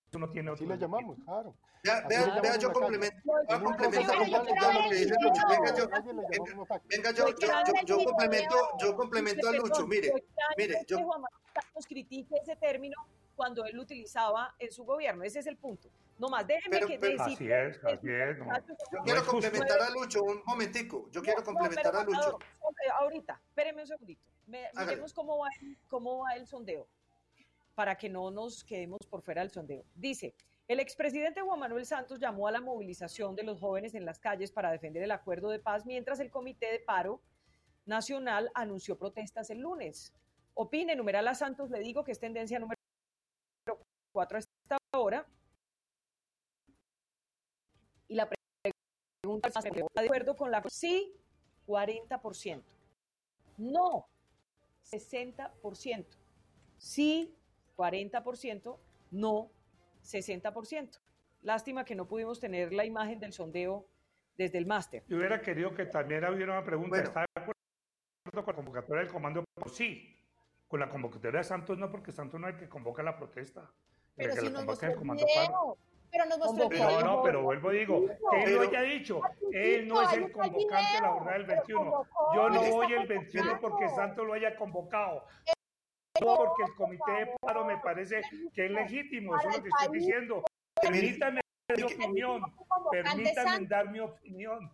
[0.07, 1.55] Eso no tiene otro le llamamos, claro.
[1.83, 4.95] Vea, Así vea, le vea, llamamos yo complemento, voy a complementar un poquito lo que
[4.95, 5.15] dice.
[5.21, 5.41] Lucho.
[5.47, 9.87] Venga, yo, venga, yo, complemento, yo complemento a Lucho.
[9.87, 10.11] Mire,
[10.57, 11.21] mire, que yo, Juan
[11.87, 12.95] critique ese término
[13.35, 15.23] cuando él lo utilizaba en su gobierno.
[15.23, 15.89] Ese es el punto.
[16.17, 18.37] No más, déjeme Pero- que pero- Así decirle- es, así es.
[18.39, 18.45] no.
[18.91, 21.09] yo quiero complementar a Lucho un momentico.
[21.11, 22.39] Yo quiero No, complementar pero, a Lucho.
[22.99, 24.21] Ahorita, espéreme un segundito.
[24.47, 25.49] Me- miremos cómo va,
[25.89, 26.87] cómo va el sondeo,
[27.73, 29.83] para que no nos quedemos por fuera del sondeo.
[29.95, 30.33] Dice,
[30.69, 34.51] el expresidente Juan Manuel Santos llamó a la movilización de los jóvenes en las calles
[34.51, 37.19] para defender el acuerdo de paz, mientras el Comité de Paro
[37.85, 40.13] Nacional anunció protestas el lunes.
[40.53, 42.79] Opine, numeral a Santos, le digo que es tendencia número
[44.13, 45.25] 4 a esta hora.
[48.07, 48.29] Y la
[49.21, 50.63] pregunta es, ¿está de acuerdo con la...
[50.67, 51.15] Sí,
[51.67, 52.63] 40%.
[53.57, 54.07] No,
[54.91, 56.05] 60%.
[56.77, 57.35] Sí,
[57.77, 58.77] 40%.
[59.11, 59.51] No,
[60.03, 60.99] 60%.
[61.41, 63.87] Lástima que no pudimos tener la imagen del sondeo
[64.37, 65.03] desde el máster.
[65.07, 66.89] Yo hubiera querido que también hubiera una pregunta.
[66.89, 67.07] Bueno.
[67.07, 67.55] ¿Está de acuerdo
[68.25, 69.43] con la convocatoria del comando?
[69.53, 70.11] Por sí.
[70.67, 73.71] Con la convocatoria de Santos no, porque Santos no es el que convoca la protesta.
[74.17, 75.77] El Pero que si la nos convoca mostró es el el comando paro.
[76.15, 77.01] Pero nos mostró el Convocó.
[77.01, 79.21] No, no, pero vuelvo y digo, que él lo haya dicho,
[79.51, 81.91] él no es el convocante de la jornada del pero 21.
[81.91, 83.89] convocó, Yo no voy el 21 porque.
[83.89, 85.25] Santos lo haya convocado.
[86.21, 88.21] No, porque el comité de paro me parece
[88.53, 90.43] que es legítimo, eso es lo que estoy diciendo.
[90.81, 92.41] Permítame dar mi opinión,
[92.91, 94.71] permítame dar mi opinión.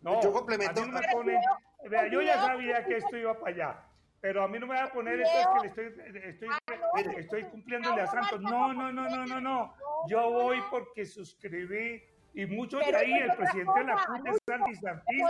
[0.00, 1.40] No, Yo complemento- a mí no me ponen,
[1.88, 3.84] vea, yo ya sabía que esto iba para allá,
[4.22, 6.48] pero a mí no me va a poner esto es que le estoy,
[6.94, 8.40] estoy, estoy cumpliéndole a Santos.
[8.40, 9.74] No, no, no, no, no, no.
[10.06, 12.00] Yo voy porque suscribí
[12.32, 15.24] y muchos de ahí, el presidente de la CUT es Santi Santis,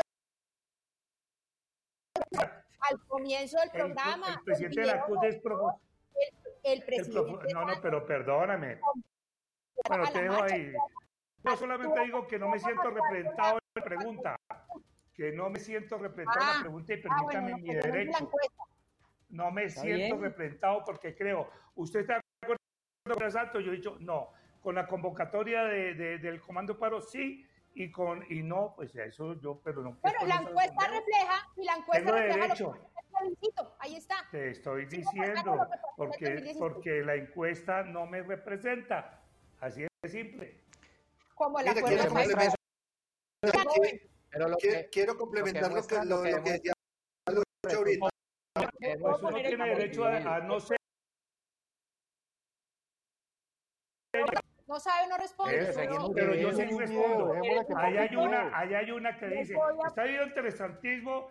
[2.81, 4.27] Al comienzo del el, programa.
[4.29, 5.41] el presidente de la CUT es
[6.63, 7.55] El presidente.
[7.55, 8.79] No, no, pero perdóname.
[9.89, 10.71] Bueno, te dejo ahí.
[11.45, 14.37] Yo solamente digo que no me siento representado en la pregunta.
[15.15, 17.73] Que no me siento representado en la Ah, pregunta y Ah, bueno, permítame mi pero
[17.73, 18.31] no es la derecho.
[19.33, 19.45] Encuesta.
[19.45, 20.23] No me Está siento bien.
[20.23, 21.51] representado porque creo.
[21.75, 22.59] ¿Usted está de acuerdo
[23.15, 23.61] con el salto?
[23.61, 24.31] Yo he dicho no.
[24.61, 27.45] Con la convocatoria de, de- del Comando Paro sí
[27.75, 29.99] y con y no, pues eso yo, pero no.
[30.03, 32.75] Bueno, la encuesta refleja, y la encuesta Tengo refleja derecho.
[32.75, 33.77] lo.
[33.81, 34.17] Ahí está.
[34.31, 36.57] Te estoy diciendo, porque, 2016.
[36.59, 39.21] porque la encuesta no me representa.
[39.61, 40.61] Así de simple.
[41.35, 42.55] Como complementar-
[43.41, 43.99] Quiero-
[44.31, 46.73] Pero lo quiero, que, quiero complementar lo que, lo, lo que lo que decía
[47.29, 48.09] Lucho ahorita.
[48.55, 50.77] Pues uno tiene derecho a, a no ser.
[54.67, 55.57] No sabe, no responde.
[55.71, 57.33] Eh, no- Pero yo sí respondo.
[57.77, 61.31] Ahí hay una, ahí hay una que Les dice, está viendo interesantismo.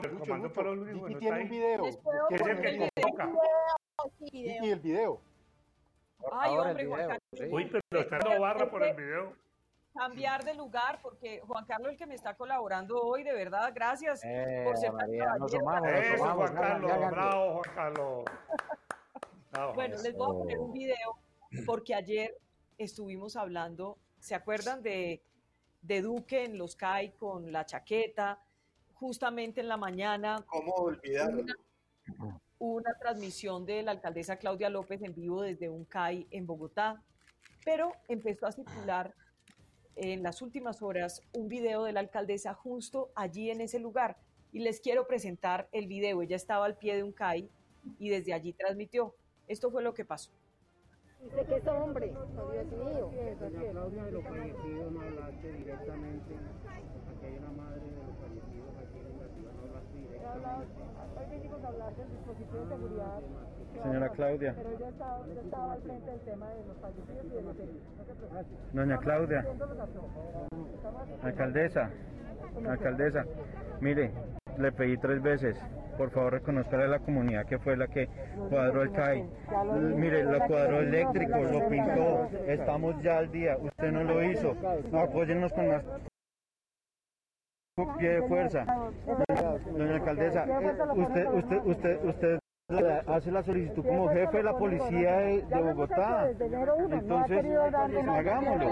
[0.00, 1.82] El comando para el Vicky bueno, está tiene un video.
[2.28, 3.32] Que es el que convoca.
[4.20, 5.20] Vicky, el video.
[6.32, 6.88] Ay, hombre.
[7.50, 9.36] Uy, pero está dando barra por el video.
[9.94, 14.20] Cambiar de lugar, porque Juan Carlos, el que me está colaborando hoy, de verdad, gracias
[14.24, 15.58] Eh, por ser María, nos caballero.
[15.58, 17.10] sumamos, nos Eso, sumamos, Juan Carlos.
[17.10, 18.24] Bravo, Juan Carlos.
[19.50, 20.04] Bravo, Bueno, Juan.
[20.04, 21.18] les voy a poner un video
[21.66, 22.36] porque ayer
[22.78, 25.22] estuvimos hablando, ¿se acuerdan de,
[25.82, 28.38] de Duque en los CAI con la chaqueta?
[28.94, 31.42] Justamente en la mañana ¿Cómo olvidarlo?
[31.42, 31.56] una,
[32.58, 37.02] una transmisión de la alcaldesa Claudia López en vivo desde un CAI en Bogotá,
[37.64, 39.14] pero empezó a circular
[39.96, 44.16] en las últimas horas un video de la alcaldesa justo allí en ese lugar.
[44.52, 46.22] y les quiero presentar el video.
[46.22, 47.48] Ella estaba al pie de un CAI
[47.98, 49.14] y desde allí transmitió.
[49.46, 50.32] Esto fue lo que pasó.
[51.22, 53.12] Dice que es hombre, Dios mío.
[53.38, 56.34] Doña Claudia, de los fallecidos no hablaste directamente.
[56.34, 60.82] Aquí hay una madre de los fallecidos aquí en la ciudad, no hablaste directamente.
[61.16, 63.22] Hoy venimos a hablar del dispositivo de seguridad.
[63.82, 64.54] Señora Claudia.
[64.56, 67.58] Pero yo estaba, yo estaba al frente del tema de los fallecidos y de los
[67.58, 67.82] heridos.
[68.72, 68.80] No.
[68.80, 69.44] Doña Claudia.
[71.22, 71.90] Alcaldesa.
[72.68, 73.24] Alcaldesa.
[73.80, 74.12] Mire,
[74.58, 75.56] le pedí tres veces.
[75.96, 78.08] Por favor, reconozca a la comunidad que fue la que
[78.48, 79.28] cuadró el CAI.
[79.96, 82.28] Mire, lo cuadró eléctrico, lo pintó.
[82.46, 83.56] Estamos ya al día.
[83.58, 84.54] Usted no lo hizo.
[84.90, 85.84] No, apóyennos con más
[87.98, 88.64] pie de fuerza.
[89.72, 92.39] Doña alcaldesa, eh, usted, usted, usted, usted
[93.06, 96.30] hace la solicitud como jefe de la policía de, de Bogotá.
[96.30, 97.44] Entonces,
[98.08, 98.70] hagámoslo.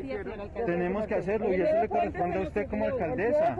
[0.00, 0.16] Sí.
[0.64, 3.56] Tenemos que hacerlo y eso le corresponde a usted como alcaldesa.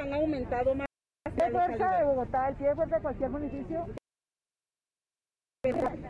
[0.00, 0.86] Han aumentado más.
[1.26, 3.86] ¿El pie de fuerza de Bogotá, el pie de fuerza de cualquier municipio?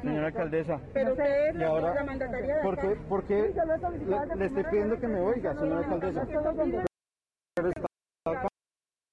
[0.00, 4.46] Señora alcaldesa, Pero usted es y la, mandataria de ¿por qué, por qué le, le
[4.46, 6.24] estoy pidiendo que me oiga, señora alcaldesa?
[7.56, 8.48] Pero está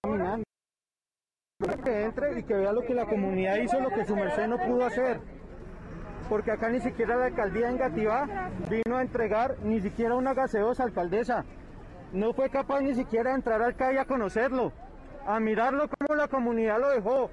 [0.03, 0.43] caminando.
[1.59, 4.59] Que entre y que vea lo que la comunidad hizo, lo que su merced no
[4.59, 5.19] pudo hacer.
[6.29, 10.83] Porque acá ni siquiera la alcaldía en Gativá vino a entregar ni siquiera una gaseosa,
[10.83, 11.45] alcaldesa.
[12.13, 14.71] No fue capaz ni siquiera de entrar al CAI a conocerlo,
[15.25, 17.31] a mirarlo como la comunidad lo dejó.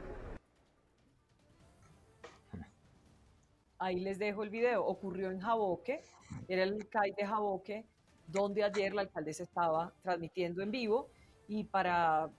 [3.79, 4.87] Ahí les dejo el video.
[4.87, 6.01] Ocurrió en Jaboque,
[6.49, 7.85] era el CAI de Jaboque,
[8.27, 11.11] donde ayer la alcaldesa estaba transmitiendo en vivo
[11.47, 12.31] y para,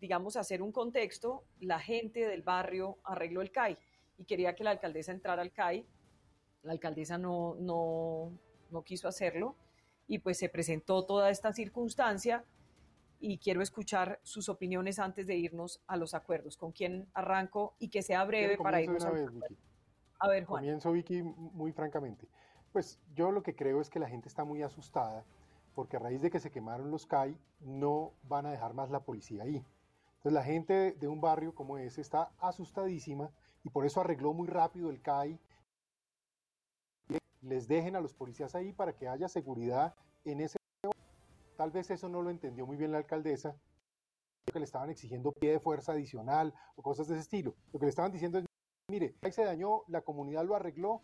[0.00, 3.76] digamos, hacer un contexto, la gente del barrio arregló el CAI
[4.18, 5.86] y quería que la alcaldesa entrara al CAI.
[6.62, 8.32] La alcaldesa no, no,
[8.70, 9.56] no quiso hacerlo
[10.06, 12.44] y pues se presentó toda esta circunstancia
[13.20, 16.56] y quiero escuchar sus opiniones antes de irnos a los acuerdos.
[16.56, 19.56] ¿Con quién arranco y que sea breve para irnos a vez, Vicky.
[20.18, 20.62] A ver, Juan.
[20.62, 22.26] Comienzo, Vicky, muy francamente.
[22.72, 25.24] Pues yo lo que creo es que la gente está muy asustada
[25.74, 29.00] porque a raíz de que se quemaron los CAI no van a dejar más la
[29.00, 29.64] policía ahí.
[30.20, 33.30] Entonces la gente de un barrio como ese está asustadísima
[33.64, 35.40] y por eso arregló muy rápido el CAI.
[37.40, 39.94] Les dejen a los policías ahí para que haya seguridad
[40.26, 40.58] en ese.
[41.56, 43.56] Tal vez eso no lo entendió muy bien la alcaldesa,
[44.52, 47.54] que le estaban exigiendo pie de fuerza adicional o cosas de ese estilo.
[47.72, 48.44] Lo que le estaban diciendo es,
[48.90, 51.00] mire, ahí se dañó, la comunidad lo arregló,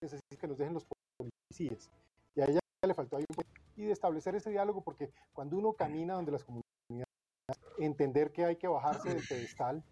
[0.00, 0.86] necesita que nos dejen los
[1.16, 1.90] policías.
[2.36, 3.44] Y a ella le faltó ahí un
[3.74, 6.61] y de establecer ese diálogo, porque cuando uno camina donde las comunidades,
[7.78, 9.82] entender que hay que bajarse del pedestal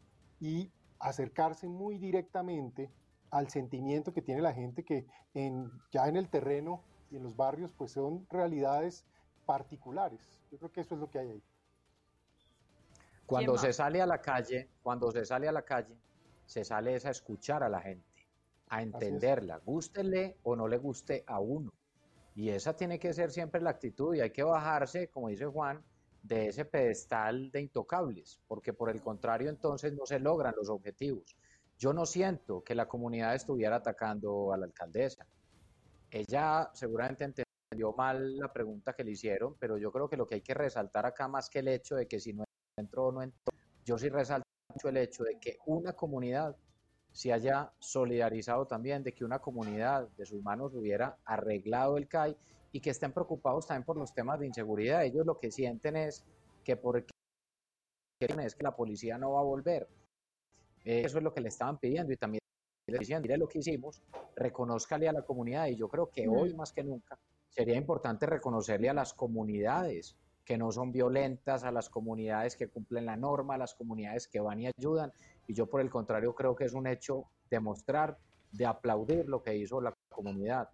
[0.40, 2.90] y acercarse muy directamente
[3.31, 7.36] al sentimiento que tiene la gente que en, ya en el terreno y en los
[7.36, 9.07] barrios pues son realidades
[9.47, 10.20] particulares.
[10.51, 11.43] Yo creo que eso es lo que hay ahí.
[13.27, 15.97] Cuando se sale a la calle, cuando se sale a la calle,
[16.47, 18.27] se sale es a escuchar a la gente,
[18.69, 21.73] a entenderla, gústele o no le guste a uno.
[22.35, 25.85] Y esa tiene que ser siempre la actitud y hay que bajarse, como dice Juan,
[26.22, 31.36] de ese pedestal de intocables, porque por el contrario entonces no se logran los objetivos.
[31.78, 35.26] Yo no siento que la comunidad estuviera atacando a la alcaldesa.
[36.10, 40.36] Ella seguramente entendió mal la pregunta que le hicieron, pero yo creo que lo que
[40.36, 42.44] hay que resaltar acá más que el hecho de que si no
[42.76, 43.52] entró o no entró,
[43.84, 46.56] yo sí resalto mucho el hecho de que una comunidad
[47.12, 52.36] se haya solidarizado también, de que una comunidad de sus manos hubiera arreglado el CAI
[52.72, 55.05] y que estén preocupados también por los temas de inseguridad.
[55.05, 56.24] Ellos lo que sienten es
[56.64, 57.05] que por
[58.20, 59.88] es que la policía no va a volver.
[60.84, 62.40] Eh, eso es lo que le estaban pidiendo y también
[62.86, 64.02] le decían, mire lo que hicimos,
[64.36, 67.18] reconózcale a la comunidad y yo creo que hoy más que nunca
[67.48, 73.06] sería importante reconocerle a las comunidades que no son violentas, a las comunidades que cumplen
[73.06, 75.12] la norma, a las comunidades que van y ayudan.
[75.47, 78.18] Y yo por el contrario creo que es un hecho de mostrar,
[78.51, 80.68] de aplaudir lo que hizo la comunidad.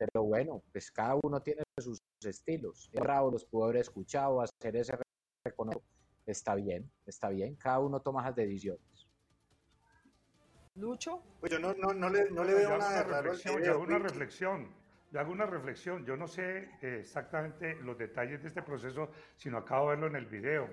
[0.00, 2.90] Pero bueno, pues cada uno tiene sus estilos.
[2.90, 4.96] Bravo los pudo haber escuchado, hacer ese
[5.44, 5.86] reconocimiento.
[6.24, 7.54] Está bien, está bien.
[7.56, 9.06] Cada uno toma esas decisiones.
[10.76, 11.22] Lucho.
[11.40, 13.22] Pues yo no, no, no le, no le Yo veo hago nada de una raro
[13.24, 14.74] reflexión, yo video, hago una reflexión.
[15.12, 16.06] Yo hago una reflexión.
[16.06, 20.16] Yo no sé eh, exactamente los detalles de este proceso, sino acabo de verlo en
[20.16, 20.70] el video.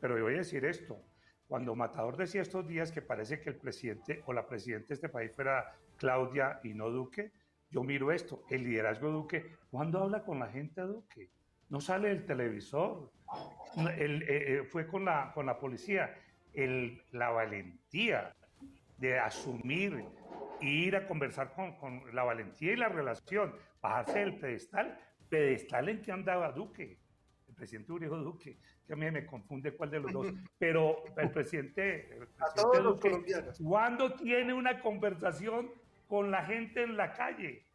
[0.00, 1.00] Pero yo voy a decir esto.
[1.48, 5.08] Cuando Matador decía estos días que parece que el presidente o la presidenta de este
[5.08, 7.32] país fuera Claudia y no Duque,
[7.70, 8.44] yo miro esto.
[8.50, 11.30] El liderazgo de Duque, ¿cuándo habla con la gente Duque?
[11.68, 13.10] No sale del televisor.
[13.76, 16.14] Eh, eh, fue con la, con la policía.
[16.52, 18.34] El, la valentía
[18.96, 20.04] de asumir
[20.60, 24.98] e ir a conversar con, con la valentía y la relación, bajarse del pedestal,
[25.28, 26.98] pedestal en que andaba Duque.
[27.54, 30.26] presidente Uribe Duque, que a mí me confunde cuál de los dos,
[30.58, 35.70] pero el presidente, el presidente Duque, ¿cuándo tiene una conversación
[36.06, 37.66] con la gente en la calle?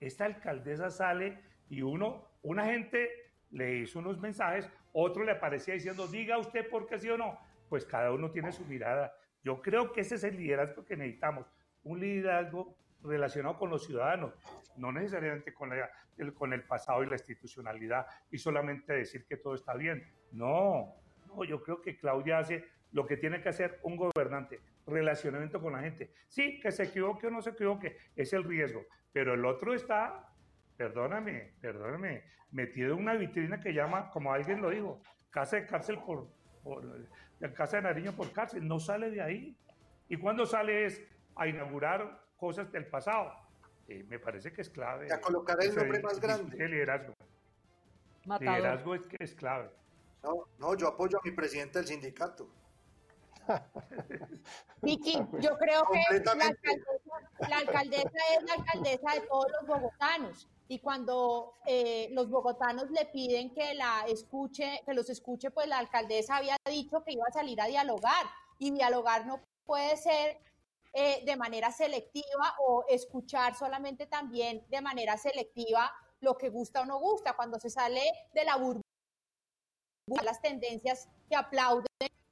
[0.00, 1.38] Esta alcaldesa sale
[1.68, 3.10] y uno, una gente
[3.50, 7.38] le hizo unos mensajes, otro le aparecía diciendo, diga usted por qué sí o no.
[7.68, 9.12] Pues cada uno tiene su mirada.
[9.42, 11.46] Yo creo que ese es el liderazgo que necesitamos,
[11.84, 14.34] un liderazgo relacionado con los ciudadanos,
[14.76, 19.54] no necesariamente con, el, con el pasado y la institucionalidad y solamente decir que todo
[19.54, 20.04] está bien.
[20.32, 20.94] No,
[21.26, 25.72] no, yo creo que Claudia hace lo que tiene que hacer un gobernante, relacionamiento con
[25.72, 26.12] la gente.
[26.28, 30.28] Sí, que se equivoque o no se equivoque, es el riesgo, pero el otro está,
[30.76, 35.00] perdóname, perdóname, metido en una vitrina que llama, como alguien lo dijo,
[35.30, 36.28] casa de cárcel por,
[36.62, 36.82] por
[37.54, 39.56] casa de Nariño por cárcel, no sale de ahí.
[40.08, 41.02] Y cuando sale es
[41.36, 43.32] a inaugurar cosas del pasado.
[43.88, 45.12] Eh, me parece que es clave.
[45.12, 46.62] A colocar el nombre más grande.
[46.62, 47.14] El liderazgo.
[48.40, 49.70] Liderazgo es que es clave.
[50.22, 52.50] No, no, yo apoyo a mi presidente del sindicato.
[54.82, 60.48] Vicky, yo creo que la alcaldesa, la alcaldesa, es la alcaldesa de todos los bogotanos.
[60.68, 65.78] Y cuando eh, los bogotanos le piden que la escuche, que los escuche, pues la
[65.78, 68.26] alcaldesa había dicho que iba a salir a dialogar.
[68.58, 70.38] Y dialogar no puede ser
[70.92, 76.84] eh, de manera selectiva o escuchar solamente también de manera selectiva lo que gusta o
[76.84, 77.34] no gusta.
[77.34, 78.02] Cuando se sale
[78.34, 78.82] de la burbuja,
[80.24, 81.86] las tendencias que aplauden,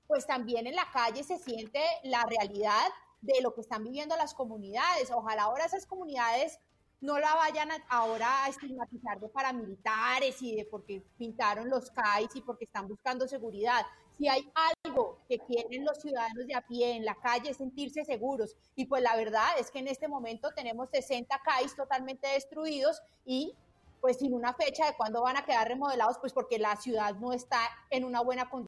[0.07, 2.87] pues también en la calle se siente la realidad
[3.20, 5.11] de lo que están viviendo las comunidades.
[5.11, 6.61] Ojalá ahora esas comunidades
[7.01, 12.41] no la vayan ahora a estigmatizar de paramilitares y de porque pintaron los CAIs y
[12.41, 13.85] porque están buscando seguridad.
[14.16, 18.05] Si hay algo que quieren los ciudadanos de a pie en la calle es sentirse
[18.05, 18.57] seguros.
[18.74, 23.55] Y pues la verdad es que en este momento tenemos 60 CAIs totalmente destruidos y
[24.01, 27.33] pues sin una fecha de cuándo van a quedar remodelados, pues porque la ciudad no
[27.33, 27.59] está
[27.91, 28.66] en una buena condición.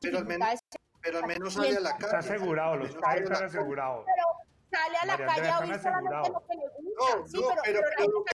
[0.00, 0.60] Pero al menos,
[1.00, 2.04] pero al menos sale a la calle.
[2.04, 4.04] Está asegurado, los CAIs están asegurados
[4.72, 7.16] sale a la calle a oír solamente lo que le gusta.
[7.16, 8.24] No, sí, no, pero, pero,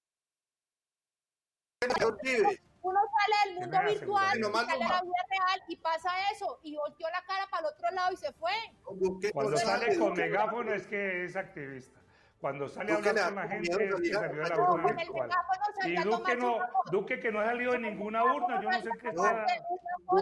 [2.31, 6.77] pero, uno sale del mundo virtual, sale a la vida real y pasa eso, y
[6.77, 8.53] volteó la cara para el otro lado y se fue.
[9.33, 12.01] Cuando sale con megáfono es que es activista.
[12.41, 15.31] Cuando sale a hablar con la gente que salió de la urna virtual.
[15.85, 16.59] Y Duque no,
[16.91, 19.47] Duque que no ha salido de ninguna urna, yo no sé qué está...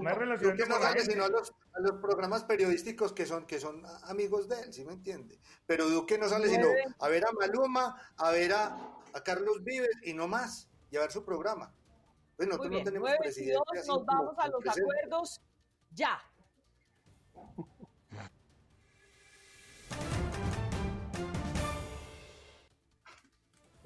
[0.01, 3.61] No es relación no sale sino a los, a los programas periodísticos que son, que
[3.61, 5.39] son amigos de él, ¿sí me entiende?
[5.67, 6.69] Pero Duque no sale sino
[6.99, 8.77] a ver a Maluma, a ver a,
[9.13, 11.73] a Carlos Vives y no más, y a ver su programa.
[12.37, 13.61] Pues nosotros no tenemos presidente.
[13.87, 15.41] nos vamos a los acuerdos
[15.93, 16.19] ya.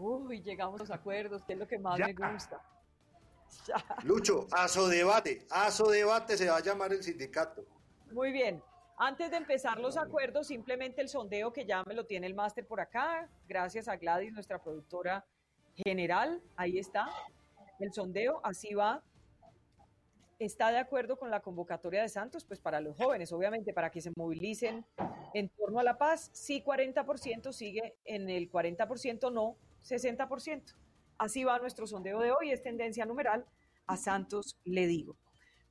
[0.00, 2.62] Uy, llegamos a los acuerdos, que es lo que más me gusta.
[4.04, 7.64] Lucho, ASO Debate, ASO Debate se va a llamar el sindicato.
[8.10, 8.62] Muy bien.
[8.96, 12.66] Antes de empezar los acuerdos, simplemente el sondeo que ya me lo tiene el máster
[12.66, 15.24] por acá, gracias a Gladys, nuestra productora
[15.74, 17.08] general, ahí está
[17.78, 19.02] el sondeo, así va.
[20.38, 22.44] ¿Está de acuerdo con la convocatoria de Santos?
[22.44, 24.86] Pues para los jóvenes, obviamente, para que se movilicen
[25.34, 30.74] en torno a la paz, sí 40%, sigue en el 40%, no 60%.
[31.18, 33.44] Así va nuestro sondeo de hoy, es tendencia numeral.
[33.86, 35.16] A Santos le digo.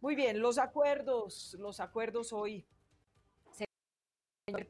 [0.02, 2.65] Muy bien, los acuerdos, los acuerdos hoy.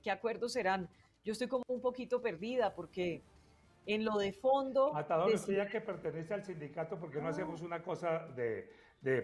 [0.03, 0.89] ¿Qué acuerdos serán?
[1.23, 3.23] Yo estoy como un poquito perdida porque
[3.85, 4.93] en lo de fondo...
[4.93, 8.71] Matador, usted ya que pertenece al sindicato, ¿por qué no hacemos una cosa de,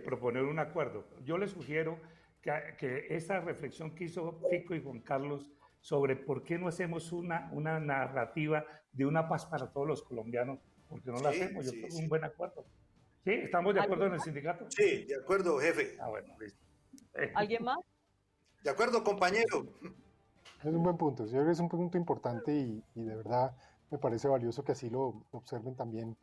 [0.03, 1.05] proponer un acuerdo?
[1.23, 1.99] Yo le sugiero
[2.41, 7.11] que, que, esa reflexión que hizo Fico y Juan Carlos sobre por qué no hacemos
[7.11, 8.65] una, una narrativa
[8.95, 10.59] de una paz para todos los colombianos,
[10.89, 12.65] porque no la hacemos, yo creo un buen acuerdo.
[13.23, 13.31] ¿Sí?
[13.31, 14.65] ¿Estamos de acuerdo en el sindicato?
[14.69, 15.97] Sí, de acuerdo, jefe.
[15.99, 16.59] Ah, bueno, listo.
[17.35, 17.77] ¿Alguien más?
[18.63, 19.65] De acuerdo, compañero.
[20.59, 23.55] Es un buen punto, yo creo que es un punto importante y, y de verdad
[23.91, 26.17] me parece valioso que así lo observen también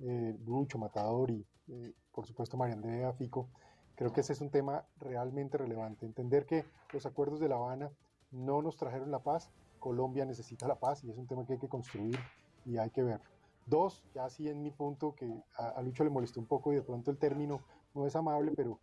[0.00, 3.48] eh, Lucho, Matador y eh, por supuesto María Andrea Fico.
[3.94, 6.04] Creo que ese es un tema realmente relevante.
[6.04, 7.90] Entender que los acuerdos de La Habana
[8.32, 9.50] no nos trajeron la paz,
[9.84, 12.18] Colombia necesita la paz y es un tema que hay que construir
[12.64, 13.26] y hay que verlo.
[13.66, 16.80] Dos, ya sí en mi punto, que a, Lucho le molestó un poco y de
[16.80, 17.60] pronto el término
[17.92, 18.78] no es amable, pero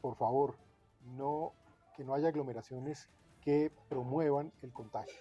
[0.00, 0.54] por favor,
[1.14, 1.52] no,
[1.94, 3.10] que no haya aglomeraciones
[3.42, 5.12] que promuevan el contagio.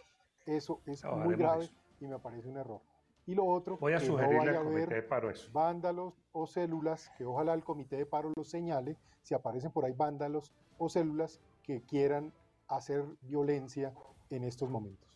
[0.46, 2.80] Eso es muy grave y me parece un error.
[3.26, 5.06] Y lo otro, Voy a que no vaya a haber
[5.52, 9.92] vándalos o células, que ojalá el comité de paro los señale, si aparecen por ahí
[9.92, 12.32] vándalos o células que quieran
[12.70, 13.94] hacer violencia
[14.30, 15.15] en estos momentos.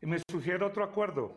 [0.00, 1.36] Me sugiero otro acuerdo.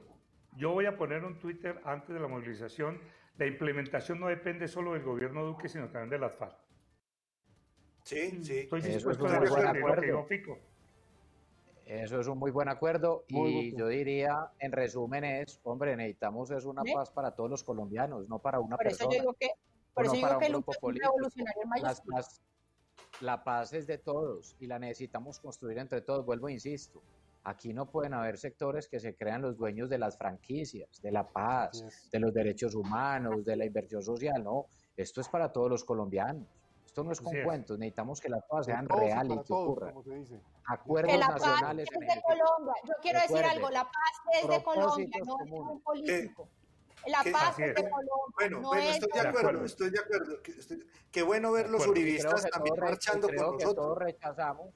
[0.58, 3.00] Yo voy a poner un Twitter antes de la movilización
[3.40, 6.58] la implementación no depende solo del gobierno Duque, sino también de las FARC.
[8.04, 8.60] Sí, sí.
[8.60, 10.60] Estoy Eso es dispuesto un a muy buen defender lo que.
[11.86, 16.52] Eso es un muy buen acuerdo Muy y yo diría, en resumen es, hombre, necesitamos
[16.52, 16.94] es una ¿Sí?
[16.94, 19.16] paz para todos los colombianos, no para una Por eso persona.
[19.16, 19.52] yo digo que,
[19.94, 21.14] por eso no digo para que político.
[21.16, 22.42] revolucionario en Las
[23.22, 26.26] la paz es de todos y la necesitamos construir entre todos.
[26.26, 27.02] Vuelvo e insisto,
[27.44, 31.28] aquí no pueden haber sectores que se crean los dueños de las franquicias, de la
[31.28, 34.44] paz, de los derechos humanos, de la inversión social.
[34.44, 34.68] No,
[34.98, 36.48] esto es para todos los colombianos.
[36.86, 37.46] Esto no es con es.
[37.46, 37.78] cuentos.
[37.78, 39.94] Necesitamos que las cosas sean reales y que todos, ocurran.
[39.94, 40.40] como se dice.
[40.66, 42.74] Acuerdos Que la paz nacionales es de Colombia.
[42.84, 46.50] Yo quiero decir Recuerde, algo, la paz es de Colombia, no es un político.
[47.08, 47.32] La ¿Qué?
[47.32, 47.90] paz es de.
[47.90, 49.66] Colombia, Bueno, no bueno, es estoy de De acuerdo, acuerdo.
[49.66, 50.38] estoy de acuerdo.
[50.46, 53.86] estoy- Qué bueno ver los uribistas también marchando creo con que nosotros.
[53.86, 54.70] todos rechazamos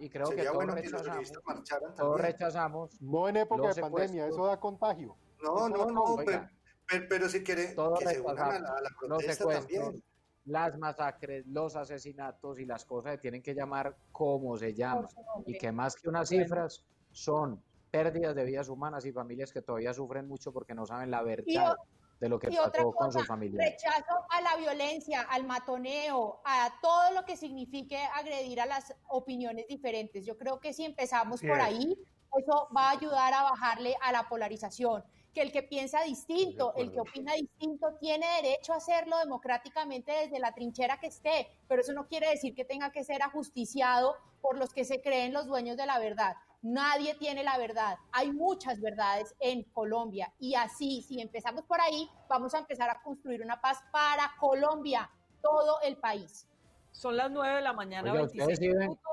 [0.00, 3.74] y creo Sería que todos bueno que los rechazamos marcharan todos rechazamos No en época
[3.74, 5.16] de pandemia, eso da contagio.
[5.42, 6.50] No, Eso no, no, pero, Oiga.
[6.88, 9.34] pero, pero si quiere todos que se unan a la, rechazamos a la los protesta
[9.34, 10.04] secuestros, también.
[10.46, 15.06] las masacres, los asesinatos y las cosas se tienen que llamar como se llaman.
[15.46, 19.92] Y que más que unas cifras son pérdidas de vidas humanas y familias que todavía
[19.92, 21.76] sufren mucho porque no saben la verdad
[22.20, 27.12] de lo que Y otra con cosa, rechazo a la violencia, al matoneo, a todo
[27.12, 30.26] lo que signifique agredir a las opiniones diferentes.
[30.26, 31.64] Yo creo que si empezamos por es.
[31.64, 31.98] ahí,
[32.36, 35.02] eso va a ayudar a bajarle a la polarización.
[35.32, 40.40] Que el que piensa distinto, el que opina distinto, tiene derecho a hacerlo democráticamente desde
[40.40, 44.58] la trinchera que esté, pero eso no quiere decir que tenga que ser ajusticiado por
[44.58, 46.34] los que se creen los dueños de la verdad.
[46.62, 47.96] Nadie tiene la verdad.
[48.12, 53.00] Hay muchas verdades en Colombia y así, si empezamos por ahí, vamos a empezar a
[53.02, 55.10] construir una paz para Colombia,
[55.42, 56.46] todo el país.
[56.92, 59.04] Son las 9 de la mañana, Oiga, 26 ustedes sí ven- minutos.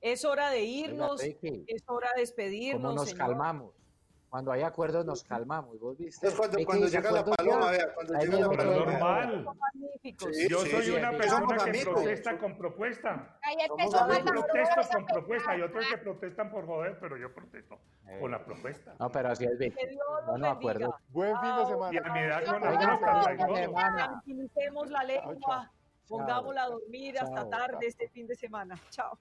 [0.00, 2.82] Es hora de irnos, es hora de despedirnos.
[2.82, 3.26] ¿Cómo nos señor.
[3.26, 3.72] calmamos?
[4.34, 5.78] Cuando hay acuerdos nos calmamos.
[5.78, 6.26] ¿Vos viste?
[6.26, 8.84] Entonces, cuando, cuando ¿se llega la paloma, vea, cuando llega la paloma.
[8.84, 9.46] normal.
[10.02, 11.94] Sí, Yo sí, soy sí, una sí, persona que amigos.
[11.94, 13.38] protesta con propuesta.
[13.46, 13.76] Yo
[14.34, 15.50] protesto con propuesta.
[15.52, 15.70] Hay pelear.
[15.70, 17.78] otros que protestan por joder, pero yo protesto
[18.08, 18.96] Eh, con la propuesta.
[18.98, 19.72] No, pero así es, Dios
[20.16, 20.98] los Bueno, acuerdo.
[21.10, 21.94] Buen fin de semana.
[21.94, 22.60] Y a mi edad con.
[23.94, 25.70] Tranquilicemos la lengua,
[26.08, 28.74] pongámosla a dormir hasta tarde este fin de semana.
[28.90, 29.16] Chao.